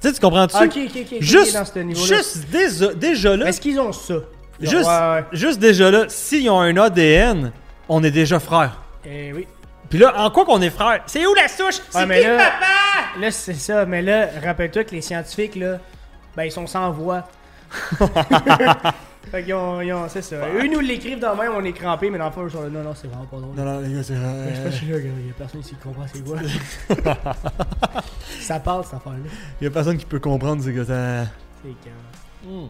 Tu 0.00 0.09
sais, 0.09 0.14
tu 0.14 0.20
comprends-tu? 0.20 0.57
Ah, 0.57 0.64
ok, 0.64 0.76
ok, 0.76 0.90
ok. 0.94 1.12
ok, 1.12 1.18
Juste, 1.20 1.54
dans 1.54 1.64
ce 1.64 2.07
juste 2.07 2.50
déjà, 2.50 2.94
déjà 2.94 3.37
là, 3.37 3.48
Est-ce 3.48 3.61
qu'ils 3.61 3.80
ont 3.80 3.92
ça? 3.92 4.14
Juste, 4.61 4.87
Ouais, 4.87 5.11
ouais. 5.11 5.24
juste 5.33 5.59
déjà 5.59 5.90
là, 5.90 6.04
s'ils 6.09 6.48
ont 6.48 6.61
un 6.61 6.76
ADN, 6.76 7.52
on 7.88 8.02
est 8.04 8.11
déjà 8.11 8.38
frères. 8.38 8.80
Eh 9.04 9.33
oui. 9.33 9.46
Puis 9.88 9.99
là, 9.99 10.12
en 10.25 10.31
quoi 10.31 10.44
qu'on 10.44 10.61
est 10.62 10.70
frères? 10.70 11.03
C'est 11.07 11.27
où 11.27 11.35
la 11.35 11.49
souche? 11.49 11.81
C'est 11.90 12.07
mais 12.07 12.20
qui 12.20 12.27
là- 12.27 12.37
papa? 12.37 13.20
Là, 13.20 13.31
c'est 13.31 13.55
ça. 13.55 13.87
Mais 13.87 14.03
là, 14.03 14.29
rappelle-toi 14.42 14.85
que 14.85 14.90
les 14.92 15.03
scientifiques, 15.03 15.57
là, 15.57 15.79
ben, 16.37 16.44
ils 16.44 16.53
sont 16.53 16.66
sans 16.66 16.90
voix. 16.90 17.25
fait 19.31 19.42
qu'ils 19.44 19.55
ont, 19.55 19.81
ils 19.81 19.92
ont- 19.92 20.09
c'est 20.09 20.23
ça. 20.23 20.37
Eux, 20.37 20.64
ils 20.64 20.70
nous 20.70 20.81
l'écrivent 20.81 21.18
dans 21.18 21.35
le 21.35 21.42
même, 21.42 21.53
on 21.57 21.64
est 21.64 21.73
crampé, 21.73 22.11
mais 22.11 22.18
dans 22.18 22.27
le 22.27 22.31
fond, 22.33 22.47
ils 22.47 22.53
sont 22.53 22.62
là, 22.62 22.68
non, 22.68 22.83
non, 22.83 22.94
c'est 22.94 23.09
vraiment 23.09 23.25
pas 23.27 23.37
drôle. 23.37 23.55
Non, 23.57 23.64
non, 23.64 23.81
les 23.81 23.94
gars, 23.94 24.03
c'est 24.03 24.14
Mais 24.14 24.51
je 24.51 24.57
sais 24.57 24.62
pas 24.64 24.70
si 24.73 24.85
là, 24.87 24.99
il 24.99 25.27
y 25.27 25.31
a 25.31 25.35
personne 25.37 25.61
ici 25.61 25.70
qui 25.70 25.88
comprend 25.88 26.07
c'est 26.12 26.25
quoi. 26.25 26.38
ça 28.40 28.61
parle, 28.61 28.85
cette 28.85 28.94
affaire-là. 28.94 29.31
Il 29.61 29.64
y 29.64 29.66
a 29.66 29.70
personne 29.70 29.97
qui 29.99 30.07
peut 30.07 30.20
comprendre, 30.20 30.62
c'est 30.62 30.73
que 30.73 30.85
ça. 30.85 31.25
C'est 31.62 31.75
calme. 31.85 32.68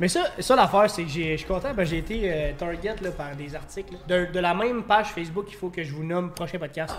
Mais 0.00 0.08
ça, 0.08 0.24
ça 0.40 0.56
l'affaire, 0.56 0.90
c'est 0.90 1.04
que 1.04 1.08
j'ai- 1.08 1.32
je 1.32 1.36
suis 1.38 1.46
content, 1.46 1.72
ben, 1.74 1.84
j'ai 1.84 1.98
été 1.98 2.20
euh, 2.24 2.52
target 2.58 2.96
là, 3.00 3.10
par 3.12 3.34
des 3.36 3.54
articles. 3.54 3.94
là. 4.08 4.26
De, 4.26 4.32
de 4.32 4.40
la 4.40 4.52
même 4.54 4.82
page 4.82 5.06
Facebook, 5.08 5.46
il 5.50 5.54
faut 5.56 5.68
que 5.70 5.82
je 5.84 5.92
vous 5.92 6.02
nomme 6.04 6.30
prochain 6.32 6.58
podcast. 6.58 6.94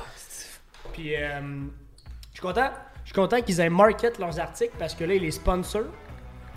Puis, 0.93 1.13
euh, 1.15 1.39
je 1.41 2.31
suis 2.33 2.41
content. 2.41 2.69
Je 3.03 3.09
suis 3.09 3.15
content 3.15 3.41
qu'ils 3.41 3.59
aient 3.59 3.69
market 3.69 4.17
leurs 4.17 4.39
articles 4.39 4.73
parce 4.79 4.95
que 4.95 5.03
là, 5.03 5.13
ils 5.13 5.21
les 5.21 5.31
sponsorent. 5.31 5.83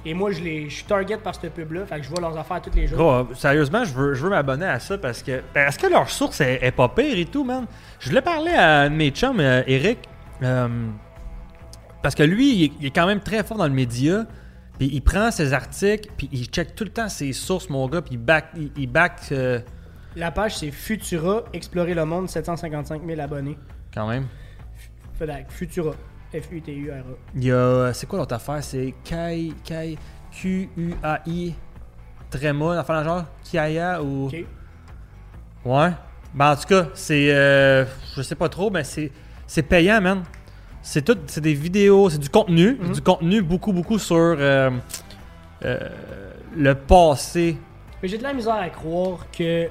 Et 0.07 0.15
moi, 0.15 0.31
je, 0.31 0.41
les, 0.41 0.71
je 0.71 0.77
suis 0.77 0.85
target 0.85 1.17
par 1.19 1.35
cette 1.35 1.53
pub-là. 1.53 1.85
Fait 1.85 1.97
que 1.97 2.05
je 2.05 2.09
vois 2.09 2.21
leurs 2.21 2.37
affaires 2.39 2.63
tous 2.63 2.71
les 2.75 2.87
jours. 2.87 2.97
Gros, 2.99 3.11
euh, 3.13 3.25
sérieusement, 3.35 3.85
je 3.85 3.93
veux, 3.93 4.15
je 4.15 4.23
veux 4.23 4.31
m'abonner 4.31 4.65
à 4.67 4.79
ça 4.79 4.97
parce 4.97 5.23
que. 5.25 5.43
ben, 5.53 5.67
Est-ce 5.67 5.79
que 5.79 5.89
leur 5.89 6.09
source 6.09 6.41
est, 6.41 6.61
est 6.63 6.71
pas 6.71 6.89
pire 6.89 7.19
et 7.19 7.25
tout, 7.25 7.43
man? 7.45 7.67
Je 7.99 8.09
voulais 8.11 8.23
parler 8.23 8.53
à 8.53 8.83
un 8.83 8.91
de 8.91 8.95
mes 8.95 9.11
chums, 9.11 9.41
Eric. 9.41 9.99
parce 12.03 12.15
que 12.15 12.23
lui, 12.23 12.55
il 12.55 12.65
est, 12.65 12.73
il 12.81 12.87
est 12.87 12.91
quand 12.91 13.07
même 13.07 13.21
très 13.21 13.43
fort 13.43 13.57
dans 13.57 13.67
le 13.67 13.73
média. 13.75 14.25
Puis 14.79 14.89
il 14.93 15.01
prend 15.03 15.31
ses 15.31 15.53
articles, 15.53 16.09
puis 16.17 16.29
il 16.33 16.47
check 16.47 16.75
tout 16.75 16.85
le 16.85 16.91
temps 16.91 17.09
ses 17.09 17.33
sources, 17.33 17.69
mon 17.69 17.89
gars, 17.89 18.01
puis 18.03 18.15
il 18.15 18.19
back. 18.19 18.47
Il, 18.57 18.71
il 18.77 18.87
back 18.87 19.21
euh, 19.33 19.59
La 20.17 20.31
page, 20.31 20.57
c'est 20.59 20.71
Futura, 20.71 21.43
Explorer 21.53 21.95
le 21.95 22.05
monde, 22.05 22.29
755 22.29 23.03
000 23.07 23.21
abonnés. 23.21 23.59
quand 23.93 24.09
même. 24.09 24.27
Que 25.19 25.27
Futura. 25.49 25.93
F-U-T-U-R-A. 26.33 27.03
Il 27.35 27.45
y 27.45 27.51
a. 27.51 27.55
euh, 27.55 27.93
C'est 27.93 28.07
quoi 28.07 28.19
l'autre 28.19 28.35
affaire? 28.35 28.63
C'est 28.63 28.95
Kai. 29.03 29.53
Kai. 29.65 29.97
Q-U-A-I. 30.31 31.55
Tréma, 32.31 32.75
l'affaire 32.75 32.97
dans 32.97 33.01
le 33.01 33.09
genre? 33.09 33.25
Kiaya 33.43 34.03
ou? 34.03 34.27
Ok. 34.27 34.45
Ouais. 35.65 35.91
Ben, 36.35 36.53
en 36.53 36.57
tout 36.57 36.69
cas, 36.69 36.89
c'est. 36.95 37.33
euh, 37.33 37.85
je 38.15 38.23
sais 38.23 38.35
pas 38.35 38.49
trop, 38.49 38.71
mais 38.71 38.85
c'est. 38.85 39.11
C'est 39.47 39.63
payant, 39.63 40.01
man. 40.03 40.23
C'est 40.91 41.03
tout. 41.03 41.19
C'est 41.27 41.43
des 41.43 41.53
vidéos, 41.53 42.09
c'est 42.09 42.19
du 42.19 42.31
contenu. 42.31 42.79
Mhm. 42.81 42.93
Du 42.93 43.03
contenu 43.03 43.43
beaucoup, 43.43 43.75
beaucoup 43.75 43.99
sur 43.99 44.17
euh, 44.17 44.71
euh, 45.65 45.79
le 46.57 46.75
passé. 46.75 47.59
Mais 48.03 48.09
j'ai 48.09 48.17
de 48.17 48.23
la 48.23 48.33
misère 48.33 48.55
à 48.55 48.71
croire 48.71 49.27
que 49.31 49.69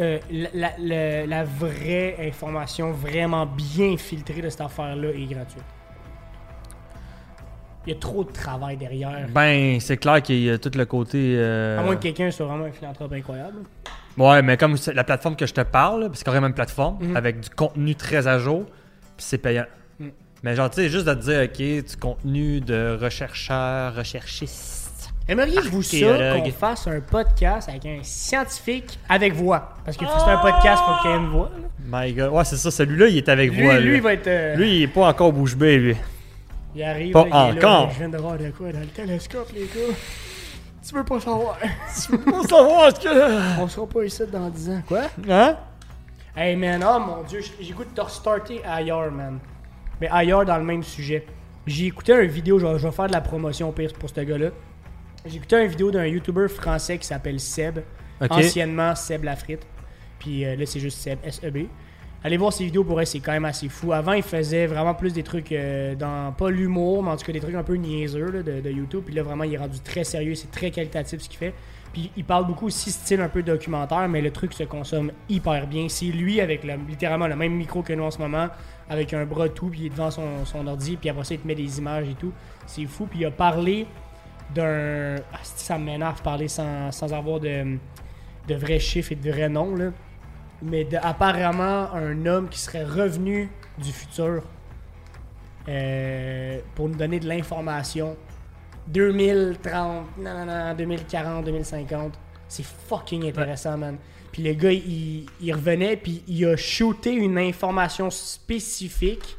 euh, 0.00 0.18
la, 0.32 0.48
la- 0.52 0.72
la- 0.78 1.26
la 1.26 1.44
vraie 1.44 2.16
information 2.26 2.90
vraiment 2.90 3.46
bien 3.46 3.96
filtrée 3.96 4.42
de 4.42 4.48
cette 4.48 4.62
affaire-là 4.62 5.10
est 5.10 5.26
gratuite. 5.32 5.62
Il 7.86 7.92
y 7.92 7.96
a 7.96 7.98
trop 8.00 8.24
de 8.24 8.32
travail 8.32 8.76
derrière. 8.76 9.28
Ben, 9.32 9.78
c'est 9.78 9.96
clair 9.96 10.20
qu'il 10.22 10.40
y 10.42 10.50
a 10.50 10.58
tout 10.58 10.72
le 10.76 10.84
côté. 10.86 11.36
euh, 11.38 11.78
À 11.78 11.82
moins 11.84 11.94
que 11.96 12.02
quelqu'un 12.02 12.32
soit 12.32 12.46
vraiment 12.46 12.64
un 12.64 12.72
philanthrope 12.72 13.12
incroyable. 13.12 13.58
Ouais, 14.18 14.42
mais 14.42 14.56
comme 14.56 14.74
la 14.92 15.04
plateforme 15.04 15.36
que 15.36 15.46
je 15.46 15.54
te 15.54 15.60
parle, 15.60 16.10
c'est 16.14 16.24
carrément 16.24 16.48
une 16.48 16.52
plateforme 16.54 16.98
Mhm. 17.00 17.16
avec 17.16 17.40
du 17.40 17.48
contenu 17.50 17.94
très 17.94 18.26
à 18.26 18.38
jour, 18.38 18.64
puis 19.16 19.24
c'est 19.24 19.38
payant. 19.38 19.66
Mais 20.42 20.54
genre, 20.56 20.70
tu 20.70 20.76
sais, 20.76 20.88
juste 20.88 21.06
de 21.06 21.14
te 21.14 21.20
dire, 21.20 21.42
ok, 21.44 21.84
du 21.90 21.96
contenu 21.96 22.60
de 22.60 22.98
rechercheur, 23.00 23.94
recherchiste. 23.94 25.10
Aimeriez-vous 25.28 25.82
ça 25.82 25.96
qu'on 26.40 26.50
fasse 26.50 26.86
un 26.88 27.00
podcast 27.00 27.68
avec 27.68 27.84
un 27.86 27.98
scientifique 28.02 28.98
avec 29.08 29.34
voix? 29.34 29.74
Parce 29.84 29.96
que 29.96 30.04
c'est 30.06 30.30
un 30.30 30.38
podcast, 30.38 30.82
faut 30.84 31.02
qu'il 31.02 31.10
y 31.10 31.14
ait 31.14 31.16
une 31.18 31.28
voix. 31.30 31.50
là. 31.54 31.68
My 32.04 32.12
god. 32.12 32.32
Ouais, 32.32 32.44
c'est 32.44 32.56
ça, 32.56 32.70
celui-là, 32.70 33.06
il 33.08 33.18
est 33.18 33.28
avec 33.28 33.52
Lui, 33.52 33.62
moi. 33.62 33.78
lui, 33.78 33.90
Lui, 33.90 33.96
il 33.96 34.02
va 34.02 34.12
être. 34.14 34.26
euh, 34.26 34.56
Lui, 34.56 34.76
il 34.78 34.82
est 34.82 34.88
pas 34.88 35.06
encore 35.08 35.32
bouche 35.32 35.54
bée, 35.56 35.76
lui. 35.78 35.96
il 36.74 36.82
arrive. 36.82 37.12
pas 37.12 37.24
là, 37.26 37.50
il 37.52 37.58
est 37.58 37.60
là, 37.60 37.68
encore. 37.70 37.90
je 37.92 37.98
viens 37.98 38.08
de 38.08 38.18
voir 38.18 38.38
de 38.38 38.50
quoi 38.50 38.72
dans 38.72 38.80
le 38.80 38.86
télescope, 38.86 39.52
les 39.54 39.60
gars. 39.66 39.94
Tu 40.88 40.94
veux 40.94 41.04
pas 41.04 41.20
savoir. 41.20 41.58
Pour 42.26 42.42
savoir 42.48 42.96
ce 42.96 43.00
que. 43.00 43.60
On 43.60 43.68
sera 43.68 43.86
pas 43.86 44.02
ici 44.04 44.22
dans 44.32 44.48
10 44.48 44.70
ans. 44.70 44.82
Quoi? 44.88 45.02
Hein? 45.28 45.56
Hey 46.34 46.56
man, 46.56 46.82
oh 46.84 46.98
mon 46.98 47.22
dieu, 47.24 47.40
j- 47.40 47.52
j'écoute 47.60 47.88
t'as 47.94 48.04
restarté 48.04 48.62
ailleurs, 48.64 49.12
man. 49.12 49.38
Mais 50.00 50.08
ailleurs 50.10 50.44
dans 50.44 50.56
le 50.58 50.64
même 50.64 50.82
sujet. 50.82 51.24
J'ai 51.66 51.86
écouté 51.86 52.12
une 52.14 52.30
vidéo, 52.30 52.58
je 52.58 52.66
vais, 52.66 52.78
je 52.78 52.86
vais 52.86 52.92
faire 52.92 53.06
de 53.06 53.12
la 53.12 53.20
promotion 53.20 53.70
pire 53.72 53.92
pour 53.92 54.08
ce 54.10 54.20
gars-là. 54.20 54.48
J'ai 55.26 55.36
écouté 55.36 55.56
une 55.62 55.68
vidéo 55.68 55.90
d'un 55.90 56.06
YouTuber 56.06 56.48
français 56.48 56.96
qui 56.98 57.06
s'appelle 57.06 57.38
Seb. 57.38 57.80
Anciennement 58.46 58.94
Seb 58.94 59.24
Lafrite. 59.24 59.66
Puis 60.18 60.44
euh, 60.44 60.56
là, 60.56 60.66
c'est 60.66 60.80
juste 60.80 60.98
Seb, 60.98 61.18
S-E-B. 61.24 61.66
Allez 62.22 62.36
voir 62.36 62.52
ses 62.52 62.64
vidéos 62.64 62.84
pour 62.84 63.00
elle, 63.00 63.06
c'est 63.06 63.20
quand 63.20 63.32
même 63.32 63.46
assez 63.46 63.68
fou. 63.70 63.94
Avant, 63.94 64.12
il 64.12 64.22
faisait 64.22 64.66
vraiment 64.66 64.94
plus 64.94 65.14
des 65.14 65.22
trucs 65.22 65.52
euh, 65.52 65.94
dans, 65.94 66.32
pas 66.32 66.50
l'humour, 66.50 67.02
mais 67.02 67.10
en 67.10 67.16
tout 67.16 67.24
cas 67.24 67.32
des 67.32 67.40
trucs 67.40 67.54
un 67.54 67.62
peu 67.62 67.76
niaiseux 67.76 68.30
là, 68.30 68.42
de, 68.42 68.60
de 68.60 68.70
YouTube. 68.70 69.04
Puis 69.06 69.14
là, 69.14 69.22
vraiment, 69.22 69.44
il 69.44 69.54
est 69.54 69.58
rendu 69.58 69.80
très 69.80 70.04
sérieux, 70.04 70.34
c'est 70.34 70.50
très 70.50 70.70
qualitatif 70.70 71.22
ce 71.22 71.28
qu'il 71.30 71.38
fait. 71.38 71.54
Puis 71.94 72.10
il 72.16 72.24
parle 72.24 72.46
beaucoup 72.46 72.66
aussi 72.66 72.90
style 72.90 73.20
un 73.22 73.28
peu 73.30 73.42
documentaire, 73.42 74.06
mais 74.08 74.20
le 74.20 74.30
truc 74.30 74.52
se 74.52 74.64
consomme 74.64 75.12
hyper 75.30 75.66
bien. 75.66 75.88
C'est 75.88 76.04
lui 76.06 76.40
avec 76.42 76.62
le- 76.62 76.74
littéralement 76.88 77.26
le 77.26 77.36
même 77.36 77.54
micro 77.54 77.82
que 77.82 77.94
nous 77.94 78.04
en 78.04 78.10
ce 78.10 78.18
moment, 78.18 78.48
avec 78.90 79.14
un 79.14 79.24
bras 79.24 79.48
tout, 79.48 79.68
puis 79.68 79.80
il 79.82 79.86
est 79.86 79.90
devant 79.90 80.10
son, 80.10 80.66
ordi, 80.66 80.96
puis 80.96 81.08
après 81.08 81.24
ça, 81.24 81.34
il 81.34 81.40
te 81.40 81.46
met 81.46 81.54
des 81.54 81.78
images 81.78 82.08
et 82.08 82.14
tout. 82.14 82.32
C'est 82.66 82.84
fou. 82.86 83.06
Puis 83.06 83.20
il 83.20 83.24
a 83.24 83.30
parlé 83.30 83.86
d'un. 84.54 85.16
Ah, 85.32 85.38
ça 85.42 85.78
m'énerve 85.78 86.20
parler 86.22 86.48
sans, 86.48 86.90
sans 86.90 87.12
avoir 87.14 87.38
de, 87.40 87.78
de 88.48 88.54
vrais 88.56 88.80
chiffres 88.80 89.12
et 89.12 89.14
de 89.14 89.30
vrais 89.30 89.48
noms, 89.48 89.76
là. 89.76 89.90
Mais 90.62 90.84
de- 90.84 90.98
apparemment, 91.00 91.92
un 91.94 92.26
homme 92.26 92.48
qui 92.48 92.58
serait 92.58 92.84
revenu 92.84 93.48
du 93.78 93.92
futur 93.92 94.42
euh, 95.68 96.58
pour 96.74 96.88
nous 96.88 96.96
donner 96.96 97.20
de 97.20 97.28
l'information. 97.28 98.16
2030, 98.88 100.18
non, 100.18 100.34
non, 100.34 100.46
non, 100.46 100.74
2040, 100.74 101.44
2050. 101.44 102.18
C'est 102.48 102.64
fucking 102.64 103.28
intéressant, 103.28 103.76
man. 103.78 103.96
Puis 104.32 104.42
le 104.42 104.52
gars, 104.54 104.72
il, 104.72 105.26
il 105.40 105.52
revenait, 105.52 105.96
puis 105.96 106.22
il 106.28 106.44
a 106.46 106.56
shooté 106.56 107.12
une 107.12 107.38
information 107.38 108.10
spécifique 108.10 109.36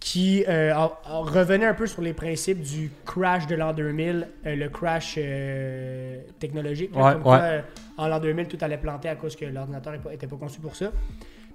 qui 0.00 0.44
euh, 0.48 0.74
a- 0.74 1.00
a- 1.06 1.18
revenait 1.20 1.64
un 1.66 1.72
peu 1.74 1.86
sur 1.86 2.02
les 2.02 2.12
principes 2.12 2.60
du 2.60 2.90
crash 3.06 3.46
de 3.46 3.54
l'an 3.54 3.72
2000, 3.72 4.28
euh, 4.46 4.54
le 4.56 4.68
crash 4.68 5.14
euh, 5.16 6.18
technologique. 6.38 6.94
Ouais, 6.94 7.12
comme 7.14 7.22
quoi, 7.22 7.36
ouais. 7.38 7.42
euh, 7.42 7.60
en 7.96 8.08
l'an 8.08 8.20
2000, 8.20 8.46
tout 8.48 8.58
allait 8.60 8.76
planter 8.76 9.08
à 9.08 9.16
cause 9.16 9.34
que 9.34 9.46
l'ordinateur 9.46 9.94
n'était 10.10 10.26
pas 10.26 10.36
conçu 10.36 10.60
pour 10.60 10.76
ça. 10.76 10.92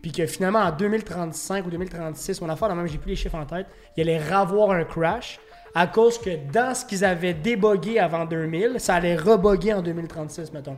Puis 0.01 0.11
que 0.11 0.25
finalement, 0.25 0.59
en 0.59 0.71
2035 0.71 1.67
ou 1.67 1.69
2036, 1.69 2.41
mon 2.41 2.49
affaire, 2.49 2.69
là, 2.69 2.75
même, 2.75 2.87
j'ai 2.87 2.97
plus 2.97 3.09
les 3.11 3.15
chiffres 3.15 3.35
en 3.35 3.45
tête, 3.45 3.67
il 3.97 4.01
allait 4.01 4.17
revoir 4.17 4.71
un 4.71 4.83
crash 4.85 5.39
à 5.75 5.85
cause 5.85 6.17
que 6.17 6.31
dans 6.51 6.73
ce 6.73 6.85
qu'ils 6.85 7.05
avaient 7.05 7.33
débogué 7.35 7.99
avant 7.99 8.25
2000, 8.25 8.75
ça 8.79 8.95
allait 8.95 9.15
reboguer 9.17 9.73
en 9.73 9.83
2036, 9.83 10.51
mettons. 10.53 10.77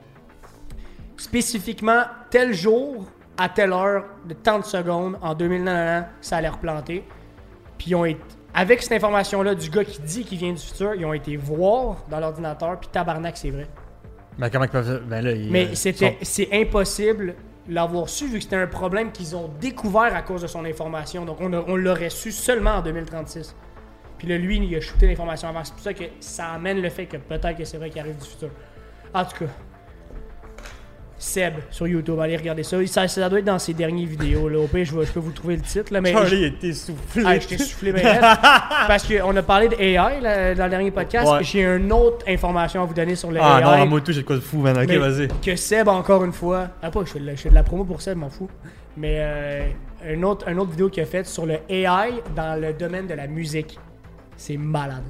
Spécifiquement, 1.21 2.01
tel 2.31 2.51
jour, 2.51 3.05
à 3.37 3.47
telle 3.47 3.73
heure, 3.73 4.05
de 4.27 4.33
tant 4.33 4.57
de 4.57 4.65
secondes, 4.65 5.17
en 5.21 5.35
2000, 5.35 5.63
nan, 5.63 5.75
nan, 5.75 5.85
nan, 5.85 6.07
ça 6.19 6.37
allait 6.37 6.49
replanter. 6.49 7.03
Puis 7.77 7.91
ils 7.91 7.95
ont 7.95 8.05
été, 8.05 8.19
avec 8.55 8.81
cette 8.81 8.93
information-là 8.93 9.53
du 9.53 9.69
gars 9.69 9.85
qui 9.85 10.01
dit 10.01 10.23
qu'il 10.25 10.39
vient 10.39 10.51
du 10.51 10.59
futur, 10.59 10.95
ils 10.95 11.05
ont 11.05 11.13
été 11.13 11.37
voir 11.37 11.97
dans 12.09 12.19
l'ordinateur, 12.19 12.79
puis 12.79 12.89
tabarnak, 12.91 13.37
c'est 13.37 13.51
vrai. 13.51 13.67
Ben, 14.39 14.49
comment 14.49 14.65
ils 14.65 14.71
peuvent. 14.71 15.03
Ben 15.07 15.21
là, 15.23 15.31
ils. 15.33 15.51
Mais 15.51 15.65
euh, 15.67 15.75
c'était, 15.75 16.09
sont- 16.13 16.17
c'est 16.23 16.49
impossible 16.53 17.35
l'avoir 17.69 18.09
su 18.09 18.25
vu 18.25 18.37
que 18.39 18.43
c'était 18.43 18.55
un 18.55 18.65
problème 18.67 19.11
qu'ils 19.11 19.35
ont 19.35 19.49
découvert 19.61 20.15
à 20.15 20.23
cause 20.23 20.41
de 20.41 20.47
son 20.47 20.65
information. 20.65 21.23
Donc 21.23 21.37
on, 21.39 21.53
a- 21.53 21.63
on 21.67 21.75
l'aurait 21.75 22.09
su 22.09 22.31
seulement 22.31 22.71
en 22.77 22.81
2036. 22.81 23.55
Puis 24.17 24.27
là, 24.27 24.37
lui, 24.39 24.57
il 24.57 24.75
a 24.75 24.81
shooté 24.81 25.07
l'information 25.07 25.49
avant. 25.49 25.63
C'est 25.63 25.73
pour 25.73 25.83
ça 25.83 25.93
que 25.93 26.03
ça 26.19 26.47
amène 26.49 26.81
le 26.81 26.89
fait 26.89 27.05
que 27.05 27.17
peut-être 27.17 27.57
que 27.57 27.63
c'est 27.65 27.77
vrai 27.77 27.89
qu'il 27.91 27.99
arrive 28.01 28.17
du 28.17 28.25
futur. 28.27 28.49
En 29.13 29.23
tout 29.23 29.45
cas, 29.45 29.51
Seb 31.21 31.53
sur 31.69 31.87
YouTube, 31.87 32.19
allez 32.19 32.35
regarder 32.35 32.63
ça. 32.63 32.77
Ça, 32.87 33.07
ça 33.07 33.29
doit 33.29 33.37
être 33.37 33.45
dans 33.45 33.59
ses 33.59 33.75
dernières 33.75 34.07
vidéos. 34.07 34.49
Là. 34.49 34.57
Au 34.57 34.65
pire, 34.65 34.85
je, 34.85 35.05
je 35.05 35.11
peux 35.11 35.19
vous 35.19 35.31
trouver 35.31 35.55
le 35.55 35.61
titre. 35.61 35.93
Là, 35.93 36.01
mais 36.01 36.11
Charlie 36.13 36.45
était 36.45 36.73
soufflé. 36.73 37.23
ah, 37.23 37.37
je 37.37 37.47
t'ai 37.47 37.57
soufflé 37.59 37.91
raide. 37.91 38.21
Parce 38.87 39.07
qu'on 39.07 39.35
a 39.35 39.43
parlé 39.43 39.67
de 39.69 39.75
AI 39.75 40.19
là, 40.19 40.55
dans 40.55 40.63
le 40.63 40.69
dernier 40.71 40.89
podcast. 40.89 41.31
Ouais. 41.31 41.43
J'ai 41.43 41.63
une 41.63 41.91
autre 41.93 42.25
information 42.27 42.81
à 42.81 42.85
vous 42.85 42.93
donner 42.95 43.15
sur 43.15 43.29
le 43.29 43.39
Ah 43.39 43.59
AI. 43.59 43.79
non, 43.81 43.85
moi 43.85 44.01
tout, 44.01 44.11
j'ai 44.11 44.21
de 44.21 44.25
quoi 44.25 44.35
de 44.35 44.41
fou, 44.41 44.57
man. 44.61 44.75
Ok, 44.75 44.85
Mais 44.87 44.97
vas-y. 44.97 45.27
Que 45.27 45.55
Seb, 45.55 45.87
encore 45.87 46.25
une 46.25 46.33
fois. 46.33 46.69
Ah, 46.81 46.89
pas, 46.89 47.01
je 47.05 47.11
fais 47.11 47.19
de 47.19 47.25
la, 47.27 47.35
je 47.35 47.41
fais 47.41 47.49
de 47.49 47.55
la 47.55 47.61
promo 47.63 47.83
pour 47.85 48.01
Seb, 48.01 48.17
m'en 48.17 48.29
fous. 48.31 48.49
Mais 48.97 49.17
euh, 49.19 49.67
une, 50.11 50.25
autre, 50.25 50.47
une 50.49 50.57
autre 50.59 50.71
vidéo 50.71 50.89
qu'il 50.89 51.03
a 51.03 51.05
faite 51.05 51.27
sur 51.27 51.45
le 51.45 51.59
AI 51.69 52.13
dans 52.35 52.59
le 52.59 52.73
domaine 52.73 53.05
de 53.05 53.13
la 53.13 53.27
musique. 53.27 53.77
C'est 54.37 54.57
malade. 54.57 55.03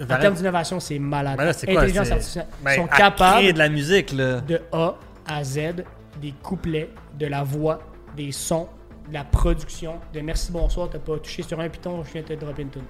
En 0.00 0.06
termes 0.18 0.34
d'innovation, 0.34 0.80
c'est 0.80 0.98
malade. 0.98 1.36
Ben 1.36 1.44
là, 1.44 1.52
quoi, 1.52 1.82
Intelligence 1.82 2.10
artificielle. 2.10 2.46
Ben, 2.64 2.74
sont 2.76 2.86
capables 2.86 3.52
de 3.52 3.58
la 3.58 3.68
musique, 3.68 4.12
là. 4.12 4.40
de 4.40 4.58
A 4.72 4.94
à 5.26 5.44
Z 5.44 5.84
des 6.20 6.32
couplets, 6.42 6.90
de 7.18 7.26
la 7.26 7.42
voix, 7.42 7.80
des 8.16 8.32
sons, 8.32 8.68
de 9.08 9.14
la 9.14 9.24
production, 9.24 9.94
de 10.12 10.20
merci, 10.20 10.52
bonsoir, 10.52 10.88
t'as 10.90 10.98
pas 10.98 11.18
touché 11.18 11.42
sur 11.42 11.58
un 11.58 11.68
piton, 11.68 12.02
je 12.04 12.12
viens 12.12 12.22
de 12.22 12.28
te 12.28 12.34
dropper 12.34 12.62
une 12.62 12.70
tune. 12.70 12.82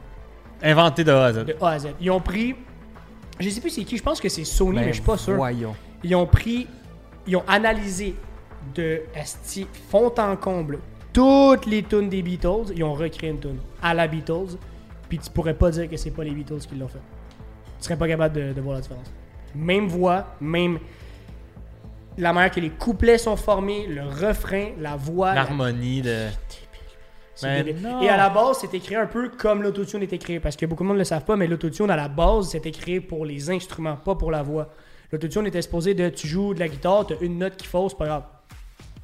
Inventé 0.63 1.05
de 1.05 1.11
A 1.11 1.25
à 1.25 1.33
Z. 1.33 1.45
De 1.45 1.57
A 1.61 1.69
à 1.69 1.79
Z. 1.79 1.89
Ils 2.01 2.11
ont 2.11 2.21
pris. 2.21 2.55
Je 3.41 3.49
sais 3.49 3.61
plus 3.61 3.71
c'est 3.71 3.85
qui, 3.85 3.97
je 3.97 4.03
pense 4.03 4.21
que 4.21 4.29
c'est 4.29 4.45
Sony, 4.45 4.77
Ben, 4.77 4.85
mais 4.85 4.89
je 4.89 4.95
suis 4.95 5.03
pas 5.03 5.17
sûr. 5.17 5.35
Voyons. 5.35 5.75
Ils 6.05 6.15
ont 6.15 6.27
pris, 6.27 6.67
ils 7.27 7.37
ont 7.37 7.45
analysé 7.49 8.15
de 8.75 9.03
esti, 9.15 9.67
fond 9.89 10.13
en 10.19 10.37
comble 10.37 10.79
toutes 11.13 11.67
les 11.67 11.83
tunes 11.83 12.09
des 12.09 12.23
Beatles. 12.23 12.73
Ils 12.75 12.85
ont 12.85 12.95
recréé 12.95 13.31
une 13.31 13.41
tune 13.41 13.59
à 13.83 13.95
la 13.95 14.07
Beatles. 14.07 14.57
Puis 15.09 15.19
tu 15.19 15.31
pourrais 15.31 15.55
pas 15.55 15.71
dire 15.71 15.89
que 15.89 15.97
c'est 15.97 16.11
pas 16.11 16.25
les 16.25 16.31
Beatles 16.31 16.61
qui 16.69 16.75
l'ont 16.77 16.89
fait. 16.89 17.01
Tu 17.79 17.85
serais 17.85 17.97
pas 17.97 18.09
capable 18.09 18.35
de, 18.35 18.53
de 18.53 18.61
voir 18.61 18.77
la 18.77 18.81
différence. 18.81 19.13
Même 19.55 19.89
voix, 19.89 20.27
même 20.41 20.79
la 22.19 22.33
manière 22.33 22.51
que 22.51 22.61
les 22.61 22.71
couplets 22.71 23.19
sont 23.19 23.37
formés, 23.37 23.87
le 23.87 24.03
refrain, 24.03 24.71
la 24.79 24.97
voix. 24.97 25.29
la- 25.29 25.35
L'harmonie 25.43 26.03
de. 26.03 26.27
débile. 27.43 27.77
non. 27.83 28.01
Et 28.03 28.09
à 28.09 28.17
la 28.17 28.29
base, 28.29 28.59
c'était 28.59 28.79
créé 28.81 28.97
un 28.97 29.07
peu 29.07 29.31
comme 29.31 29.63
l'autotune 29.63 30.03
était 30.03 30.19
créé. 30.19 30.39
Parce 30.41 30.57
que 30.57 30.67
beaucoup 30.67 30.83
de 30.85 30.89
monde 30.89 30.97
ne 30.97 31.01
le 31.01 31.05
savent 31.05 31.25
pas, 31.25 31.37
mais 31.37 31.47
l'autotune, 31.47 31.91
à 31.91 31.97
la 31.97 32.09
base, 32.09 32.51
c'était 32.51 32.71
créé 32.71 33.01
pour 33.01 33.25
les 33.25 33.51
instruments, 33.51 33.97
pas 33.97 34.15
pour 34.15 34.31
la 34.31 34.43
voix. 34.43 34.69
L'autotune 35.11 35.47
était 35.47 35.63
supposé 35.63 35.95
de 35.95 36.09
tu 36.09 36.27
joues 36.29 36.55
de 36.55 36.61
la 36.61 36.69
guitare, 36.69 37.07
tu 37.07 37.15
as 37.15 37.17
une 37.21 37.39
note 37.39 37.57
qui 37.57 37.67
fausse, 37.67 37.95
pas 37.95 38.07
grave. 38.07 38.23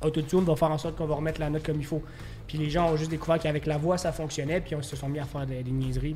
Autotune 0.02 0.44
va 0.44 0.54
faire 0.54 0.70
en 0.70 0.78
sorte 0.78 0.96
qu'on 0.96 1.06
va 1.06 1.16
remettre 1.16 1.40
la 1.40 1.50
note 1.50 1.64
comme 1.66 1.80
il 1.80 1.86
faut. 1.86 2.02
Puis 2.46 2.56
les 2.56 2.70
gens 2.70 2.88
ont 2.92 2.96
juste 2.96 3.10
découvert 3.10 3.38
qu'avec 3.40 3.66
la 3.66 3.76
voix, 3.78 3.98
ça 3.98 4.12
fonctionnait, 4.12 4.60
puis 4.60 4.74
ils 4.78 4.84
se 4.84 4.94
sont 4.96 5.08
mis 5.08 5.18
à 5.18 5.24
faire 5.24 5.44
des, 5.44 5.62
des 5.62 5.70
niaiseries. 5.72 6.14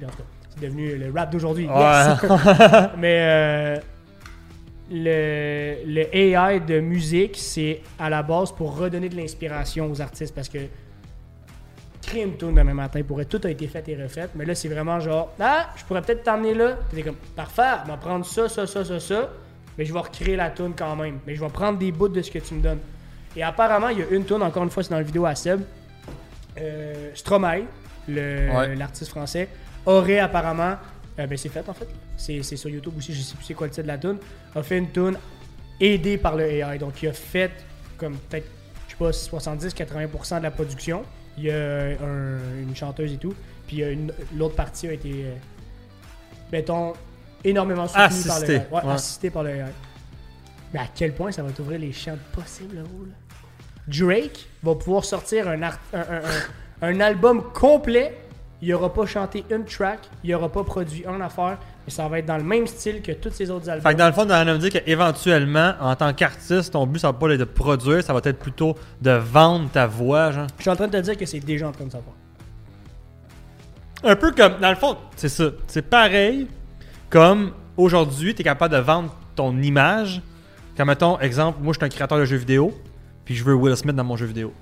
C'est 0.50 0.60
devenu 0.60 0.96
le 0.96 1.12
rap 1.12 1.30
d'aujourd'hui. 1.30 1.64
Yes! 1.66 2.18
Mais 2.96 3.18
euh, 3.20 3.76
le, 4.92 5.76
le 5.86 6.14
AI 6.16 6.60
de 6.60 6.80
musique, 6.80 7.36
c'est 7.38 7.80
à 7.98 8.10
la 8.10 8.22
base 8.22 8.52
pour 8.52 8.76
redonner 8.76 9.08
de 9.08 9.16
l'inspiration 9.16 9.90
aux 9.90 10.00
artistes 10.02 10.34
parce 10.34 10.48
que 10.50 10.58
créer 12.02 12.24
une 12.24 12.36
tune 12.36 12.54
demain 12.54 12.74
matin 12.74 13.00
pourrait 13.02 13.24
tout 13.24 13.40
a 13.44 13.50
été 13.50 13.66
fait 13.68 13.88
et 13.88 13.96
refait, 14.02 14.28
mais 14.34 14.44
là 14.44 14.54
c'est 14.54 14.68
vraiment 14.68 15.00
genre 15.00 15.32
ah 15.40 15.70
je 15.76 15.84
pourrais 15.84 16.02
peut-être 16.02 16.24
t'emmener 16.24 16.52
là, 16.54 16.76
t'es 16.94 17.02
comme 17.02 17.14
parfait, 17.36 17.62
on 17.84 17.88
va 17.88 17.96
prendre 17.96 18.26
ça, 18.26 18.48
ça, 18.48 18.66
ça, 18.66 18.84
ça, 18.84 19.00
ça, 19.00 19.30
mais 19.78 19.84
je 19.84 19.92
vais 19.92 19.98
recréer 20.00 20.36
la 20.36 20.50
tune 20.50 20.74
quand 20.76 20.94
même, 20.96 21.20
mais 21.26 21.34
je 21.36 21.40
vais 21.40 21.48
prendre 21.50 21.78
des 21.78 21.90
bouts 21.92 22.08
de 22.08 22.20
ce 22.20 22.30
que 22.30 22.38
tu 22.40 22.54
me 22.54 22.60
donnes. 22.60 22.80
Et 23.34 23.42
apparemment 23.42 23.88
il 23.88 24.00
y 24.00 24.02
a 24.02 24.06
une 24.10 24.24
tune 24.24 24.42
encore 24.42 24.62
une 24.64 24.70
fois 24.70 24.82
c'est 24.82 24.90
dans 24.90 24.96
la 24.98 25.02
vidéo 25.04 25.24
à 25.24 25.34
Seb, 25.34 25.62
euh, 26.58 27.10
Stromae, 27.14 27.62
Ouais. 28.08 28.74
l'artiste 28.74 29.10
français, 29.10 29.48
aurait 29.86 30.18
apparemment 30.18 30.74
euh, 31.18 31.26
ben 31.26 31.36
c'est 31.38 31.48
fait 31.48 31.68
en 31.68 31.74
fait. 31.74 31.88
C'est 32.16 32.42
c'est 32.42 32.56
sur 32.56 32.70
YouTube 32.70 32.94
aussi, 32.96 33.12
je 33.14 33.20
sais 33.22 33.34
plus 33.34 33.44
c'est 33.44 33.54
quoi 33.54 33.66
le 33.66 33.72
titre 33.72 33.82
de 33.84 33.88
la 33.88 33.98
tune. 33.98 34.18
A 34.54 34.62
fait 34.62 34.78
une 34.78 34.90
tune 34.90 35.16
aidée 35.80 36.16
par 36.18 36.36
le 36.36 36.44
AI. 36.44 36.78
Donc 36.78 37.02
il 37.02 37.08
a 37.08 37.12
fait 37.12 37.50
comme 37.98 38.16
peut-être, 38.16 38.46
je 38.88 38.92
sais 38.92 38.98
pas, 38.98 39.10
70-80% 39.10 40.38
de 40.38 40.42
la 40.42 40.50
production. 40.50 41.02
Il 41.38 41.44
y 41.44 41.50
a 41.50 41.56
un- 41.56 42.60
une 42.62 42.74
chanteuse 42.76 43.12
et 43.12 43.16
tout. 43.16 43.34
Puis 43.66 43.76
il 43.76 43.78
y 43.80 43.84
a 43.84 43.90
une- 43.90 44.12
l'autre 44.36 44.54
partie 44.54 44.86
a 44.88 44.92
été, 44.92 45.10
euh, 45.24 45.34
mettons, 46.52 46.92
énormément 47.44 47.86
soutenue 47.88 48.24
par 48.26 48.40
le 48.40 48.50
AI. 48.50 48.66
Ouais, 48.70 48.82
ouais. 48.84 48.92
assisté 48.92 49.30
par 49.30 49.42
le 49.42 49.50
AI. 49.50 49.64
Mais 50.74 50.80
à 50.80 50.86
quel 50.94 51.14
point 51.14 51.32
ça 51.32 51.42
va 51.42 51.50
t'ouvrir 51.52 51.78
les 51.78 51.92
champs 51.92 52.16
possibles, 52.32 52.76
là, 52.76 52.82
là? 52.82 52.88
Drake 53.88 54.46
va 54.62 54.74
pouvoir 54.74 55.04
sortir 55.04 55.48
un, 55.48 55.60
art- 55.62 55.80
un, 55.92 56.00
un- 56.00 56.22
un- 56.82 56.88
un 56.96 57.00
album 57.00 57.42
complet. 57.52 58.16
Il 58.64 58.72
aura 58.72 58.94
pas 58.94 59.06
chanté 59.06 59.44
une 59.50 59.64
track, 59.64 59.98
il 60.22 60.32
aura 60.36 60.48
pas 60.48 60.62
produit 60.62 61.04
une 61.04 61.20
affaire, 61.20 61.58
mais 61.84 61.92
ça 61.92 62.06
va 62.06 62.20
être 62.20 62.26
dans 62.26 62.36
le 62.36 62.44
même 62.44 62.68
style 62.68 63.02
que 63.02 63.10
tous 63.10 63.32
ses 63.32 63.50
autres 63.50 63.68
albums. 63.68 63.82
Fait 63.82 63.94
que 63.94 63.98
dans 63.98 64.06
le 64.06 64.12
fond, 64.12 64.24
dans 64.24 64.44
me 64.44 64.56
dire 64.58 64.70
qu'éventuellement, 64.70 65.74
en 65.80 65.96
tant 65.96 66.12
qu'artiste, 66.14 66.72
ton 66.72 66.86
but, 66.86 67.00
ça 67.00 67.08
va 67.08 67.14
pas 67.14 67.28
être 67.30 67.40
de 67.40 67.44
produire, 67.44 68.04
ça 68.04 68.12
va 68.12 68.20
être 68.22 68.38
plutôt 68.38 68.76
de 69.00 69.10
vendre 69.10 69.68
ta 69.68 69.88
voix, 69.88 70.30
genre. 70.30 70.46
Je 70.58 70.62
suis 70.62 70.70
en 70.70 70.76
train 70.76 70.86
de 70.86 70.96
te 70.96 71.02
dire 71.02 71.16
que 71.16 71.26
c'est 71.26 71.40
déjà 71.40 71.66
en 71.66 71.72
train 71.72 71.86
de 71.86 71.90
savoir. 71.90 72.14
Un 74.04 74.14
peu 74.14 74.30
comme, 74.30 74.60
dans 74.60 74.70
le 74.70 74.76
fond, 74.76 74.96
c'est 75.16 75.28
ça. 75.28 75.50
C'est 75.66 75.82
pareil 75.82 76.46
comme 77.10 77.52
aujourd'hui, 77.76 78.32
tu 78.32 78.42
es 78.42 78.44
capable 78.44 78.74
de 78.74 78.80
vendre 78.80 79.12
ton 79.34 79.60
image. 79.60 80.22
Comme 80.76 80.86
mettons, 80.86 81.18
exemple, 81.18 81.58
moi 81.60 81.72
je 81.72 81.78
suis 81.78 81.84
un 81.84 81.88
créateur 81.88 82.16
de 82.16 82.24
jeux 82.24 82.36
vidéo, 82.36 82.72
puis 83.24 83.34
je 83.34 83.42
veux 83.42 83.54
Will 83.54 83.76
Smith 83.76 83.96
dans 83.96 84.04
mon 84.04 84.16
jeu 84.16 84.26
vidéo. 84.26 84.52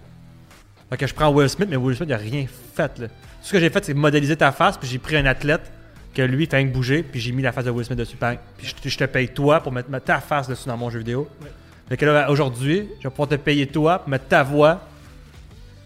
Fait 0.89 0.97
que 0.97 1.07
je 1.07 1.15
prends 1.15 1.29
Will 1.29 1.51
Smith, 1.51 1.69
mais 1.71 1.77
Will 1.77 1.95
Smith, 1.95 2.09
il 2.09 2.15
a 2.15 2.19
rien 2.19 2.47
fait 2.75 2.99
là. 2.99 3.09
Tout 3.41 3.47
ce 3.47 3.53
que 3.53 3.61
j'ai 3.61 3.71
fait, 3.71 3.85
c'est 3.85 3.95
modéliser 3.95 4.37
ta 4.37 4.53
face, 4.53 4.77
puis 4.77 4.89
j'ai 4.89 4.99
pris 4.99 5.17
un 5.17 5.27
athlète 5.27 5.71
que 6.15 6.23
lui 6.23 6.47
fait 6.47 6.65
que 6.65 6.71
bouger, 6.73 7.03
puis 7.03 7.21
j'ai 7.21 7.33
mis 7.33 7.43
la 7.43 7.53
face 7.53 7.65
de 7.65 7.71
Will 7.71 7.85
Smith 7.85 7.99
dessus, 7.99 8.17
bang. 8.21 8.39
Puis 8.59 8.67
je, 8.67 8.75
te- 8.75 8.89
je 8.89 8.99
te 8.99 9.05
paye 9.05 9.29
toi 9.29 9.61
pour 9.61 9.73
mettre, 9.73 9.89
ta 10.05 10.21
face 10.21 10.49
dessus 10.49 10.69
dans 10.69 10.77
mon 10.77 10.91
jeu 10.91 10.99
vidéo. 10.99 11.29
Ouais. 11.43 11.49
Fait 11.89 11.97
que 11.97 12.05
là, 12.07 12.31
aujourd'hui, 12.31 12.89
je 12.99 13.05
vais 13.05 13.11
pouvoir 13.11 13.29
te 13.29 13.35
payer 13.37 13.67
toi 13.67 14.01
pour 14.01 14.09
mettre 14.09 14.27
ta 14.29 14.43
voix, 14.43 14.81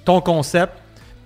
ton 0.05 0.21
concept, 0.21 0.73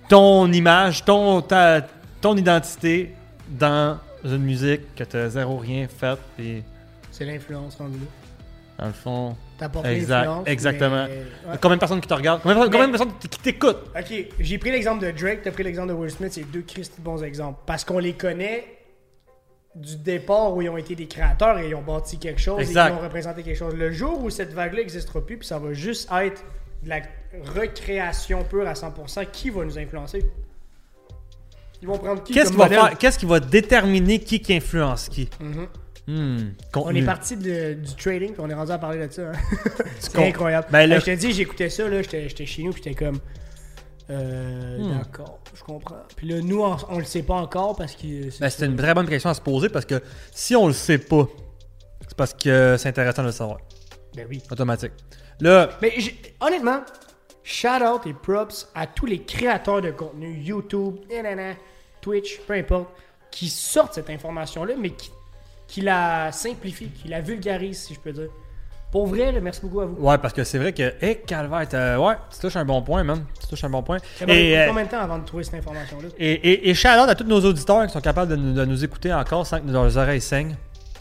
ton 0.07 0.51
image, 0.51 1.03
ton, 1.05 1.41
ta, 1.41 1.81
ton 2.21 2.35
identité 2.37 3.13
dans 3.49 3.97
une 4.23 4.37
musique 4.39 4.95
que 4.95 5.03
tu 5.03 5.17
zéro 5.29 5.57
rien 5.57 5.87
fait. 5.87 6.17
Puis, 6.37 6.63
C'est 7.11 7.25
l'influence 7.25 7.75
rendue 7.75 7.97
là. 7.99 8.05
dans 8.79 8.87
le 8.87 8.93
fond, 8.93 9.35
T'apportes 9.59 9.85
Exact, 9.85 10.25
l'influence. 10.25 10.47
exactement. 10.47 11.05
mais- 11.05 11.51
ouais. 11.51 11.57
combien 11.61 11.75
de 11.75 11.79
personnes 11.79 12.01
qui 12.01 12.07
te 12.07 12.13
regardent? 12.13 12.41
Combien, 12.41 12.55
de- 12.55 12.61
Mais- 12.65 12.71
combien 12.71 12.87
de 12.87 12.91
personnes 12.91 13.11
qui 13.19 13.39
t'écoutent? 13.39 13.83
Ok, 13.95 14.25
j'ai 14.39 14.57
pris 14.57 14.71
l'exemple 14.71 15.05
de 15.05 15.11
Drake, 15.11 15.41
t'as 15.43 15.51
pris 15.51 15.63
l'exemple 15.63 15.89
de 15.89 15.93
Will 15.93 16.09
Smith, 16.09 16.31
c'est 16.31 16.49
deux 16.49 16.61
Christy 16.61 17.01
bons 17.01 17.21
exemples. 17.23 17.59
Parce 17.65 17.83
qu'on 17.83 17.99
les 17.99 18.13
connaît 18.13 18.63
du 19.75 19.97
départ 19.97 20.55
où 20.55 20.61
ils 20.61 20.69
ont 20.69 20.77
été 20.77 20.95
des 20.95 21.07
créateurs 21.07 21.59
et 21.59 21.67
ils 21.69 21.75
ont 21.75 21.81
bâti 21.81 22.17
quelque 22.17 22.41
chose 22.41 22.59
Exact. 22.61 22.87
et 22.89 22.93
ils 22.93 22.95
ont 22.97 23.01
représenté 23.03 23.43
quelque 23.43 23.57
chose. 23.57 23.75
Le 23.75 23.91
jour 23.91 24.23
où 24.23 24.29
cette 24.29 24.53
vague-là 24.53 24.79
n'existera 24.79 25.21
plus, 25.21 25.37
puis 25.37 25.47
ça 25.47 25.59
va 25.59 25.73
juste 25.73 26.09
être 26.11 26.43
de 26.83 26.89
la 26.89 27.01
recréation 27.55 28.43
pure 28.43 28.67
à 28.67 28.73
100%, 28.75 29.25
qui 29.31 29.49
va 29.49 29.63
nous 29.65 29.77
influencer? 29.77 30.25
Ils 31.81 31.87
vont 31.87 31.97
prendre 31.97 32.23
qui 32.23 32.33
Qu'est-ce 32.33 32.45
comme 32.45 32.53
qui 32.53 32.57
va 32.59 32.63
modèle? 32.65 32.79
faire 32.89 32.97
Qu'est-ce 32.97 33.19
qui 33.19 33.25
va 33.25 33.39
déterminer 33.39 34.19
qui 34.19 34.41
qui 34.41 34.53
influence 34.53 35.07
qui? 35.09 35.29
Mhm. 35.39 35.67
Hmm, 36.09 36.53
On 36.75 36.95
est 36.95 37.03
parti 37.05 37.35
de- 37.37 37.73
du 37.73 37.95
trading, 37.95 38.33
puis 38.33 38.41
on 38.41 38.49
est 38.49 38.53
rendu 38.53 38.71
à 38.71 38.77
parler 38.77 39.05
de 39.07 39.11
ça. 39.13 39.29
hein. 39.29 39.33
c'est 39.99 40.17
incroyable. 40.17 40.67
Ben, 40.71 40.99
je 40.99 41.05
te 41.05 41.15
dis, 41.15 41.31
j'écoutais 41.33 41.69
ça, 41.69 41.87
là, 41.87 42.01
j'étais 42.01 42.45
chez 42.45 42.63
nous, 42.63 42.71
puis 42.71 42.81
j'étais 42.83 42.95
comme. 43.05 43.19
Euh, 44.09 44.77
Hmm. 44.79 44.97
D'accord, 44.97 45.39
je 45.53 45.61
comprends. 45.63 46.01
Puis 46.15 46.27
là, 46.27 46.41
nous, 46.41 46.63
on, 46.63 46.75
on 46.89 46.97
le 46.97 47.05
sait 47.05 47.21
pas 47.21 47.35
encore 47.35 47.75
parce 47.75 47.95
que. 47.95 48.29
c'est- 48.31 48.39
Ben, 48.59 48.71
une 48.71 48.75
très 48.77 48.93
bonne 48.95 49.07
question 49.07 49.29
à 49.29 49.33
se 49.35 49.41
poser 49.41 49.69
parce 49.69 49.85
que 49.85 50.01
si 50.31 50.55
on 50.55 50.65
le 50.67 50.73
sait 50.73 50.97
pas, 50.97 51.27
c'est 52.07 52.17
parce 52.17 52.33
que 52.33 52.75
c'est 52.77 52.89
intéressant 52.89 53.21
de 53.21 53.27
le 53.27 53.33
savoir. 53.33 53.59
Ben 54.15 54.25
oui. 54.27 54.41
Automatique. 54.51 54.93
Là, 55.41 55.69
Mais 55.81 55.93
honnêtement, 56.41 56.81
shout 57.43 57.67
out 57.83 58.01
et 58.07 58.13
props 58.13 58.67
à 58.73 58.87
tous 58.87 59.05
les 59.05 59.21
créateurs 59.21 59.81
de 59.81 59.91
contenu, 59.91 60.33
YouTube, 60.41 60.95
nanana, 61.11 61.53
Twitch, 62.01 62.39
peu 62.47 62.53
importe, 62.53 62.89
qui 63.29 63.47
sortent 63.47 63.93
cette 63.93 64.09
information-là, 64.09 64.73
mais 64.77 64.89
qui, 64.89 65.11
qui 65.69 65.81
la 65.81 66.31
simplifient, 66.31 66.89
qui 66.89 67.07
la 67.07 67.21
vulgarisent, 67.21 67.83
si 67.83 67.93
je 67.93 67.99
peux 67.99 68.11
dire. 68.11 68.29
Pour 68.91 69.05
vrai, 69.05 69.31
là, 69.31 69.39
merci 69.39 69.61
beaucoup 69.61 69.81
à 69.81 69.85
vous. 69.85 69.95
ouais, 70.03 70.17
parce 70.17 70.33
que 70.33 70.43
c'est 70.43 70.57
vrai 70.57 70.73
que, 70.73 70.93
hé, 71.05 71.17
Calvaire, 71.27 71.67
t'as- 71.69 71.99
ouais, 71.99 72.15
tu 72.33 72.39
touches 72.39 72.55
un 72.55 72.65
bon 72.65 72.81
point, 72.81 73.03
man. 73.03 73.23
Tu 73.39 73.45
touches 73.47 73.63
un 73.63 73.69
bon 73.69 73.83
point. 73.83 73.99
Ça 74.17 74.25
m'a 74.25 74.33
Et, 74.33 74.57
euh, 74.57 74.67
combien 74.67 74.85
de 74.85 74.89
temps 74.89 74.99
avant 74.99 75.19
de 75.19 75.25
trouver 75.25 75.43
cette 75.43 75.53
information-là? 75.53 76.07
et, 76.17 76.69
et, 76.71 76.85
à 76.87 77.15
tous 77.15 77.23
nos 77.23 77.39
auditeurs 77.45 77.85
qui 77.85 77.93
sont 77.93 78.01
capables 78.01 78.31
de 78.31 78.35
nous, 78.35 78.53
de 78.53 78.65
nous 78.65 78.83
écouter 78.83 79.13
encore 79.13 79.45
sans 79.45 79.59
que 79.59 79.69
leurs 79.69 79.95
oreilles 79.95 80.21
saignent. 80.21 80.55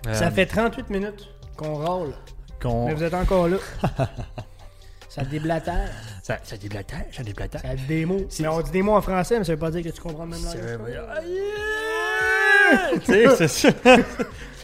Euh, 0.06 0.12
Ça 0.12 0.30
fait 0.30 0.44
38 0.44 0.90
minutes 0.90 1.28
qu'on 1.56 1.74
rôle. 1.82 2.12
qu'on- 2.60 2.86
Mais 2.88 2.94
vous 2.94 3.02
êtes 3.04 3.14
encore 3.14 3.48
là. 3.48 3.56
ça 5.08 5.22
déblatère. 5.24 5.88
Ça, 6.22 6.36
ça 6.44 6.58
déblatère, 6.58 7.06
ça 7.10 7.22
déblatère. 7.22 7.62
Ça 7.62 7.68
des 7.88 8.04
mots. 8.04 8.26
Mais 8.38 8.48
on 8.48 8.60
dit 8.60 8.70
des 8.70 8.82
mots 8.82 8.96
en 8.96 9.00
français, 9.02 9.38
mais 9.38 9.44
ça 9.44 9.52
veut 9.52 9.58
pas 9.58 9.70
dire 9.70 9.82
que 9.82 9.88
tu 9.96 10.00
comprends 10.02 10.24
le 10.24 10.30
même 10.32 10.44
langage. 10.44 10.78
Ah, 11.08 11.20
yeah! 11.24 11.38
Tu 13.02 13.12
sais, 13.12 13.24
c'est 13.36 13.48
ça. 13.48 13.68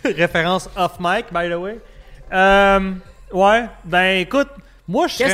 Référence 0.17 0.69
off 0.77 0.97
mic, 1.01 1.27
by 1.33 1.49
the 1.51 1.55
way. 1.55 1.81
Euh, 2.33 2.93
ouais, 3.33 3.67
ben 3.85 4.19
écoute, 4.21 4.49
moi 4.89 5.07
je 5.07 5.15
serais, 5.15 5.31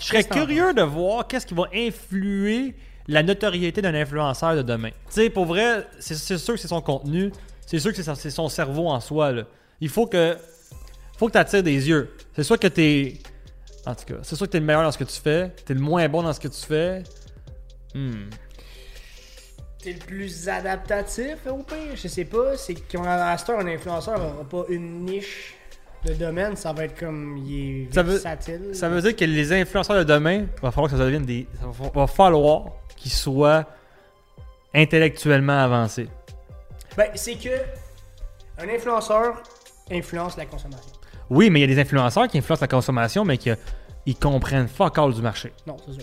je 0.00 0.06
curieux 0.28 0.72
de 0.74 0.82
voir 0.82 1.26
qu'est-ce 1.26 1.46
qui 1.46 1.54
va 1.54 1.64
influer 1.74 2.74
la 3.06 3.22
notoriété 3.22 3.80
d'un 3.82 3.94
influenceur 3.94 4.54
de 4.56 4.62
demain. 4.62 4.90
Tu 4.90 4.96
sais, 5.10 5.30
pour 5.30 5.46
vrai, 5.46 5.86
c'est 5.98 6.14
sûr 6.38 6.54
que 6.54 6.60
c'est 6.60 6.68
son 6.68 6.80
contenu, 6.80 7.32
c'est 7.66 7.78
sûr 7.78 7.92
que 7.92 8.02
c'est 8.02 8.30
son- 8.30 8.48
cerveau 8.48 8.88
en 8.88 9.00
soi. 9.00 9.32
Là. 9.32 9.42
Il 9.80 9.88
faut 9.88 10.06
que 10.06 10.36
faut 11.16 11.26
que 11.26 11.32
tu 11.32 11.38
attires 11.38 11.62
des 11.62 11.88
yeux. 11.88 12.14
C'est 12.34 12.44
soit 12.44 12.58
que 12.58 12.68
t'es. 12.68 13.14
En 13.86 13.94
tout 13.94 14.04
cas, 14.04 14.14
c'est 14.22 14.36
soit 14.36 14.46
que 14.46 14.52
t'es 14.52 14.60
le 14.60 14.66
meilleur 14.66 14.82
dans 14.82 14.92
ce 14.92 14.98
que 14.98 15.04
tu 15.04 15.20
fais, 15.20 15.50
t'es 15.64 15.74
le 15.74 15.80
moins 15.80 16.06
bon 16.08 16.22
dans 16.22 16.32
ce 16.32 16.40
que 16.40 16.48
tu 16.48 16.60
fais. 16.60 17.02
Hmm. 17.94 18.28
T'es 19.82 19.92
le 19.92 19.98
plus 19.98 20.48
adaptatif, 20.48 21.36
au 21.48 21.58
pire, 21.62 21.94
je 21.94 22.08
sais 22.08 22.24
pas. 22.24 22.56
C'est 22.56 22.74
qu'à 22.74 23.36
cette 23.38 23.48
heure, 23.50 23.60
un 23.60 23.66
influenceur 23.68 24.18
n'aura 24.18 24.44
pas 24.44 24.64
une 24.68 25.04
niche 25.04 25.54
de 26.04 26.14
domaine, 26.14 26.56
ça 26.56 26.72
va 26.72 26.84
être 26.84 26.98
comme. 26.98 27.36
Il 27.46 27.84
est 27.86 27.94
Ça 27.94 28.02
veut- 28.02 28.12
versatile. 28.14 28.70
Ça 28.72 28.88
veut 28.88 29.00
dire 29.00 29.14
que 29.14 29.24
les 29.24 29.52
influenceurs 29.52 29.96
de 29.98 30.04
demain, 30.04 30.46
va 30.62 30.70
falloir 30.72 30.90
que 30.90 30.96
ça 30.98 31.04
devienne 31.04 31.24
des. 31.24 31.46
ça 31.60 31.66
va- 31.94 32.06
falloir 32.08 32.64
qu'ils 32.96 33.12
soient 33.12 33.66
intellectuellement 34.74 35.58
avancés. 35.58 36.08
Ben, 36.96 37.08
c'est 37.14 37.34
que. 37.36 37.48
Un 38.60 38.68
influenceur 38.68 39.40
influence 39.90 40.36
la 40.36 40.44
consommation. 40.46 40.90
Oui, 41.30 41.50
mais 41.50 41.60
il 41.60 41.70
y 41.70 41.72
a 41.72 41.74
des 41.76 41.80
influenceurs 41.80 42.26
qui 42.26 42.38
influencent 42.38 42.62
la 42.62 42.68
consommation, 42.68 43.24
mais 43.24 43.38
qui 43.38 43.50
ils 44.06 44.16
comprennent 44.16 44.66
fuck 44.66 44.98
all 44.98 45.12
du 45.14 45.22
marché. 45.22 45.52
Non, 45.66 45.76
c'est 45.86 45.92
sûr. 45.92 46.02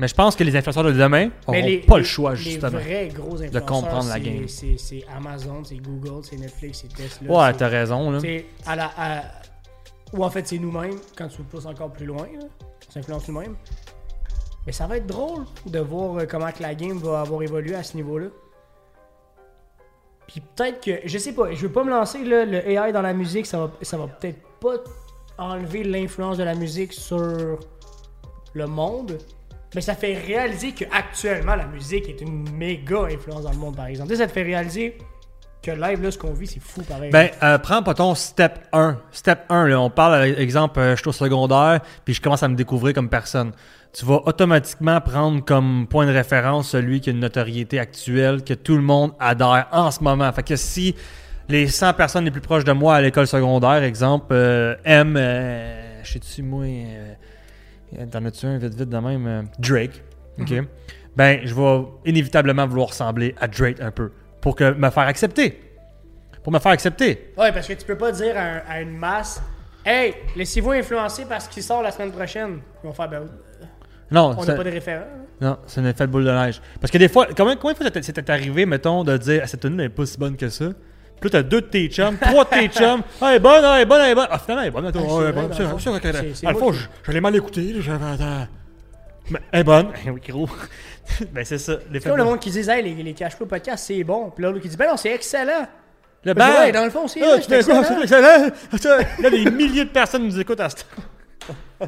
Mais 0.00 0.06
je 0.06 0.14
pense 0.14 0.36
que 0.36 0.44
les 0.44 0.54
influenceurs 0.54 0.84
de 0.84 0.92
demain 0.92 1.30
n'auront 1.48 1.80
pas 1.86 1.98
le 1.98 2.04
choix, 2.04 2.30
les 2.32 2.36
justement. 2.36 2.70
vrais 2.78 3.08
gros 3.08 3.34
influenceurs. 3.42 3.66
comprendre 3.66 4.08
la 4.08 4.20
game. 4.20 4.46
C'est 4.46 5.04
Amazon, 5.16 5.64
c'est 5.64 5.76
Google, 5.76 6.22
c'est 6.24 6.36
Netflix, 6.36 6.82
c'est 6.82 6.94
Tesla. 6.94 7.30
Ouais, 7.30 7.52
t'as 7.54 7.68
raison, 7.68 8.10
là. 8.12 8.20
C'est 8.20 8.46
à 8.66 8.76
la. 8.76 8.90
à- 8.96 9.22
Ou 10.12 10.24
en 10.24 10.30
fait, 10.30 10.46
c'est 10.46 10.58
nous-mêmes, 10.58 10.98
quand 11.16 11.28
tu 11.28 11.42
pousses 11.42 11.66
encore 11.66 11.92
plus 11.92 12.06
loin, 12.06 12.22
là, 12.32 12.46
on 12.88 12.92
s'influence 12.92 13.26
nous-mêmes. 13.28 13.56
Mais 14.66 14.72
ça 14.72 14.86
va 14.86 14.98
être 14.98 15.06
drôle 15.06 15.44
de 15.66 15.78
voir 15.80 16.16
euh, 16.18 16.26
comment 16.26 16.50
que 16.52 16.62
la 16.62 16.74
game 16.74 16.98
va 16.98 17.20
avoir 17.22 17.42
évolué 17.42 17.74
à 17.74 17.82
ce 17.82 17.96
niveau-là. 17.96 18.26
Puis 20.26 20.40
peut-être 20.54 20.80
que. 20.82 21.00
Je 21.08 21.18
sais 21.18 21.32
pas, 21.32 21.50
je 21.52 21.60
veux 21.66 21.72
pas 21.72 21.82
me 21.84 21.90
lancer, 21.90 22.22
là, 22.24 22.44
le 22.44 22.68
AI 22.68 22.92
dans 22.92 23.02
la 23.02 23.14
musique, 23.14 23.46
ça 23.46 23.58
va, 23.58 23.70
ça 23.82 23.96
va 23.96 24.06
peut-être 24.06 24.40
pas 24.60 24.74
enlever 25.38 25.82
l'influence 25.84 26.36
de 26.36 26.44
la 26.44 26.54
musique 26.54 26.92
sur 26.92 27.58
le 28.52 28.66
monde. 28.66 29.18
Mais 29.74 29.80
ça 29.80 29.94
fait 29.94 30.14
réaliser 30.14 30.72
que 30.72 30.84
actuellement 30.90 31.54
la 31.54 31.66
musique 31.66 32.08
est 32.08 32.20
une 32.20 32.50
méga 32.50 33.04
influence 33.04 33.42
dans 33.42 33.52
le 33.52 33.58
monde, 33.58 33.76
par 33.76 33.86
exemple. 33.86 34.14
Ça 34.16 34.26
te 34.26 34.32
fait 34.32 34.42
réaliser 34.42 34.96
que 35.62 35.70
live, 35.72 36.02
là, 36.02 36.10
ce 36.10 36.18
qu'on 36.18 36.32
vit, 36.32 36.46
c'est 36.46 36.60
fou 36.60 36.82
pareil. 36.82 37.10
Ben, 37.10 37.30
euh, 37.42 37.58
prends 37.58 37.82
pas 37.82 37.94
ton 37.94 38.14
step 38.14 38.60
1. 38.72 38.98
Step 39.10 39.40
1, 39.48 39.66
là, 39.68 39.80
on 39.80 39.90
parle, 39.90 40.14
euh, 40.14 40.38
exemple, 40.38 40.78
euh, 40.78 40.94
je 40.94 41.00
suis 41.00 41.08
au 41.08 41.12
secondaire, 41.12 41.80
puis 42.04 42.14
je 42.14 42.22
commence 42.22 42.42
à 42.42 42.48
me 42.48 42.54
découvrir 42.54 42.94
comme 42.94 43.08
personne. 43.08 43.52
Tu 43.92 44.04
vas 44.04 44.20
automatiquement 44.24 45.00
prendre 45.00 45.44
comme 45.44 45.86
point 45.88 46.06
de 46.06 46.12
référence 46.12 46.70
celui 46.70 47.00
qui 47.00 47.10
a 47.10 47.12
une 47.12 47.20
notoriété 47.20 47.78
actuelle, 47.78 48.44
que 48.44 48.54
tout 48.54 48.76
le 48.76 48.82
monde 48.82 49.12
adhère 49.18 49.66
en 49.72 49.90
ce 49.90 50.02
moment. 50.02 50.30
Fait 50.32 50.42
que 50.42 50.56
si 50.56 50.94
les 51.48 51.66
100 51.66 51.94
personnes 51.94 52.24
les 52.24 52.30
plus 52.30 52.40
proches 52.40 52.64
de 52.64 52.72
moi 52.72 52.96
à 52.96 53.00
l'école 53.00 53.26
secondaire, 53.26 53.82
exemple, 53.82 54.26
euh, 54.30 54.76
aiment, 54.84 55.18
je 56.04 56.12
sais-tu, 56.12 56.42
moi, 56.42 56.66
t'en 58.10 58.24
as-tu 58.24 58.46
un 58.46 58.58
vite 58.58 58.74
vite 58.74 58.88
de 58.88 58.98
même, 58.98 59.26
euh, 59.26 59.42
Drake, 59.58 60.02
ok? 60.40 60.52
Ben, 61.16 61.40
je 61.44 61.54
vais 61.54 61.84
inévitablement 62.06 62.66
vouloir 62.66 62.88
ressembler 62.88 63.34
à 63.40 63.48
Drake 63.48 63.80
un 63.80 63.90
peu, 63.90 64.12
pour 64.40 64.54
que 64.54 64.72
me 64.72 64.90
faire 64.90 65.04
accepter. 65.04 65.60
Pour 66.42 66.52
me 66.52 66.58
faire 66.58 66.72
accepter. 66.72 67.32
Ouais, 67.36 67.52
parce 67.52 67.66
que 67.66 67.72
tu 67.74 67.84
peux 67.84 67.96
pas 67.98 68.12
dire 68.12 68.36
à, 68.36 68.40
un- 68.42 68.62
à 68.68 68.80
une 68.80 68.96
masse 68.96 69.42
Hey, 69.84 70.14
laissez-vous 70.36 70.72
influencer 70.72 71.24
parce 71.26 71.48
qu'il 71.48 71.62
sort 71.62 71.82
la 71.82 71.90
semaine 71.90 72.10
prochaine. 72.12 72.58
Ils 72.82 72.86
vont 72.88 72.92
faire 72.92 73.08
Ben, 73.08 73.22
Non, 74.10 74.34
on 74.36 74.42
c'est- 74.42 74.48
n'a 74.50 74.56
pas 74.56 74.64
de 74.64 74.70
référent. 74.70 75.04
non, 75.40 75.56
c'est 75.66 75.80
un 75.80 75.86
effet 75.86 76.06
de 76.06 76.12
boule 76.12 76.24
de 76.24 76.30
neige. 76.30 76.60
Parce 76.80 76.90
que 76.90 76.98
des 76.98 77.08
fois, 77.08 77.26
combien, 77.34 77.56
combien 77.56 77.72
de 77.72 77.76
fois 77.78 77.86
ça 77.86 77.90
t'est- 77.90 78.02
c'était 78.02 78.30
arrivé, 78.30 78.66
mettons, 78.66 79.02
de 79.04 79.16
dire 79.16 79.40
ah, 79.42 79.46
cette 79.46 79.60
tenue 79.60 79.76
n'est 79.76 79.88
pas 79.88 80.04
si 80.04 80.18
bonne 80.18 80.36
que 80.36 80.48
ça? 80.50 80.66
Puis 81.20 81.30
là, 81.30 81.30
t'as 81.30 81.42
deux 81.42 81.60
de 81.60 81.66
tes 81.66 81.88
chums, 81.88 82.16
trois 82.18 82.44
de 82.44 82.50
tes 82.50 82.68
chums. 82.78 83.02
Ah, 83.20 83.30
elle 83.30 83.36
est 83.36 83.40
bonne, 83.40 83.64
ah, 83.64 83.74
elle 83.76 83.82
est 83.82 83.86
bonne, 83.86 84.00
elle 84.00 84.10
est 84.10 84.14
bonne. 84.14 84.28
Ah, 84.30 84.38
finalement, 84.38 84.62
elle 84.62 84.68
est 84.68 84.70
bonne. 84.72 84.86
Attends, 84.86 85.00
Ah, 85.02 85.10
ah, 85.10 85.20
elle 85.22 85.28
est 85.28 85.32
bonne. 85.32 85.48
dans 85.48 85.54
C'est 85.54 85.78
sûr, 86.34 86.50
le 86.50 86.54
fond, 86.58 86.72
je, 86.72 86.86
je 87.02 87.12
l'ai 87.12 87.20
mal 87.20 87.34
là, 87.34 87.80
j'avais-. 87.80 88.46
Mais 89.30 89.40
elle 89.52 89.60
est 89.60 89.64
bonne. 89.64 89.88
oui, 90.06 90.20
gros. 90.28 90.48
ben, 91.32 91.44
c'est 91.44 91.58
ça. 91.58 91.74
C'est 91.92 92.04
comme 92.04 92.16
le 92.16 92.24
monde 92.24 92.38
qui 92.40 92.50
dit 92.50 92.68
Hey, 92.70 92.82
les, 92.82 93.02
les 93.02 93.12
cash 93.14 93.34
flow 93.36 93.46
podcast, 93.46 93.84
c'est 93.86 94.02
bon. 94.04 94.30
Puis 94.30 94.42
l'autre 94.44 94.58
qui 94.60 94.68
dit 94.68 94.76
Ben 94.76 94.88
non, 94.88 94.96
c'est 94.96 95.12
excellent. 95.12 95.66
Le 96.24 96.34
Ben, 96.34 96.50
ouais, 96.60 96.72
dans 96.72 96.84
le 96.84 96.90
fond, 96.90 97.06
c'est 97.06 97.20
Ah, 97.22 97.36
excellent. 97.36 97.82
C'est 97.84 98.02
excellent. 98.02 98.50
Attends, 98.72 99.04
Là, 99.22 99.30
des 99.30 99.50
milliers 99.50 99.84
de 99.84 99.90
personnes 99.90 100.24
nous 100.24 100.38
écoutent 100.40 100.60
à 100.60 100.68
ce 100.70 100.76
temps. 100.76 101.86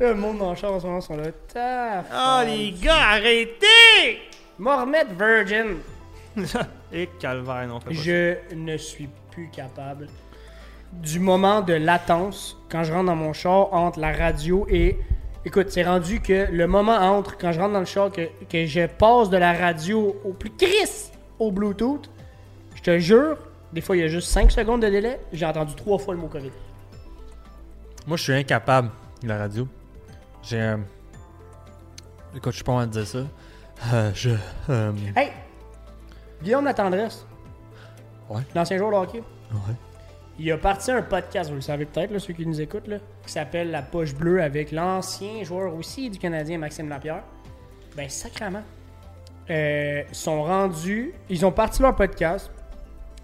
Le 0.00 0.14
monde 0.14 0.38
le 0.50 0.54
char 0.54 0.72
en 0.72 0.80
ce 0.80 0.86
moment 0.86 1.00
sont 1.00 1.16
là. 1.16 1.24
Taf. 1.52 2.06
Oh, 2.14 2.40
les 2.46 2.72
gars, 2.72 2.94
arrêtez! 3.12 4.20
Mohamed 4.58 5.08
Virgin. 5.18 5.76
Et 6.92 7.08
calvaire, 7.18 7.66
non. 7.68 7.78
Je 7.90 8.36
ne 8.54 8.76
suis 8.76 9.08
plus 9.30 9.48
capable 9.50 10.08
du 10.92 11.18
moment 11.18 11.60
de 11.62 11.72
latence 11.74 12.56
quand 12.70 12.84
je 12.84 12.92
rentre 12.92 13.06
dans 13.06 13.16
mon 13.16 13.32
char 13.32 13.72
entre 13.72 13.98
la 14.00 14.12
radio 14.12 14.66
et. 14.70 14.98
Écoute, 15.44 15.70
c'est 15.70 15.84
rendu 15.84 16.20
que 16.20 16.48
le 16.50 16.66
moment 16.66 16.96
entre 16.96 17.38
quand 17.38 17.52
je 17.52 17.60
rentre 17.60 17.72
dans 17.74 17.78
le 17.80 17.84
char 17.86 18.10
que, 18.10 18.22
que 18.50 18.66
je 18.66 18.86
passe 18.86 19.30
de 19.30 19.36
la 19.36 19.52
radio 19.52 20.16
au 20.24 20.32
plus 20.32 20.50
crisp 20.50 21.14
au 21.38 21.52
Bluetooth, 21.52 22.10
je 22.74 22.82
te 22.82 22.98
jure, 22.98 23.36
des 23.72 23.80
fois 23.80 23.96
il 23.96 24.00
y 24.00 24.02
a 24.02 24.08
juste 24.08 24.28
5 24.28 24.50
secondes 24.50 24.82
de 24.82 24.88
délai, 24.88 25.20
j'ai 25.32 25.46
entendu 25.46 25.74
trois 25.76 25.98
fois 25.98 26.14
le 26.14 26.20
mot 26.20 26.26
COVID. 26.26 26.50
Moi, 28.08 28.16
je 28.16 28.22
suis 28.24 28.32
incapable 28.32 28.90
de 29.22 29.28
la 29.28 29.38
radio. 29.38 29.68
J'ai 30.42 30.60
un. 30.60 30.80
Écoute, 32.36 32.50
je 32.52 32.56
suis 32.56 32.64
pas 32.64 32.72
en 32.72 32.76
train 32.78 32.86
de 32.88 32.92
dire 32.92 33.06
ça. 33.06 33.18
Euh, 33.92 34.10
je. 34.14 34.30
euh, 34.70 34.92
Hey! 35.14 35.30
Guillaume 36.46 36.64
La 36.64 36.74
Tendresse. 36.74 37.26
Ouais. 38.30 38.40
L'ancien 38.54 38.78
joueur 38.78 38.92
de 38.92 38.96
hockey. 38.98 39.18
ouais. 39.18 39.74
Il 40.38 40.52
a 40.52 40.56
parti 40.56 40.92
un 40.92 41.02
podcast, 41.02 41.50
vous 41.50 41.56
le 41.56 41.60
savez 41.60 41.86
peut-être, 41.86 42.12
là, 42.12 42.20
ceux 42.20 42.34
qui 42.34 42.46
nous 42.46 42.60
écoutent, 42.60 42.86
là, 42.86 42.98
qui 43.26 43.32
s'appelle 43.32 43.72
La 43.72 43.82
Poche 43.82 44.14
Bleue 44.14 44.40
avec 44.40 44.70
l'ancien 44.70 45.42
joueur 45.42 45.74
aussi 45.74 46.08
du 46.08 46.20
Canadien, 46.20 46.56
Maxime 46.58 46.88
Lapierre. 46.88 47.24
Ben, 47.96 48.08
sacrément. 48.08 48.62
Euh, 49.50 50.04
sont 50.12 50.44
rendus. 50.44 51.14
Ils 51.28 51.44
ont 51.44 51.50
parti 51.50 51.82
leur 51.82 51.96
podcast. 51.96 52.48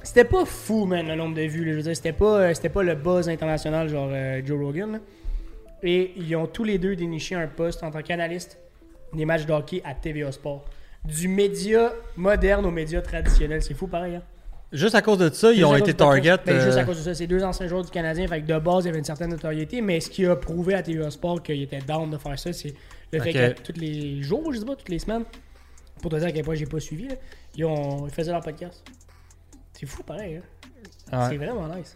C'était 0.03 0.25
pas 0.25 0.45
fou, 0.45 0.85
man, 0.85 1.07
le 1.07 1.15
nombre 1.15 1.37
de 1.37 1.43
vues. 1.43 1.65
là. 1.65 1.71
Je 1.73 1.77
veux 1.77 1.83
dire, 1.85 1.95
c'était 1.95 2.13
pas, 2.13 2.41
euh, 2.41 2.55
c'était 2.55 2.71
pas 2.71 2.83
le 2.83 2.97
buzz 2.97 3.29
international, 3.29 3.89
genre 3.89 4.09
euh, 4.11 4.43
Joe 4.45 4.59
Rogan. 4.59 4.93
là. 4.95 4.99
Et 5.85 6.13
ils 6.17 6.35
ont 6.35 6.49
tous 6.49 6.65
les 6.65 6.79
deux 6.79 6.97
déniché 6.97 7.37
un 7.37 7.47
poste 7.47 7.85
en 7.85 7.93
tant 7.93 8.03
qu'analyste 8.03 8.59
des 9.13 9.25
matchs 9.27 9.47
de 9.47 9.53
hockey 9.53 9.81
à 9.85 9.95
TVA 9.95 10.33
Sport. 10.33 10.65
Du 11.05 11.29
média 11.29 11.93
moderne 12.17 12.65
au 12.65 12.71
média 12.71 13.03
traditionnel. 13.03 13.63
C'est 13.63 13.75
fou, 13.75 13.87
pareil, 13.87 14.17
hein? 14.17 14.23
Juste 14.71 14.95
à 14.95 15.03
cause 15.03 15.19
de 15.19 15.29
ça, 15.29 15.51
ils 15.51 15.57
Juste 15.57 15.67
ont 15.67 15.73
à 15.73 15.79
été 15.79 15.93
cause 15.93 15.95
du 15.95 15.97
podcast. 15.97 16.25
target. 16.25 16.43
Ben, 16.47 16.61
Juste 16.65 16.79
euh, 16.79 16.81
à 16.81 16.85
cause 16.85 16.97
de 16.99 17.03
ça, 17.03 17.15
c'est 17.15 17.27
deux 17.27 17.43
anciens 17.45 17.67
joueurs 17.67 17.85
du 17.85 17.91
Canadien. 17.91 18.27
Fait 18.27 18.41
que 18.41 18.47
de 18.47 18.59
base, 18.59 18.85
il 18.85 18.87
y 18.87 18.91
avait 18.91 18.99
une 18.99 19.05
certaine 19.05 19.31
notoriété. 19.31 19.83
Mais 19.83 20.01
ce 20.01 20.09
qui 20.09 20.25
a 20.25 20.35
prouvé 20.37 20.75
à 20.75 20.83
TVA 20.83 21.11
Sport 21.11 21.43
qu'il 21.43 21.61
était 21.61 21.81
down 21.81 22.09
de 22.09 22.17
faire 22.17 22.39
ça, 22.39 22.53
c'est 22.53 22.73
le 23.13 23.21
fait 23.21 23.33
que 23.33 23.61
tous 23.61 23.79
les 23.79 24.23
jours, 24.23 24.51
je 24.53 24.59
sais 24.61 24.65
pas, 24.65 24.77
toutes 24.77 24.89
les 24.89 24.99
semaines, 25.01 25.25
pour 26.01 26.11
te 26.11 26.17
dire 26.17 26.29
à 26.29 26.33
quel 26.33 26.45
point 26.45 26.55
j'ai 26.55 26.65
pas 26.67 26.81
suivi, 26.81 27.09
là, 27.09 27.15
ils, 27.57 27.65
ont, 27.67 28.07
ils 28.07 28.13
faisaient 28.15 28.33
leur 28.33 28.41
podcast. 28.43 28.83
C'est 29.75 29.85
fou, 29.87 30.03
pareil. 30.05 30.37
Hein? 30.37 31.19
ouais. 31.19 31.27
C'est 31.29 31.37
vraiment 31.37 31.69
nice. 31.77 31.95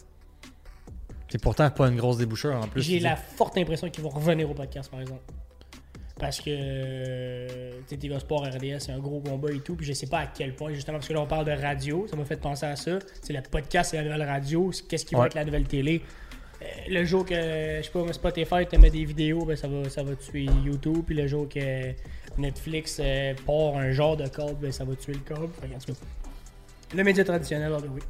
C'est 1.28 1.40
pourtant 1.40 1.70
pas 1.70 1.88
une 1.88 1.96
grosse 1.96 2.18
débouchure 2.18 2.54
en 2.56 2.68
plus. 2.68 2.82
J'ai 2.82 3.00
la 3.00 3.16
forte 3.16 3.56
impression 3.56 3.88
qu'ils 3.88 4.04
vont 4.04 4.10
revenir 4.10 4.50
au 4.50 4.54
podcast, 4.54 4.90
par 4.90 5.00
exemple. 5.00 5.22
Parce 6.18 6.40
que 6.40 6.48
euh, 6.48 7.70
TVA 7.86 8.18
Sport 8.18 8.46
RDS, 8.46 8.78
c'est 8.80 8.92
un 8.92 8.98
gros 8.98 9.20
combat 9.20 9.52
et 9.52 9.60
tout. 9.60 9.74
Puis 9.74 9.84
je 9.84 9.92
sais 9.92 10.06
pas 10.06 10.20
à 10.20 10.26
quel 10.26 10.54
point, 10.54 10.72
justement, 10.72 10.96
parce 10.96 11.08
que 11.08 11.12
là, 11.12 11.20
on 11.20 11.26
parle 11.26 11.44
de 11.44 11.52
radio. 11.52 12.06
Ça 12.08 12.16
m'a 12.16 12.24
fait 12.24 12.40
penser 12.40 12.64
à 12.64 12.74
ça. 12.74 12.98
C'est 13.20 13.34
le 13.34 13.42
podcast, 13.42 13.90
c'est 13.90 13.98
la 13.98 14.04
nouvelle 14.04 14.26
radio. 14.26 14.70
Qu'est-ce 14.88 15.04
qui 15.04 15.14
va 15.14 15.26
être 15.26 15.34
la 15.34 15.44
nouvelle 15.44 15.64
télé? 15.66 16.02
Euh, 16.62 16.64
le 16.88 17.04
jour 17.04 17.26
que, 17.26 17.34
je 17.34 17.82
sais 17.82 17.90
pas, 17.90 18.12
Spotify 18.14 18.66
te 18.66 18.76
met 18.76 18.88
des 18.88 19.04
vidéos, 19.04 19.44
ben, 19.44 19.56
ça, 19.56 19.68
va, 19.68 19.90
ça 19.90 20.02
va 20.02 20.14
tuer 20.16 20.46
YouTube. 20.64 21.02
Puis 21.06 21.14
le 21.14 21.26
jour 21.26 21.46
que 21.50 21.92
Netflix 22.38 22.98
euh, 22.98 23.34
part 23.46 23.76
un 23.76 23.92
genre 23.92 24.16
de 24.16 24.26
câble, 24.26 24.56
ben, 24.60 24.72
ça 24.72 24.84
va 24.84 24.94
tuer 24.96 25.14
le 25.14 25.20
câble. 25.20 25.50
Le 26.94 27.04
média 27.04 27.24
traditionnel, 27.24 27.72
ah, 27.76 27.80
ben 27.80 27.90
oui. 27.94 28.00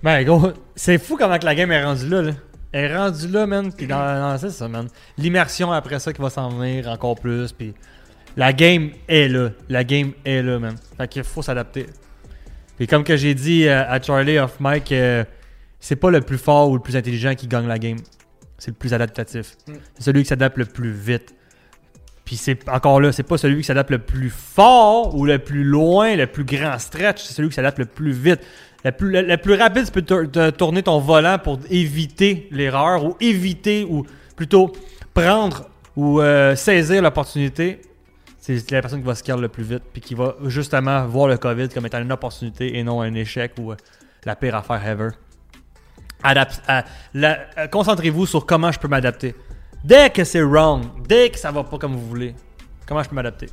Ben, 0.00 0.22
gros, 0.22 0.52
c'est 0.76 0.98
fou 0.98 1.16
comment 1.16 1.38
que 1.38 1.44
la 1.44 1.56
game 1.56 1.72
est 1.72 1.82
rendue 1.82 2.08
là, 2.08 2.22
là. 2.22 2.32
Elle 2.74 2.90
est 2.90 2.96
rendue 2.96 3.28
là, 3.28 3.46
man. 3.46 3.72
Puis 3.72 3.86
dans, 3.86 3.96
dans- 3.96 4.36
c'est 4.36 4.50
ça, 4.50 4.66
man. 4.66 4.88
L'immersion 5.16 5.70
après 5.70 6.00
ça 6.00 6.12
qui 6.12 6.20
va 6.20 6.28
s'en 6.28 6.48
venir 6.48 6.88
encore 6.88 7.14
plus. 7.14 7.52
Puis 7.52 7.72
la 8.36 8.52
game 8.52 8.90
est 9.06 9.28
là. 9.28 9.50
La 9.68 9.84
game 9.84 10.10
est 10.24 10.42
là, 10.42 10.58
man. 10.58 10.74
Fait 10.96 11.06
qu'il 11.06 11.22
faut 11.22 11.40
s'adapter. 11.40 11.86
Puis 12.76 12.88
comme 12.88 13.04
que 13.04 13.16
j'ai 13.16 13.32
dit 13.34 13.68
euh, 13.68 13.88
à 13.88 14.02
Charlie 14.02 14.40
off 14.40 14.56
mic, 14.58 14.90
euh, 14.90 15.22
c'est 15.78 15.94
pas 15.94 16.10
le 16.10 16.20
plus 16.20 16.36
fort 16.36 16.68
ou 16.68 16.74
le 16.74 16.82
plus 16.82 16.96
intelligent 16.96 17.36
qui 17.36 17.46
gagne 17.46 17.68
la 17.68 17.78
game. 17.78 17.98
C'est 18.58 18.72
le 18.72 18.76
plus 18.76 18.92
adaptatif. 18.92 19.54
Mm. 19.68 19.72
C'est 19.94 20.02
celui 20.02 20.22
qui 20.24 20.28
s'adapte 20.30 20.56
le 20.56 20.64
plus 20.64 20.90
vite. 20.90 21.32
Puis 22.24 22.34
c'est 22.34 22.68
encore 22.68 23.00
là, 23.00 23.12
c'est 23.12 23.22
pas 23.22 23.38
celui 23.38 23.58
qui 23.58 23.64
s'adapte 23.64 23.90
le 23.90 24.00
plus 24.00 24.30
fort 24.30 25.14
ou 25.14 25.26
le 25.26 25.38
plus 25.38 25.62
loin, 25.62 26.16
le 26.16 26.26
plus 26.26 26.44
grand 26.44 26.76
stretch, 26.80 27.22
c'est 27.22 27.34
celui 27.34 27.50
qui 27.50 27.54
s'adapte 27.54 27.78
le 27.78 27.84
plus 27.86 28.12
vite. 28.12 28.40
Le 28.84 29.36
plus, 29.36 29.54
rapide, 29.54 29.86
tu 29.86 30.02
peux 30.02 30.52
tourner 30.52 30.82
ton 30.82 30.98
volant 30.98 31.38
pour 31.38 31.58
éviter 31.70 32.48
l'erreur 32.50 33.04
ou 33.04 33.16
éviter 33.18 33.84
ou 33.88 34.04
plutôt 34.36 34.72
prendre 35.14 35.68
ou 35.96 36.20
euh, 36.20 36.54
saisir 36.54 37.00
l'opportunité. 37.00 37.80
C'est 38.38 38.70
la 38.72 38.82
personne 38.82 39.00
qui 39.00 39.06
va 39.06 39.14
se 39.14 39.40
le 39.40 39.48
plus 39.48 39.64
vite 39.64 39.84
puis 39.90 40.02
qui 40.02 40.14
va 40.14 40.34
justement 40.46 41.06
voir 41.06 41.28
le 41.28 41.38
COVID 41.38 41.70
comme 41.70 41.86
étant 41.86 42.02
une 42.02 42.12
opportunité 42.12 42.76
et 42.76 42.84
non 42.84 43.00
un 43.00 43.14
échec 43.14 43.52
ou 43.58 43.72
euh, 43.72 43.76
la 44.26 44.36
pire 44.36 44.54
affaire 44.54 44.86
ever. 44.86 45.08
La- 46.22 47.38
euh, 47.58 47.66
Concentrez-vous 47.68 48.26
sur 48.26 48.44
comment 48.44 48.70
je 48.70 48.78
peux 48.78 48.88
m'adapter. 48.88 49.34
Dès 49.82 50.10
que 50.10 50.24
c'est 50.24 50.42
wrong, 50.42 50.82
dès 51.08 51.30
que 51.30 51.38
ça 51.38 51.50
va 51.50 51.64
pas 51.64 51.78
comme 51.78 51.94
vous 51.94 52.06
voulez, 52.06 52.34
comment 52.86 53.02
je 53.02 53.08
peux 53.08 53.14
m'adapter? 53.14 53.48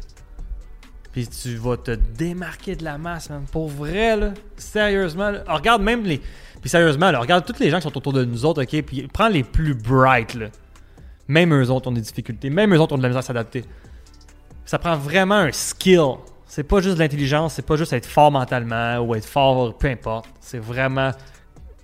Puis 1.11 1.27
tu 1.27 1.55
vas 1.55 1.77
te 1.77 1.91
démarquer 1.91 2.75
de 2.75 2.83
la 2.83 2.97
masse, 2.97 3.29
man. 3.29 3.45
Pour 3.51 3.67
vrai, 3.67 4.15
là. 4.15 4.33
Sérieusement, 4.55 5.31
regarde 5.47 5.81
même 5.81 6.03
les. 6.03 6.21
Puis 6.61 6.69
sérieusement, 6.69 7.11
regarde 7.19 7.45
tous 7.45 7.59
les 7.59 7.69
gens 7.69 7.77
qui 7.77 7.83
sont 7.83 7.97
autour 7.97 8.13
de 8.13 8.23
nous 8.23 8.45
autres, 8.45 8.63
ok? 8.63 8.81
Puis 8.83 9.07
prends 9.11 9.27
les 9.27 9.43
plus 9.43 9.73
bright, 9.73 10.35
là. 10.35 10.47
Même 11.27 11.53
eux 11.53 11.69
autres 11.69 11.89
ont 11.89 11.93
des 11.93 12.01
difficultés. 12.01 12.49
Même 12.49 12.73
eux 12.73 12.79
autres 12.79 12.93
ont 12.93 12.97
de 12.97 13.03
la 13.03 13.09
misère 13.09 13.19
à 13.19 13.23
s'adapter. 13.23 13.65
Ça 14.65 14.79
prend 14.79 14.95
vraiment 14.95 15.35
un 15.35 15.51
skill. 15.51 16.15
C'est 16.45 16.63
pas 16.63 16.81
juste 16.81 16.95
de 16.95 16.99
l'intelligence, 16.99 17.53
c'est 17.53 17.65
pas 17.65 17.77
juste 17.77 17.93
être 17.93 18.05
fort 18.05 18.31
mentalement 18.31 18.99
ou 18.99 19.15
être 19.15 19.25
fort, 19.25 19.77
peu 19.77 19.87
importe. 19.87 20.27
C'est 20.41 20.59
vraiment 20.59 21.11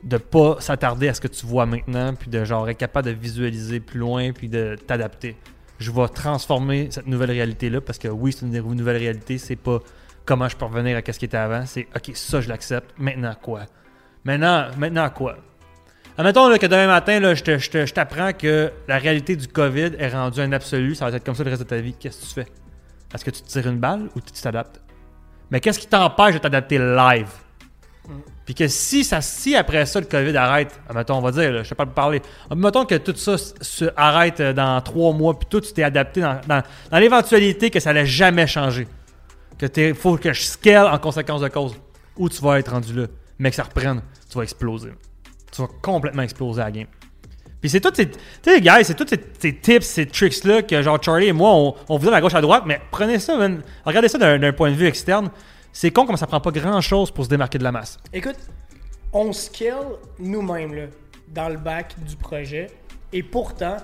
de 0.03 0.17
pas 0.17 0.57
s'attarder 0.59 1.07
à 1.07 1.13
ce 1.13 1.21
que 1.21 1.27
tu 1.27 1.45
vois 1.45 1.65
maintenant, 1.65 2.13
puis 2.13 2.29
de 2.29 2.43
genre 2.43 2.67
être 2.69 2.77
capable 2.77 3.07
de 3.07 3.13
visualiser 3.13 3.79
plus 3.79 3.99
loin, 3.99 4.31
puis 4.31 4.49
de 4.49 4.75
t'adapter. 4.75 5.37
Je 5.79 5.91
vais 5.91 6.07
transformer 6.07 6.87
cette 6.91 7.07
nouvelle 7.07 7.31
réalité-là, 7.31 7.81
parce 7.81 7.97
que 7.99 8.07
oui, 8.07 8.31
c'est 8.33 8.45
une 8.45 8.51
nouvelle 8.75 8.97
réalité, 8.97 9.37
c'est 9.37 9.55
pas 9.55 9.79
comment 10.25 10.49
je 10.49 10.55
peux 10.57 10.65
revenir 10.65 10.97
à 10.97 11.01
ce 11.13 11.19
qui 11.19 11.25
était 11.25 11.37
avant, 11.37 11.65
c'est 11.65 11.87
ok, 11.95 12.11
ça 12.15 12.41
je 12.41 12.49
l'accepte, 12.49 12.93
maintenant 12.97 13.35
quoi? 13.41 13.61
Maintenant, 14.25 14.67
maintenant 14.77 15.09
quoi? 15.09 15.37
Admettons 16.17 16.57
que 16.57 16.65
demain 16.65 16.87
matin, 16.87 17.19
là, 17.19 17.35
je 17.35 17.43
te- 17.43 17.57
je 17.59 17.69
te- 17.69 17.85
je 17.85 17.93
t'apprends 17.93 18.33
que 18.33 18.71
la 18.87 18.97
réalité 18.97 19.35
du 19.35 19.47
COVID 19.47 19.91
est 19.99 20.09
rendue 20.09 20.41
un 20.41 20.51
absolu, 20.51 20.95
ça 20.95 21.07
va 21.09 21.15
être 21.15 21.23
comme 21.23 21.35
ça 21.35 21.43
le 21.43 21.51
reste 21.51 21.61
de 21.61 21.67
ta 21.67 21.77
vie. 21.77 21.93
Qu'est-ce 21.93 22.21
que 22.21 22.25
tu 22.25 22.33
fais? 22.33 22.47
Est-ce 23.13 23.23
que 23.23 23.29
tu 23.29 23.41
te 23.43 23.47
tires 23.47 23.67
une 23.67 23.77
balle 23.77 24.09
ou 24.15 24.19
tu 24.19 24.31
t'adaptes? 24.41 24.81
Mais 25.51 25.59
qu'est-ce 25.61 25.77
qui 25.79 25.87
t'empêche 25.87 26.33
de 26.33 26.39
t'adapter 26.39 26.79
live? 26.79 27.29
Puis 28.47 28.55
que 28.55 28.69
si, 28.69 29.03
ça, 29.03 29.19
si 29.19 29.57
après 29.57 29.85
ça, 29.85 29.99
le 29.99 30.05
COVID 30.05 30.35
arrête, 30.37 30.79
admettons, 30.87 31.15
on 31.15 31.21
va 31.21 31.31
dire, 31.31 31.65
je 31.65 31.67
sais 31.67 31.75
pas 31.75 31.85
parler, 31.85 32.21
admettons 32.49 32.85
que 32.85 32.95
tout 32.95 33.13
ça 33.13 33.35
se- 33.37 33.91
arrête 33.97 34.39
euh, 34.39 34.53
dans 34.53 34.79
trois 34.79 35.11
mois, 35.11 35.37
puis 35.37 35.49
toi, 35.49 35.59
tu 35.59 35.73
t'es 35.73 35.83
adapté 35.83 36.21
dans, 36.21 36.39
dans, 36.47 36.97
l'éventualité 36.97 37.69
que 37.69 37.81
ça 37.81 37.89
allait 37.89 38.05
jamais 38.05 38.47
changer. 38.47 38.87
Que 39.59 39.65
il 39.89 39.93
faut 39.95 40.15
que 40.15 40.31
je 40.31 40.43
scale 40.43 40.87
en 40.87 40.97
conséquence 40.97 41.41
de 41.41 41.49
cause. 41.49 41.75
Où 42.15 42.29
tu 42.29 42.41
vas 42.41 42.57
être 42.57 42.71
rendu 42.71 42.93
là, 42.93 43.07
mais 43.37 43.49
que 43.49 43.57
ça 43.57 43.63
reprenne, 43.63 44.01
tu 44.31 44.37
vas 44.37 44.43
exploser. 44.43 44.91
Tu 45.51 45.61
vas 45.61 45.67
complètement 45.81 46.23
exploser 46.23 46.61
la 46.61 46.71
game. 46.71 46.87
Puis 47.59 47.69
c'est 47.69 47.81
tous 47.81 47.93
ces, 47.95 48.09
tu 48.09 48.17
sais, 48.43 48.61
gars, 48.61 48.81
c'est 48.81 48.93
tous 48.95 49.07
ces, 49.09 49.59
tips, 49.59 49.85
ces 49.85 50.05
tricks-là 50.05 50.61
que 50.61 50.81
genre 50.81 51.03
Charlie 51.03 51.27
et 51.27 51.33
moi, 51.33 51.51
on, 51.53 51.75
on 51.89 51.97
vous 51.97 52.05
donne 52.05 52.13
à 52.13 52.21
gauche 52.21 52.35
à 52.35 52.41
droite, 52.41 52.63
mais 52.65 52.79
prenez 52.91 53.19
ça, 53.19 53.37
regardez 53.83 54.07
ça 54.07 54.37
d'un 54.37 54.53
point 54.53 54.71
de 54.71 54.75
vue 54.75 54.85
externe. 54.85 55.29
C'est 55.79 55.91
con 55.91 56.07
comme 56.07 56.17
ça 56.17 56.25
prend 56.25 56.41
pas 56.41 56.49
grand-chose 56.49 57.11
pour 57.11 57.25
se 57.25 57.29
démarquer 57.29 57.59
de 57.59 57.63
la 57.63 57.71
masse. 57.71 57.99
Écoute, 58.11 58.39
on 59.13 59.31
scale 59.31 59.99
nous-mêmes 60.17 60.89
dans 61.27 61.49
le 61.49 61.57
bac 61.57 61.93
du 62.03 62.15
projet. 62.15 62.65
Et 63.13 63.21
pourtant, 63.21 63.77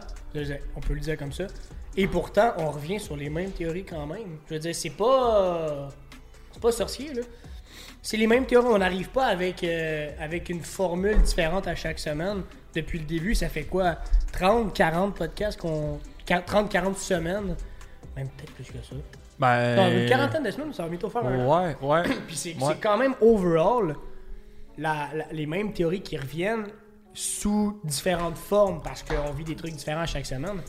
on 0.76 0.80
peut 0.80 0.96
le 0.96 1.02
dire 1.02 1.16
comme 1.20 1.32
ça, 1.32 1.46
et 1.96 2.08
pourtant, 2.08 2.54
on 2.58 2.72
revient 2.72 3.00
sur 3.00 3.16
les 3.16 3.30
mêmes 3.30 3.52
théories 3.52 3.84
quand 3.84 4.08
même. 4.08 4.40
Je 4.50 4.56
veux 4.56 4.60
dire, 4.60 4.74
c'est 4.74 4.90
pas. 4.90 5.90
C'est 6.52 6.60
pas 6.64 6.72
sorcier, 6.72 7.14
là. 7.14 7.22
C'est 8.02 8.18
les 8.18 8.26
mêmes 8.26 8.48
théories. 8.48 8.70
On 8.70 8.80
n'arrive 8.80 9.10
pas 9.10 9.28
avec, 9.28 9.64
euh, 9.64 10.10
avec 10.20 10.50
une 10.50 10.64
formule 10.64 11.22
différente 11.22 11.68
à 11.68 11.76
chaque 11.76 12.00
semaine. 12.00 12.42
Depuis 12.74 12.98
le 12.98 13.06
début, 13.06 13.36
ça 13.36 13.50
fait 13.50 13.66
quoi? 13.66 13.98
30, 14.32 14.74
40 14.74 15.14
podcasts 15.14 15.60
qu'on. 15.60 16.00
30, 16.26 16.72
40 16.72 16.98
semaines? 16.98 17.56
Même 18.16 18.30
peut-être 18.30 18.54
plus 18.54 18.66
que 18.66 18.84
ça. 18.84 18.96
Ben. 19.44 19.76
Dans 19.76 19.92
une 19.92 20.10
quarantaine 20.10 20.44
de 20.44 20.52
semaines, 20.52 20.74
ça 20.74 20.84
va 20.84 20.90
bientôt 20.90 21.10
faire 21.10 21.26
un. 21.26 21.46
Ouais, 21.46 21.76
ouais. 21.82 22.04
Puis 22.28 22.36
c'est 22.36 22.56
Ouais. 22.62 22.76
quand 22.82 22.98
même 22.98 23.14
overall 23.22 23.96
la- 24.78 25.10
la- 25.14 25.28
les 25.32 25.46
mêmes 25.46 25.74
théories 25.74 26.02
qui 26.02 26.18
reviennent 26.18 26.66
sous 27.14 27.80
différentes 27.84 28.38
formes 28.38 28.82
parce 28.84 29.04
qu'on 29.04 29.32
vit 29.34 29.44
des 29.44 29.56
trucs 29.56 29.74
différents 29.74 30.06
chaque 30.06 30.26
semaine. 30.26 30.62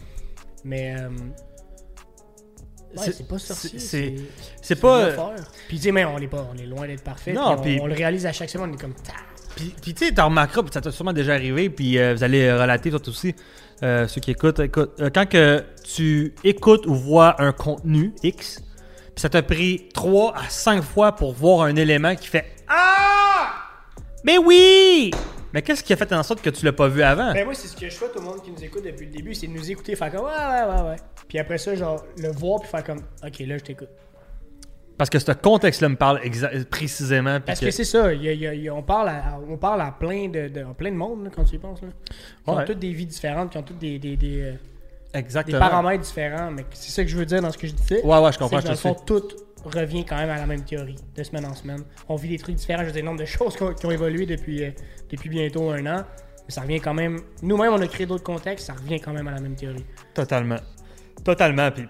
Mais 0.65 0.97
euh, 0.99 1.09
ouais, 2.97 3.13
C'est- 3.13 3.27
pas 3.29 3.39
sorcier. 3.39 3.79
c'est- 3.79 4.77
pas. 4.81 5.11
Puis 5.69 5.77
tu 5.79 5.85
sais, 5.85 5.93
mais 5.93 6.05
on 6.05 6.19
est 6.19 6.29
pas, 6.29 6.47
on 6.53 6.57
est 6.57 6.67
loin 6.67 6.87
d'être 6.87 7.03
parfait. 7.05 7.33
Non, 7.33 7.57
puis- 7.61 7.79
on, 7.81 7.85
on 7.85 7.87
le 7.87 7.95
réalise 7.95 8.27
à 8.27 8.33
chaque 8.33 8.51
semaine. 8.51 8.71
On 8.71 8.75
est 8.75 8.81
comme. 8.81 8.95
Puis, 9.57 9.95
tu 9.95 10.07
sais, 10.07 10.13
t'en 10.13 10.25
remarqueras, 10.27 10.65
ça 10.73 10.81
t'a 10.81 10.91
sûrement 10.91 11.13
déjà 11.13 11.35
arrivé, 11.35 11.71
puis 11.71 11.97
euh, 11.97 12.13
vous 12.15 12.25
allez 12.25 12.53
relater 12.53 12.91
toi 12.91 12.99
aussi. 13.07 13.37
Euh, 13.83 14.07
ceux 14.09 14.21
qui 14.21 14.31
écoutent, 14.31 14.61
écoute, 14.61 14.93
euh, 15.01 15.11
quand 15.13 15.29
que 15.29 15.65
tu 15.83 16.35
écoutes 16.45 16.87
ou 16.87 16.95
vois 16.95 17.41
un 17.43 17.53
contenu 17.53 18.15
X, 18.23 18.61
puis 19.15 19.21
ça 19.21 19.29
t'a 19.29 19.43
pris 19.43 19.89
3 19.93 20.35
à 20.37 20.49
5 20.49 20.83
fois 20.83 21.13
pour 21.13 21.33
voir 21.33 21.67
un 21.67 21.77
élément 21.77 22.15
qui 22.15 22.29
fait 22.29 22.47
Ah! 22.69 23.53
Mais 24.25 24.39
oui! 24.39 25.11
Mais 25.53 25.63
qu'est-ce 25.63 25.85
qui 25.85 25.93
a 25.93 25.97
fait 25.97 26.13
en 26.13 26.23
sorte 26.23 26.43
que 26.43 26.51
tu 26.51 26.65
l'as 26.65 26.73
pas 26.73 26.89
vu 26.89 27.03
avant? 27.03 27.33
Ben 27.33 27.45
moi, 27.45 27.55
c'est 27.55 27.69
ce 27.69 27.77
que 27.77 27.89
je 27.89 27.95
souhaite 27.95 28.17
au 28.17 28.21
monde 28.21 28.43
qui 28.43 28.51
nous 28.51 28.65
écoute 28.65 28.85
depuis 28.85 29.07
le 29.07 29.13
début, 29.13 29.35
c'est 29.35 29.47
de 29.47 29.53
nous 29.53 29.71
écouter, 29.71 29.95
faire 29.95 30.11
comme 30.11 30.25
ouais, 30.25 30.31
ouais, 30.31 30.75
ouais, 30.75 30.89
ouais. 30.91 30.97
Puis 31.29 31.39
après 31.39 31.59
ça, 31.59 31.75
genre, 31.77 32.05
le 32.19 32.33
voir, 32.33 32.61
puis 32.61 32.69
faire 32.69 32.83
comme 32.83 33.03
ok, 33.25 33.39
là, 33.41 33.59
je 33.59 33.63
t'écoute. 33.63 33.89
Parce 34.97 35.11
que 35.11 35.19
ce 35.19 35.33
contexte-là 35.33 35.89
me 35.89 35.97
parle 35.97 36.21
précisément. 36.71 37.41
Parce 37.41 37.59
que- 37.61 37.67
que 37.67 37.71
c'est 37.73 37.85
ça, 37.85 38.13
il 38.13 38.23
y 38.23 38.29
a- 38.29 38.33
il 38.33 38.41
y 38.41 38.47
a- 38.47 38.55
il 38.55 38.63
y 38.63 38.69
a- 38.69 38.75
on, 38.75 38.83
parle 38.83 39.09
à, 39.09 39.39
on 39.49 39.57
parle 39.57 39.81
à 39.81 39.91
plein 39.91 40.29
de, 40.29 40.49
de- 40.49 40.61
à 40.61 40.75
plein 40.75 40.91
de 40.93 40.97
monde, 40.97 41.25
là, 41.25 41.31
quand 41.35 41.45
tu 41.45 41.57
y 41.57 41.59
penses. 41.59 41.83
Là, 41.83 41.89
qui 41.89 42.51
Ouais. 42.51 42.57
ont 42.57 42.65
toutes 42.65 42.79
des 42.79 42.93
vies 42.93 43.07
différentes, 43.07 43.51
qui 43.51 43.59
ont 43.59 43.63
toutes 43.63 43.79
des, 43.79 43.99
des, 43.99 44.17
des, 44.17 44.43
euh, 45.15 45.43
des 45.47 45.53
paramètres 45.59 46.05
différents. 46.05 46.51
Mais 46.53 46.65
c'est 46.73 46.91
ça 46.93 47.03
que 47.03 47.09
je 47.11 47.17
veux 47.17 47.27
dire 47.27 47.43
dans 47.43 47.51
ce 47.51 47.59
que 47.59 47.67
je 47.67 47.73
disais. 47.73 48.03
Ouais, 48.05 48.19
ouais, 48.19 48.33
je 48.33 48.39
comprends, 48.39 48.57
que 48.59 48.63
je 48.63 48.69
dans 48.69 48.75
te 48.77 48.89
le 48.89 48.95
fond, 48.95 49.03
tout 49.05 49.23
revient 49.65 50.05
quand 50.05 50.17
même 50.17 50.31
à 50.31 50.37
la 50.37 50.47
même 50.47 50.63
théorie, 50.63 50.97
de 51.17 51.23
semaine 51.25 51.47
en 51.47 51.55
semaine. 51.55 51.83
On 52.09 52.17
vit 52.17 52.29
des 52.29 52.39
trucs 52.39 52.55
différents, 52.55 52.83
je 52.83 52.87
veux 52.87 52.93
dire, 52.93 53.03
le 53.03 53.07
nombre 53.09 53.21
de 53.21 53.25
choses 53.25 53.57
qui 53.57 53.63
ont, 53.63 53.73
qui 53.75 53.87
ont 53.87 53.91
évolué 53.91 54.27
depuis, 54.27 54.63
euh, 54.63 54.71
depuis 55.11 55.29
bientôt 55.29 55.71
un 55.71 55.85
an. 55.87 56.05
Mais 56.47 56.53
ça 56.53 56.61
revient 56.61 56.79
quand 56.81 56.93
même. 56.95 57.19
Nous-mêmes, 57.43 57.73
on 57.73 57.81
a 57.81 57.87
créé 57.89 58.05
d'autres 58.07 58.23
contextes, 58.23 58.67
ça 58.67 58.75
revient 58.75 59.01
quand 59.01 59.13
même 59.15 59.27
à 59.27 59.33
la 59.33 59.41
même 59.41 59.57
théorie. 59.57 59.85
Totalement. 60.13 60.59
Totalement. 61.25 61.71
Puis 61.71 61.89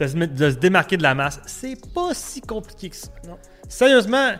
de 0.00 0.06
se, 0.06 0.16
mettre- 0.16 0.34
de 0.34 0.50
se 0.50 0.56
démarquer 0.56 0.96
de 0.96 1.02
la 1.02 1.14
masse, 1.14 1.40
c'est 1.46 1.76
pas 1.94 2.14
si 2.14 2.40
compliqué 2.40 2.88
que 2.90 2.96
ça. 2.96 3.08
Non. 3.28 3.36
Sérieusement, 3.68 4.32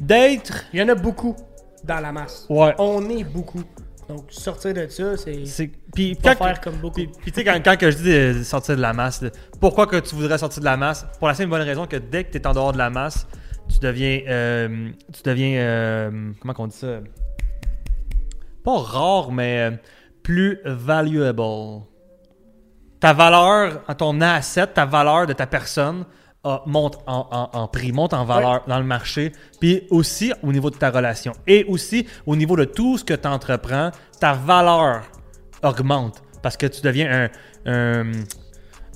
d'être. 0.00 0.64
Il 0.72 0.80
y 0.80 0.82
en 0.82 0.88
a 0.88 0.94
beaucoup 0.94 1.36
dans 1.82 2.00
la 2.00 2.12
masse. 2.12 2.46
Ouais. 2.48 2.74
On 2.78 3.08
est 3.10 3.24
beaucoup. 3.24 3.62
Donc, 4.08 4.26
sortir 4.30 4.74
de 4.74 4.86
ça, 4.88 5.16
c'est 5.16 5.46
C'est. 5.46 5.70
Puis 5.94 6.14
pas 6.14 6.34
quand- 6.34 6.44
faire 6.44 6.60
comme 6.60 6.76
beaucoup. 6.76 6.94
Puis, 6.96 7.06
puis 7.22 7.32
tu 7.32 7.40
sais, 7.40 7.44
quand, 7.44 7.58
quand 7.64 7.76
que 7.78 7.90
je 7.90 7.96
dis 7.96 8.12
de 8.38 8.42
sortir 8.42 8.76
de 8.76 8.80
la 8.82 8.92
masse, 8.92 9.24
pourquoi 9.60 9.86
que 9.86 9.96
tu 9.96 10.14
voudrais 10.14 10.38
sortir 10.38 10.60
de 10.60 10.64
la 10.66 10.76
masse? 10.76 11.06
Pour 11.18 11.28
la 11.28 11.34
simple 11.34 11.50
bonne 11.50 11.62
raison 11.62 11.86
que 11.86 11.96
dès 11.96 12.24
que 12.24 12.30
tu 12.32 12.38
es 12.38 12.46
en 12.46 12.52
dehors 12.52 12.72
de 12.72 12.78
la 12.78 12.90
masse, 12.90 13.26
tu 13.68 13.78
deviens. 13.80 14.20
euh, 14.28 14.90
tu 15.12 15.22
deviens. 15.24 15.56
euh, 15.58 16.32
comment 16.40 16.52
qu'on 16.54 16.66
dit 16.66 16.76
ça? 16.76 17.00
Pas 18.62 18.78
rare, 18.78 19.32
mais 19.32 19.58
euh, 19.58 19.76
plus 20.22 20.58
valuable. 20.64 21.82
Ta 23.04 23.12
valeur, 23.12 23.84
ton 23.98 24.18
asset, 24.22 24.66
ta 24.68 24.86
valeur 24.86 25.26
de 25.26 25.34
ta 25.34 25.46
personne 25.46 26.06
euh, 26.46 26.56
monte 26.64 26.98
en, 27.06 27.26
en- 27.30 27.50
en 27.60 27.68
prix, 27.68 27.92
monte 27.92 28.14
en 28.14 28.24
valeur 28.24 28.62
dans 28.66 28.78
le 28.78 28.84
marché, 28.84 29.30
puis 29.60 29.86
aussi 29.90 30.32
au 30.42 30.50
niveau 30.52 30.70
de 30.70 30.76
ta 30.76 30.90
relation. 30.90 31.34
Et 31.46 31.64
aussi 31.68 32.06
au 32.24 32.34
niveau 32.34 32.56
de 32.56 32.64
tout 32.64 32.96
ce 32.96 33.04
que 33.04 33.12
tu 33.12 33.28
entreprends, 33.28 33.90
ta 34.18 34.32
valeur 34.32 35.02
augmente 35.62 36.22
parce 36.42 36.56
que 36.56 36.64
tu 36.66 36.80
deviens 36.80 37.28
un, 37.66 37.70
un, 37.70 38.12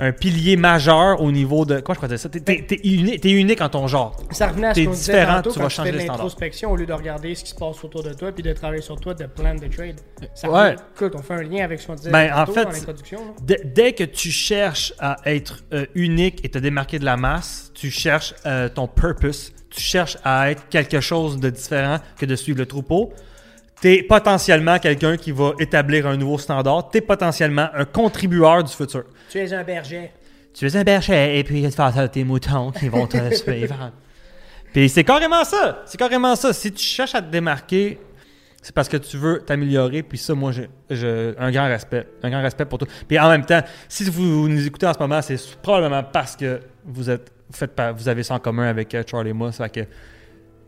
un 0.00 0.12
pilier 0.12 0.56
majeur 0.56 1.20
au 1.22 1.30
niveau 1.32 1.64
de. 1.64 1.80
Quoi 1.80 1.94
je 1.94 2.00
crois 2.00 2.16
ça? 2.16 2.28
T'es, 2.28 2.40
t'es- 2.40 2.64
t'es 2.66 2.80
uni- 2.84 3.18
t'es 3.18 3.30
unique 3.30 3.60
en 3.60 3.68
ton 3.68 3.86
genre. 3.88 4.16
Ça 4.30 4.48
revenait 4.48 4.68
à 4.68 4.74
ce 4.74 4.80
T'es 4.80 4.86
qu'on 4.86 4.92
différent, 4.92 5.34
tantôt, 5.36 5.50
tu 5.50 5.56
quand 5.58 5.62
vas 5.64 5.68
tu 5.68 5.74
changer 5.76 5.92
fais 5.92 5.98
de 6.02 6.06
l'introspection 6.08 6.70
au 6.72 6.76
lieu 6.76 6.86
de 6.86 6.92
regarder 6.92 7.34
ce 7.34 7.44
qui 7.44 7.50
se 7.50 7.54
passe 7.56 7.82
autour 7.84 8.02
de 8.02 8.12
toi 8.12 8.32
puis 8.32 8.42
de 8.42 8.52
travailler 8.52 8.82
sur 8.82 8.98
toi, 9.00 9.14
de 9.14 9.26
plan 9.26 9.54
de 9.54 9.66
trade. 9.66 9.96
Ça 10.34 10.50
Ouais. 10.50 10.70
revient- 10.70 10.76
Écoute, 10.94 11.12
on 11.16 11.22
fait 11.22 11.34
un 11.34 11.42
lien 11.42 11.64
avec 11.64 11.80
ce 11.80 11.86
qu'on 11.86 11.94
disait 11.94 12.10
Ben, 12.10 12.32
en 12.34 12.46
fait, 12.46 12.64
dans 12.64 12.70
l'introduction. 12.70 13.18
dès 13.42 13.92
que 13.92 14.04
tu 14.04 14.30
cherches 14.30 14.92
à 14.98 15.16
être 15.26 15.64
euh, 15.72 15.86
unique 15.94 16.44
et 16.44 16.48
te 16.48 16.58
démarquer 16.58 16.98
de 16.98 17.04
la 17.04 17.16
masse, 17.16 17.70
tu 17.74 17.90
cherches 17.90 18.34
euh, 18.46 18.68
ton 18.68 18.86
purpose, 18.86 19.52
tu 19.70 19.80
cherches 19.80 20.16
à 20.24 20.50
être 20.50 20.68
quelque 20.68 21.00
chose 21.00 21.38
de 21.38 21.50
différent 21.50 21.98
que 22.18 22.26
de 22.26 22.36
suivre 22.36 22.58
le 22.58 22.66
troupeau. 22.66 23.12
Tu 23.80 23.92
es 23.92 24.02
potentiellement 24.02 24.78
quelqu'un 24.78 25.16
qui 25.16 25.30
va 25.30 25.52
établir 25.58 26.06
un 26.06 26.16
nouveau 26.16 26.38
standard. 26.38 26.90
Tu 26.90 26.98
es 26.98 27.00
potentiellement 27.00 27.68
un 27.74 27.84
contribueur 27.84 28.64
du 28.64 28.72
futur. 28.72 29.04
Tu 29.30 29.38
es 29.38 29.52
un 29.52 29.62
berger. 29.62 30.10
Tu 30.52 30.66
es 30.66 30.76
un 30.76 30.82
berger 30.82 31.38
et 31.38 31.44
puis 31.44 31.62
tu 31.62 31.70
fais 31.70 32.08
tes 32.08 32.24
moutons 32.24 32.72
qui 32.72 32.88
vont 32.88 33.06
te 33.06 33.34
suivre. 33.34 33.92
Puis 34.72 34.88
c'est 34.88 35.04
carrément 35.04 35.44
ça. 35.44 35.82
C'est 35.86 35.98
carrément 35.98 36.34
ça. 36.34 36.52
Si 36.52 36.72
tu 36.72 36.82
cherches 36.82 37.14
à 37.14 37.22
te 37.22 37.30
démarquer, 37.30 37.98
c'est 38.60 38.74
parce 38.74 38.88
que 38.88 38.96
tu 38.96 39.16
veux 39.16 39.40
t'améliorer. 39.40 40.02
Puis 40.02 40.18
ça, 40.18 40.34
moi, 40.34 40.50
j'ai 40.90 41.34
un 41.38 41.50
grand 41.50 41.66
respect. 41.68 42.06
Un 42.22 42.30
grand 42.30 42.42
respect 42.42 42.64
pour 42.64 42.78
toi. 42.78 42.88
Puis 43.06 43.18
en 43.18 43.28
même 43.28 43.44
temps, 43.44 43.62
si 43.88 44.04
vous 44.04 44.48
nous 44.48 44.66
écoutez 44.66 44.86
en 44.86 44.94
ce 44.94 44.98
moment, 44.98 45.22
c'est 45.22 45.38
probablement 45.62 46.02
parce 46.02 46.34
que 46.36 46.60
vous 46.84 47.08
êtes 47.08 47.32
vous 47.50 47.56
faites 47.56 47.80
vous 47.96 48.08
avez 48.08 48.22
ça 48.22 48.34
en 48.34 48.38
commun 48.38 48.68
avec 48.68 48.94
euh, 48.94 49.02
Charlie 49.06 49.30
et 49.30 49.32
moi. 49.32 49.52
Ça 49.52 49.64
fait 49.64 49.86
que 49.86 49.90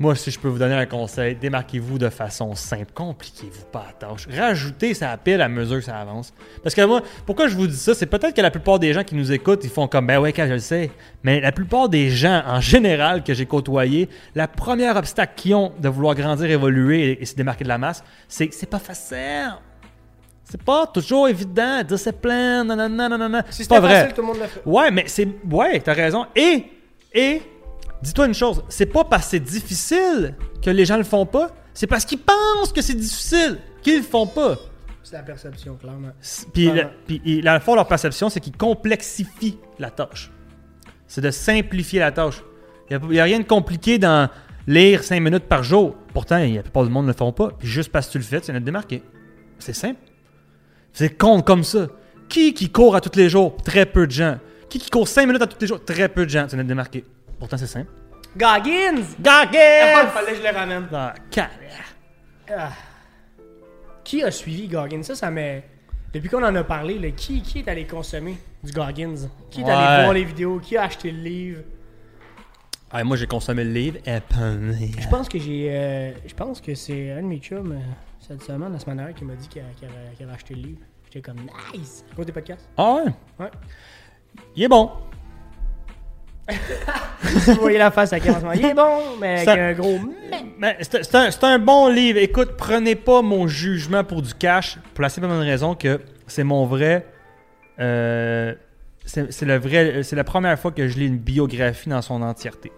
moi, 0.00 0.14
si 0.16 0.30
je 0.30 0.40
peux 0.40 0.48
vous 0.48 0.58
donner 0.58 0.74
un 0.74 0.86
conseil, 0.86 1.36
démarquez-vous 1.36 1.98
de 1.98 2.08
façon 2.08 2.54
simple. 2.54 2.90
Compliquez-vous 2.94 3.66
pas 3.70 3.84
la 3.86 3.92
tâche. 4.08 4.26
Rajoutez 4.34 4.94
sa 4.94 5.14
pile 5.18 5.42
à 5.42 5.48
mesure 5.48 5.76
que 5.76 5.84
ça 5.84 5.98
avance. 5.98 6.32
Parce 6.62 6.74
que 6.74 6.82
moi, 6.84 7.02
pourquoi 7.26 7.48
je 7.48 7.54
vous 7.54 7.66
dis 7.66 7.76
ça, 7.76 7.94
c'est 7.94 8.06
peut-être 8.06 8.34
que 8.34 8.40
la 8.40 8.50
plupart 8.50 8.78
des 8.78 8.94
gens 8.94 9.04
qui 9.04 9.14
nous 9.14 9.30
écoutent, 9.30 9.62
ils 9.62 9.70
font 9.70 9.86
comme, 9.86 10.06
ben 10.06 10.18
ouais, 10.18 10.32
quand 10.32 10.46
je 10.48 10.54
le 10.54 10.58
sais. 10.58 10.90
Mais 11.22 11.38
la 11.40 11.52
plupart 11.52 11.90
des 11.90 12.08
gens, 12.08 12.42
en 12.46 12.60
général, 12.60 13.22
que 13.22 13.34
j'ai 13.34 13.44
côtoyés, 13.44 14.08
la 14.34 14.48
première 14.48 14.96
obstacle 14.96 15.34
qu'ils 15.36 15.54
ont 15.54 15.70
de 15.78 15.88
vouloir 15.90 16.14
grandir, 16.14 16.50
évoluer 16.50 17.10
et, 17.12 17.22
et 17.22 17.26
se 17.26 17.34
démarquer 17.34 17.64
de 17.64 17.68
la 17.68 17.78
masse, 17.78 18.02
c'est 18.26 18.48
que 18.48 18.54
c'est 18.54 18.64
pas 18.70 18.78
facile. 18.78 19.52
C'est 20.44 20.62
pas 20.62 20.86
toujours 20.86 21.28
évident. 21.28 21.82
Non, 21.84 22.64
non, 22.64 22.88
non, 22.88 23.08
non, 23.18 23.28
non. 23.28 23.42
Si 23.50 23.62
C'est 23.64 23.68
pas 23.68 23.76
c'était 23.76 23.80
vrai. 23.86 23.94
facile, 24.00 24.14
tout 24.14 24.20
le 24.22 24.26
monde 24.26 24.38
le 24.40 24.46
fait. 24.46 24.60
Ouais, 24.64 24.90
mais 24.90 25.04
c'est. 25.06 25.28
Ouais, 25.48 25.78
t'as 25.78 25.92
raison. 25.92 26.26
Et, 26.34 26.64
et, 27.14 27.42
dis-toi 28.02 28.26
une 28.26 28.34
chose, 28.34 28.62
c'est 28.68 28.86
pas 28.86 29.04
parce 29.04 29.24
que 29.24 29.30
c'est 29.30 29.40
difficile 29.40 30.34
que 30.62 30.70
les 30.70 30.84
gens 30.84 30.96
le 30.96 31.04
font 31.04 31.26
pas, 31.26 31.50
c'est 31.74 31.86
parce 31.86 32.04
qu'ils 32.04 32.18
pensent 32.18 32.72
que 32.72 32.82
c'est 32.82 32.94
difficile 32.94 33.58
qu'ils 33.82 33.98
le 33.98 34.02
font 34.02 34.26
pas. 34.26 34.56
C'est 35.02 35.16
la 35.16 35.22
perception, 35.22 35.76
clairement. 35.76 36.10
Puis, 36.52 36.68
Ah 36.68 36.90
puis 37.06 37.42
fond, 37.62 37.74
leur 37.74 37.88
perception, 37.88 38.28
c'est 38.28 38.40
qu'ils 38.40 38.56
complexifient 38.56 39.58
la 39.78 39.90
tâche. 39.90 40.30
C'est 41.06 41.20
de 41.20 41.30
simplifier 41.30 42.00
la 42.00 42.12
tâche. 42.12 42.42
Il 42.90 42.98
n'y 43.08 43.20
a, 43.20 43.24
rien 43.24 43.38
de 43.38 43.44
compliqué 43.44 43.98
dans 43.98 44.28
lire 44.66 45.02
5 45.02 45.20
minutes 45.20 45.44
par 45.44 45.62
jour. 45.62 45.96
Pourtant, 46.12 46.38
il 46.38 46.50
y 46.50 46.52
a 46.52 46.56
la 46.56 46.62
plupart 46.62 46.84
du 46.84 46.90
monde 46.90 47.06
ne 47.06 47.12
le 47.12 47.16
font 47.16 47.32
pas. 47.32 47.50
Puis 47.58 47.68
juste 47.68 47.90
parce 47.90 48.06
que 48.06 48.12
tu 48.12 48.18
le 48.18 48.24
fais, 48.24 48.40
tu 48.40 48.50
viens 48.50 48.60
de 48.60 48.64
démarquer. 48.64 49.02
C'est 49.58 49.72
simple. 49.72 50.00
C'est 50.92 51.16
con 51.16 51.40
comme 51.40 51.64
ça. 51.64 51.88
Qui 52.28 52.54
qui 52.54 52.70
court 52.70 52.94
à 52.94 53.00
tous 53.00 53.16
les 53.16 53.28
jours? 53.28 53.56
Très 53.64 53.86
peu 53.86 54.06
de 54.06 54.12
gens. 54.12 54.38
Qui 54.68 54.78
qui 54.78 54.90
court 54.90 55.08
5 55.08 55.26
minutes 55.26 55.42
à 55.42 55.46
tous 55.46 55.60
les 55.60 55.66
jours? 55.66 55.84
Très 55.84 56.08
peu 56.08 56.24
de 56.24 56.30
gens. 56.30 56.46
Tu 56.46 56.54
viens 56.54 56.64
de 56.64 56.68
démarquer. 56.68 57.04
Pourtant, 57.40 57.56
c'est 57.56 57.66
simple. 57.66 57.90
Goggins! 58.36 59.02
Ah, 59.02 59.02
il 59.18 59.22
Goggins! 59.24 60.10
fallait 60.12 60.32
que 60.32 60.36
je 60.38 60.42
le 60.42 60.56
ramène. 60.56 60.86
Ah, 60.92 61.14
car- 61.32 61.50
Ah. 62.56 62.70
Qui 64.04 64.22
a 64.22 64.30
suivi 64.30 64.68
Goggins? 64.68 65.02
Ça, 65.02 65.14
ça 65.16 65.30
m'est. 65.30 65.64
Depuis 66.12 66.28
qu'on 66.28 66.42
en 66.44 66.54
a 66.54 66.62
parlé, 66.64 66.98
là, 66.98 67.10
qui, 67.10 67.42
qui 67.42 67.60
est 67.60 67.68
allé 67.68 67.86
consommer 67.86 68.36
du 68.62 68.72
Goggins? 68.72 69.28
Qui 69.50 69.62
est 69.62 69.64
Ouais. 69.64 69.70
allé 69.70 70.02
voir 70.04 70.14
les 70.14 70.24
vidéos? 70.24 70.58
Qui 70.60 70.76
a 70.76 70.82
acheté 70.84 71.10
le 71.10 71.18
livre? 71.22 71.62
Ah, 72.92 73.02
moi, 73.04 73.16
j'ai 73.16 73.26
consommé 73.26 73.64
le 73.64 73.70
livre. 73.72 73.98
Et 74.06 74.20
Je 75.00 75.08
pense 75.08 75.28
que 75.28 75.38
j'ai. 75.38 75.68
euh, 75.70 76.12
je 76.26 76.34
pense 76.34 76.60
que 76.60 76.74
c'est 76.74 77.12
un 77.12 77.22
de 77.22 77.26
mes 77.26 77.38
chums, 77.38 77.72
euh, 77.72 77.78
cette 78.20 78.42
semaine, 78.42 78.72
la 78.72 78.78
semaine 78.80 78.96
dernière, 78.96 79.14
qui 79.14 79.24
m'a 79.24 79.34
dit 79.34 79.48
avait, 79.58 79.64
qu'il 80.16 80.24
avait 80.26 80.34
acheté 80.34 80.54
le 80.54 80.60
livre. 80.62 80.80
J'étais 81.06 81.20
comme 81.22 81.38
nice! 81.72 82.04
À 82.12 82.14
cause 82.16 82.26
des 82.26 82.32
podcasts. 82.32 82.68
Ah 82.76 82.94
ouais? 82.96 83.12
Ouais. 83.38 83.50
Il 84.56 84.62
est 84.64 84.68
bon. 84.68 84.90
Vous 87.22 87.54
voyez 87.54 87.78
la 87.78 87.90
face 87.90 88.12
à 88.12 88.20
quel 88.20 88.32
moment. 88.34 88.52
Il 88.52 88.64
est 88.64 88.74
bon, 88.74 89.16
mais 89.20 89.46
avec 89.46 89.48
un 89.48 89.72
gros. 89.72 89.98
mais. 90.58 90.78
C'est 90.80 91.44
un, 91.44 91.58
bon 91.58 91.88
livre. 91.88 92.18
Écoute, 92.18 92.52
prenez 92.56 92.94
pas 92.94 93.22
mon 93.22 93.46
jugement 93.46 94.04
pour 94.04 94.22
du 94.22 94.34
cash, 94.34 94.78
pour 94.94 95.02
la 95.02 95.08
simple 95.08 95.28
bonne 95.28 95.40
raison 95.40 95.74
que 95.74 96.00
c'est 96.26 96.44
mon 96.44 96.66
vrai. 96.66 97.06
euh, 97.80 98.54
c'est 99.04 99.32
c'est 99.32 99.46
le 99.46 99.58
vrai. 99.58 100.02
C'est 100.02 100.16
la 100.16 100.24
première 100.24 100.58
fois 100.58 100.72
que 100.72 100.86
je 100.88 100.98
lis 100.98 101.06
une 101.06 101.18
biographie 101.18 101.88
dans 101.88 102.02
son 102.02 102.22
entièreté. 102.22 102.72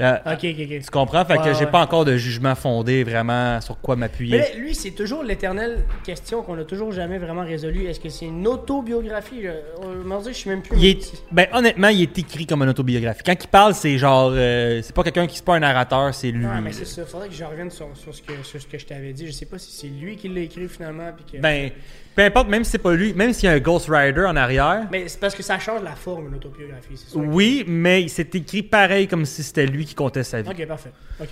Là, 0.00 0.22
Ok, 0.26 0.38
ok, 0.44 0.56
ok. 0.58 0.80
Tu 0.82 0.90
comprends? 0.90 1.24
Fait 1.24 1.36
que 1.36 1.52
j'ai 1.54 1.64
ouais. 1.64 1.70
pas 1.70 1.80
encore 1.82 2.04
de 2.04 2.16
jugement 2.16 2.54
fondé 2.54 3.04
vraiment 3.04 3.60
sur 3.60 3.78
quoi 3.80 3.96
Mais 3.96 4.00
m'appuyer. 4.06 4.38
là, 4.38 4.44
lui, 4.56 4.74
c'est 4.74 4.92
toujours 4.92 5.22
l'éternelle 5.22 5.84
question 6.04 6.42
qu'on 6.42 6.58
a 6.58 6.64
toujours 6.64 6.90
jamais 6.92 7.18
vraiment 7.18 7.44
résolue. 7.44 7.84
Est-ce 7.86 8.00
que 8.00 8.08
c'est 8.08 8.26
une 8.26 8.46
autobiographie? 8.46 9.42
Je, 9.42 10.28
je 10.28 10.32
suis 10.32 10.48
même 10.50 10.62
plus. 10.62 10.76
Il 10.78 10.86
est, 10.86 11.24
ben, 11.30 11.46
honnêtement, 11.52 11.88
il 11.88 12.02
est 12.02 12.18
écrit 12.18 12.46
comme 12.46 12.62
une 12.62 12.70
autobiographie. 12.70 13.22
Quand 13.24 13.34
il 13.44 13.48
parle, 13.48 13.74
c'est 13.74 13.98
genre. 13.98 14.30
euh, 14.34 14.80
c'est 14.82 14.94
pas 14.94 15.02
quelqu'un 15.02 15.26
qui 15.26 15.36
c'est 15.36 15.44
pas 15.44 15.56
un 15.56 15.60
narrateur, 15.60 16.14
c'est 16.14 16.30
lui. 16.30 16.46
Ouais, 16.46 16.60
mais 16.62 16.72
c'est 16.72 16.84
ça. 16.86 17.04
Faudrait 17.04 17.28
que 17.28 17.34
je 17.34 17.44
revienne 17.44 17.70
sur, 17.70 17.88
sur 17.94 18.14
ce, 18.14 18.22
que, 18.22 18.32
sur 18.42 18.60
ce 18.60 18.66
que 18.66 18.78
je 18.78 18.86
t'avais 18.86 19.12
dit. 19.12 19.26
Je 19.26 19.32
sais 19.32 19.46
pas 19.46 19.58
si 19.58 19.70
c'est 19.72 19.88
lui 19.88 20.16
qui 20.16 20.28
l'a 20.28 20.40
écrit 20.40 20.68
finalement. 20.68 21.10
Puis 21.16 21.36
que... 21.38 21.42
Ben, 21.42 21.70
peu 22.14 22.22
importe, 22.22 22.48
même 22.48 22.64
si 22.64 22.72
c'est 22.72 22.78
pas 22.78 22.92
lui, 22.92 23.14
même 23.14 23.32
s'il 23.32 23.48
y 23.48 23.52
a 23.52 23.54
un 23.54 23.58
Ghostwriter 23.58 24.24
en 24.26 24.36
arrière. 24.36 24.86
mais 24.90 25.08
c'est 25.08 25.20
parce 25.20 25.34
que 25.34 25.42
ça 25.42 25.58
change 25.58 25.82
la 25.82 25.94
forme, 25.94 26.28
une 26.28 26.34
autobiographie. 26.34 26.96
C'est 26.96 27.12
ça. 27.12 27.18
Oui, 27.18 27.64
mais 27.66 28.08
c'est 28.08 28.34
écrit 28.34 28.62
pareil 28.62 29.06
comme 29.06 29.24
si 29.24 29.42
c'était 29.42 29.66
lui 29.66 29.84
qui 29.84 29.94
comptait 29.94 30.24
sa 30.24 30.42
vie. 30.42 30.50
Ok, 30.50 30.66
parfait. 30.66 30.92
Ok. 31.20 31.28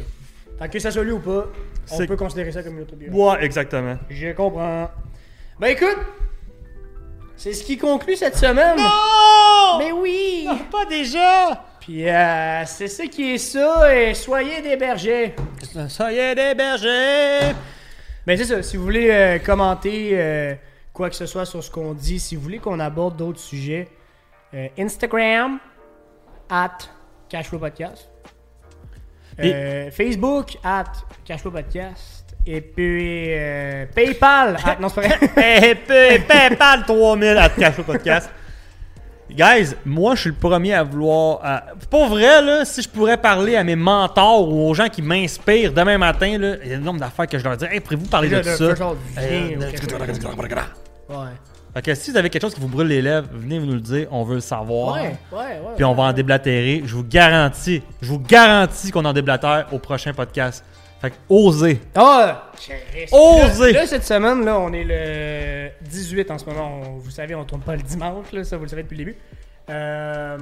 Tant 0.58 0.68
que 0.68 0.78
ça 0.78 0.90
soit 0.90 1.04
lui 1.04 1.12
ou 1.12 1.20
pas, 1.20 1.46
on 1.92 2.06
peut 2.06 2.16
considérer 2.16 2.50
ça 2.50 2.62
comme 2.62 2.76
une 2.76 2.82
autobiographie. 2.82 3.20
Ouais, 3.20 3.44
exactement. 3.44 3.96
Je 4.10 4.32
comprends. 4.32 4.90
Ben 5.60 5.68
écoute, 5.68 5.98
c'est 7.36 7.52
ce 7.52 7.62
qui 7.62 7.78
conclut 7.78 8.16
cette 8.16 8.36
semaine. 8.36 8.76
Non! 8.76 9.78
Mais 9.78 9.92
oui! 9.92 10.48
Pas 10.72 10.84
déjà! 10.86 11.64
Puis 11.80 12.08
euh, 12.08 12.64
c'est 12.66 12.88
ça 12.88 13.06
qui 13.06 13.34
est 13.34 13.38
ça, 13.38 13.94
et 13.94 14.12
soyez 14.12 14.60
des 14.60 14.76
bergers. 14.76 15.34
Est, 15.62 16.34
des 16.34 16.54
bergers! 16.54 17.54
Ben 18.26 18.36
c'est 18.36 18.44
ça, 18.44 18.62
si 18.62 18.76
vous 18.76 18.82
voulez 18.82 19.08
euh, 19.10 19.38
commenter 19.38 20.10
euh, 20.12 20.54
quoi 20.98 21.08
que 21.08 21.16
ce 21.16 21.26
soit 21.26 21.46
sur 21.46 21.62
ce 21.62 21.70
qu'on 21.70 21.94
dit, 21.94 22.18
si 22.18 22.34
vous 22.34 22.42
voulez 22.42 22.58
qu'on 22.58 22.80
aborde 22.80 23.16
d'autres 23.16 23.38
sujets, 23.38 23.86
euh, 24.52 24.66
Instagram, 24.76 25.58
at 26.50 26.76
Cashflow 27.28 27.60
Podcast. 27.60 28.08
Euh, 29.40 29.90
Facebook, 29.92 30.56
at 30.64 30.86
Cashflow 31.24 31.52
Podcast. 31.52 32.34
Et 32.44 32.60
puis 32.60 33.26
euh, 33.28 33.86
PayPal, 33.94 34.56
at, 34.64 34.76
non 34.80 34.88
c'est 34.88 35.02
pas 35.02 35.26
vrai. 35.36 35.74
PayPal 36.28 36.84
3000 36.84 37.28
à 37.38 37.48
Cash 37.50 37.74
Flow 37.74 37.84
Podcast. 37.84 38.30
Guys, 39.30 39.74
moi 39.84 40.14
je 40.16 40.22
suis 40.22 40.30
le 40.30 40.36
premier 40.36 40.72
à 40.74 40.82
vouloir. 40.82 41.38
à- 41.44 41.64
Pour 41.90 42.06
vrai, 42.08 42.42
là, 42.42 42.64
si 42.64 42.82
je 42.82 42.88
pourrais 42.88 43.18
parler 43.18 43.54
à 43.54 43.62
mes 43.62 43.76
mentors 43.76 44.48
ou 44.48 44.68
aux 44.68 44.74
gens 44.74 44.88
qui 44.88 45.02
m'inspirent 45.02 45.72
demain 45.74 45.98
matin, 45.98 46.38
là, 46.38 46.56
il 46.64 46.70
y 46.70 46.74
a 46.74 46.78
un 46.78 46.80
nombre 46.80 46.98
d'affaires 46.98 47.26
que 47.28 47.38
je 47.38 47.44
leur 47.44 47.56
dirais. 47.56 47.74
Hey, 47.74 47.80
pourriez-vous 47.80 48.06
parler 48.08 48.30
de 48.30 48.42
ça? 48.56 48.74
Ouais. 51.08 51.16
Fait 51.74 51.82
que 51.82 51.94
si 51.94 52.10
vous 52.10 52.16
avez 52.16 52.30
quelque 52.30 52.42
chose 52.42 52.54
qui 52.54 52.60
vous 52.60 52.68
brûle 52.68 52.88
les 52.88 53.02
lèvres, 53.02 53.28
venez 53.32 53.58
nous 53.58 53.74
le 53.74 53.80
dire, 53.80 54.08
on 54.10 54.24
veut 54.24 54.36
le 54.36 54.40
savoir. 54.40 54.94
Ouais, 54.94 55.16
ouais, 55.32 55.38
ouais. 55.38 55.74
Puis 55.76 55.84
on 55.84 55.94
va 55.94 56.04
en 56.04 56.12
déblatérer. 56.12 56.82
Je 56.84 56.94
vous 56.94 57.04
garantis, 57.04 57.82
je 58.00 58.08
vous 58.08 58.18
garantis 58.20 58.90
qu'on 58.90 59.04
en 59.04 59.12
déblatère 59.12 59.66
au 59.72 59.78
prochain 59.78 60.12
podcast. 60.12 60.64
Fait 61.00 61.10
que 61.10 61.16
osez. 61.28 61.80
Ah! 61.94 62.50
Osez! 63.12 63.72
Là, 63.72 63.86
cette 63.86 64.04
semaine, 64.04 64.44
là, 64.44 64.58
on 64.58 64.72
est 64.72 64.82
le 64.84 65.70
18 65.88 66.30
en 66.32 66.38
ce 66.38 66.44
moment. 66.46 66.80
On- 66.82 66.96
vous 66.98 67.10
savez, 67.10 67.34
on 67.36 67.44
tourne 67.44 67.60
pas 67.60 67.76
le 67.76 67.82
dimanche, 67.82 68.32
là, 68.32 68.42
ça 68.42 68.56
vous 68.56 68.64
le 68.64 68.68
savez 68.68 68.82
depuis 68.82 68.96
le 68.96 69.04
début. 69.04 69.16
Euh, 69.70 70.36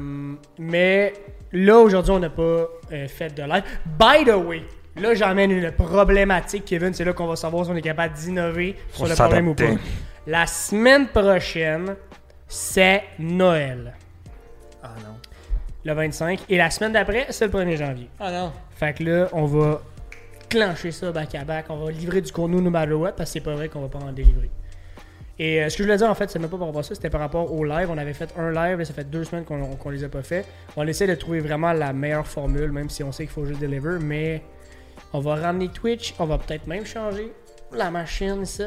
mais 0.58 1.12
là, 1.52 1.78
aujourd'hui, 1.78 2.12
on 2.12 2.20
n'a 2.20 2.30
pas 2.30 2.42
euh, 2.42 3.08
fait 3.08 3.34
de 3.34 3.42
live. 3.42 3.64
By 3.98 4.24
the 4.24 4.34
way, 4.36 4.62
là, 4.96 5.14
j'emmène 5.14 5.50
une 5.50 5.70
problématique, 5.72 6.64
Kevin. 6.64 6.94
C'est 6.94 7.04
là 7.04 7.12
qu'on 7.12 7.26
va 7.26 7.36
savoir 7.36 7.64
si 7.66 7.70
on 7.72 7.76
est 7.76 7.82
capable 7.82 8.14
d'innover 8.14 8.76
sur 8.92 9.06
le 9.06 9.14
problème 9.14 9.48
ou 9.48 9.54
pas. 9.54 9.64
La 10.26 10.44
semaine 10.46 11.06
prochaine, 11.06 11.94
c'est 12.48 13.04
Noël. 13.20 13.94
Ah 14.82 14.94
non. 14.98 15.14
Le 15.84 15.92
25. 15.92 16.40
Et 16.48 16.56
la 16.56 16.68
semaine 16.68 16.92
d'après, 16.92 17.26
c'est 17.30 17.46
le 17.46 17.52
1er 17.52 17.76
janvier. 17.76 18.10
Ah 18.18 18.32
non. 18.32 18.52
Fait 18.74 18.92
que 18.92 19.04
là, 19.04 19.28
on 19.32 19.44
va 19.44 19.80
clencher 20.48 20.90
ça 20.90 21.12
back 21.12 21.36
à 21.36 21.44
back. 21.44 21.66
On 21.68 21.76
va 21.76 21.92
livrer 21.92 22.20
du 22.20 22.32
contenu 22.32 22.60
no 22.60 22.70
matter 22.70 22.94
what 22.94 23.12
parce 23.12 23.30
que 23.30 23.34
c'est 23.34 23.40
pas 23.40 23.54
vrai 23.54 23.68
qu'on 23.68 23.82
va 23.82 23.88
pas 23.88 24.00
en 24.00 24.10
délivrer. 24.10 24.50
Et 25.38 25.62
euh, 25.62 25.68
ce 25.68 25.76
que 25.76 25.84
je 25.84 25.88
voulais 25.88 25.98
dire 25.98 26.10
en 26.10 26.14
fait, 26.16 26.28
c'est 26.28 26.40
même 26.40 26.50
pas 26.50 26.58
par 26.58 26.66
rapport 26.66 26.80
à 26.80 26.82
ça, 26.82 26.96
c'était 26.96 27.10
par 27.10 27.20
rapport 27.20 27.52
au 27.52 27.62
live. 27.64 27.88
On 27.88 27.98
avait 27.98 28.14
fait 28.14 28.34
un 28.36 28.50
live 28.50 28.80
et 28.80 28.84
ça 28.84 28.94
fait 28.94 29.04
deux 29.04 29.22
semaines 29.22 29.44
qu'on 29.44 29.76
qu'on 29.76 29.90
les 29.90 30.02
a 30.02 30.08
pas 30.08 30.22
fait. 30.22 30.44
On 30.76 30.84
essaie 30.88 31.06
de 31.06 31.14
trouver 31.14 31.38
vraiment 31.38 31.72
la 31.72 31.92
meilleure 31.92 32.26
formule, 32.26 32.72
même 32.72 32.90
si 32.90 33.04
on 33.04 33.12
sait 33.12 33.24
qu'il 33.24 33.32
faut 33.32 33.44
juste 33.44 33.60
deliver. 33.60 33.98
Mais 34.00 34.42
on 35.12 35.20
va 35.20 35.36
ramener 35.36 35.68
Twitch, 35.68 36.14
on 36.18 36.24
va 36.24 36.38
peut-être 36.38 36.66
même 36.66 36.84
changer 36.84 37.32
la 37.72 37.92
machine 37.92 38.42
ici. 38.42 38.64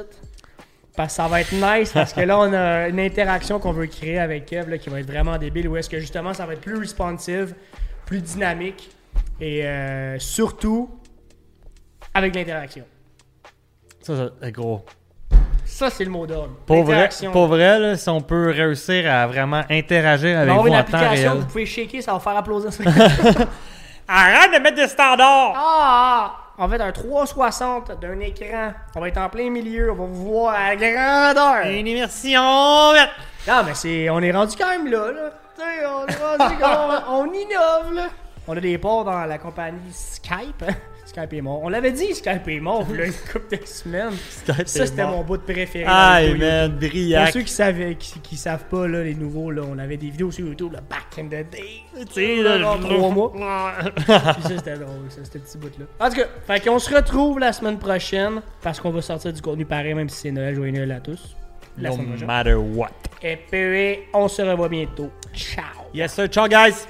Parce 1.00 1.14
que 1.14 1.16
ça 1.16 1.28
va 1.30 1.40
être 1.40 1.54
nice 1.54 1.94
parce 1.94 2.12
que 2.12 2.20
là, 2.20 2.38
on 2.38 2.52
a 2.52 2.90
une 2.90 3.00
interaction 3.00 3.58
qu'on 3.58 3.72
veut 3.72 3.86
créer 3.86 4.20
avec 4.20 4.46
Kev 4.48 4.70
là, 4.70 4.78
qui 4.78 4.90
va 4.90 5.00
être 5.00 5.08
vraiment 5.08 5.38
débile. 5.38 5.70
Où 5.70 5.78
est-ce 5.78 5.90
que 5.90 5.98
justement 5.98 6.34
ça 6.34 6.46
va 6.46 6.52
être 6.52 6.60
plus 6.60 6.78
responsive, 6.78 7.56
plus 8.06 8.22
dynamique 8.22 8.90
et 9.40 9.66
euh, 9.66 10.20
surtout 10.20 10.90
avec 12.14 12.36
l'interaction. 12.36 12.84
Ça, 14.02 14.30
c'est 14.42 14.52
gros. 14.52 14.84
Ça, 15.64 15.90
c'est 15.90 16.04
le 16.04 16.12
mot 16.12 16.28
d'ordre. 16.28 16.56
Pour 16.66 16.84
vrai, 16.84 17.08
pour 17.32 17.48
vrai 17.48 17.80
là, 17.80 17.96
si 17.96 18.10
on 18.10 18.20
peut 18.20 18.50
réussir 18.50 19.10
à 19.10 19.26
vraiment 19.26 19.64
interagir 19.70 20.38
avec 20.38 20.54
On 20.54 20.58
vous 20.58 20.64
va 20.64 20.68
une 20.68 20.76
en 20.76 20.84
temps 20.84 20.98
application, 20.98 21.32
réel. 21.32 21.42
vous 21.44 21.48
pouvez 21.48 21.66
shaker, 21.66 22.04
ça 22.04 22.12
va 22.12 22.20
faire 22.20 22.36
applaudir. 22.36 22.72
Arrête 24.10 24.54
de 24.54 24.60
mettre 24.62 24.76
des 24.76 24.88
standards! 24.90 25.54
ah! 25.56 26.39
En 26.60 26.68
fait, 26.68 26.82
un 26.82 26.92
360 26.92 28.02
d'un 28.02 28.20
écran. 28.20 28.74
On 28.94 29.00
va 29.00 29.08
être 29.08 29.18
en 29.18 29.30
plein 29.30 29.50
milieu, 29.50 29.92
on 29.92 29.96
va 29.96 30.04
vous 30.04 30.26
voir 30.32 30.54
à 30.56 30.76
la 30.76 30.76
grandeur. 30.76 31.66
Une 31.72 31.88
immersion! 31.88 32.92
vite! 32.94 33.10
Non, 33.48 33.64
mais 33.66 33.74
c'est, 33.74 34.10
on 34.10 34.20
est 34.20 34.32
rendu 34.32 34.58
quand 34.58 34.68
même 34.68 34.92
là. 34.92 35.10
là. 35.10 35.32
On 35.58 36.06
est 36.06 36.16
rendu 36.16 36.64
on, 37.08 37.14
on 37.14 37.34
innove 37.34 37.94
là. 37.94 38.08
On 38.46 38.58
a 38.58 38.60
des 38.60 38.78
ports 38.78 39.06
dans 39.06 39.26
la 39.26 39.38
compagnie 39.38 39.94
Skype. 39.94 40.66
Skype 41.10 41.34
est 41.34 41.42
mort. 41.42 41.60
On 41.64 41.70
l'avait 41.70 41.92
dit, 41.92 42.14
Skype 42.14 42.48
est 42.48 42.60
mort, 42.60 42.86
a 42.88 43.04
une 43.04 43.12
couple 43.14 43.58
de 43.58 43.66
semaines. 43.66 44.14
Skype 44.30 44.68
Ça, 44.68 44.86
c'était 44.86 45.06
mon 45.06 45.24
bout 45.24 45.38
de 45.38 45.42
préféré. 45.42 45.86
Aïe, 45.88 46.38
man, 46.38 46.70
Pour 46.78 46.88
Briac. 46.88 47.34
ceux 47.34 47.42
qui 47.42 47.52
savent, 47.52 47.96
qui, 47.98 48.20
qui 48.20 48.38
savent 48.38 48.66
pas, 48.66 48.88
là, 48.88 49.04
les 49.04 49.16
nouveaux, 49.16 49.50
là, 49.50 49.64
on 49.68 49.80
avait 49.80 49.98
des 49.98 50.12
vidéos 50.12 50.30
sur 50.30 50.46
YouTube, 50.46 50.74
là, 50.74 50.82
back 50.88 51.18
in 51.18 51.26
the 51.26 51.50
day. 51.50 51.82
Tu 51.96 52.14
sais, 52.14 52.44
là, 52.44 52.60
Genre 52.60 52.80
trois 52.80 53.10
mois. 53.10 53.32
Puis 53.96 54.06
ça, 54.06 54.34
c'était 54.58 54.76
drôle, 54.78 55.06
ça, 55.10 55.26
ce 55.26 55.38
petit 55.38 55.58
bout-là. 55.58 55.86
En 56.00 56.10
tout 56.10 56.16
cas, 56.18 56.28
fait 56.46 56.64
qu'on 56.64 56.78
se 56.78 56.94
retrouve 56.94 57.40
la 57.40 57.54
semaine 57.54 57.80
prochaine, 57.80 58.42
parce 58.62 58.80
qu'on 58.80 58.92
va 58.92 59.02
sortir 59.02 59.34
du 59.34 59.42
contenu 59.42 59.66
pareil, 59.66 59.96
même 59.96 60.10
si 60.10 60.18
c'est 60.22 60.32
Noël, 60.32 60.54
joyeux 60.54 60.74
Noël 60.74 60.92
à 60.92 61.00
tous. 61.00 61.36
La 61.78 61.90
No 61.90 61.96
semaine 61.96 62.08
prochaine. 62.10 62.28
matter 62.28 62.54
what. 62.54 62.90
Et 63.24 63.36
puis, 63.50 64.04
on 64.14 64.28
se 64.28 64.44
revoit 64.44 64.70
bientôt. 64.70 65.10
Ciao! 65.34 65.64
Yes, 65.92 66.14
sir. 66.14 66.28
Ciao, 66.28 66.48
guys! 66.48 66.86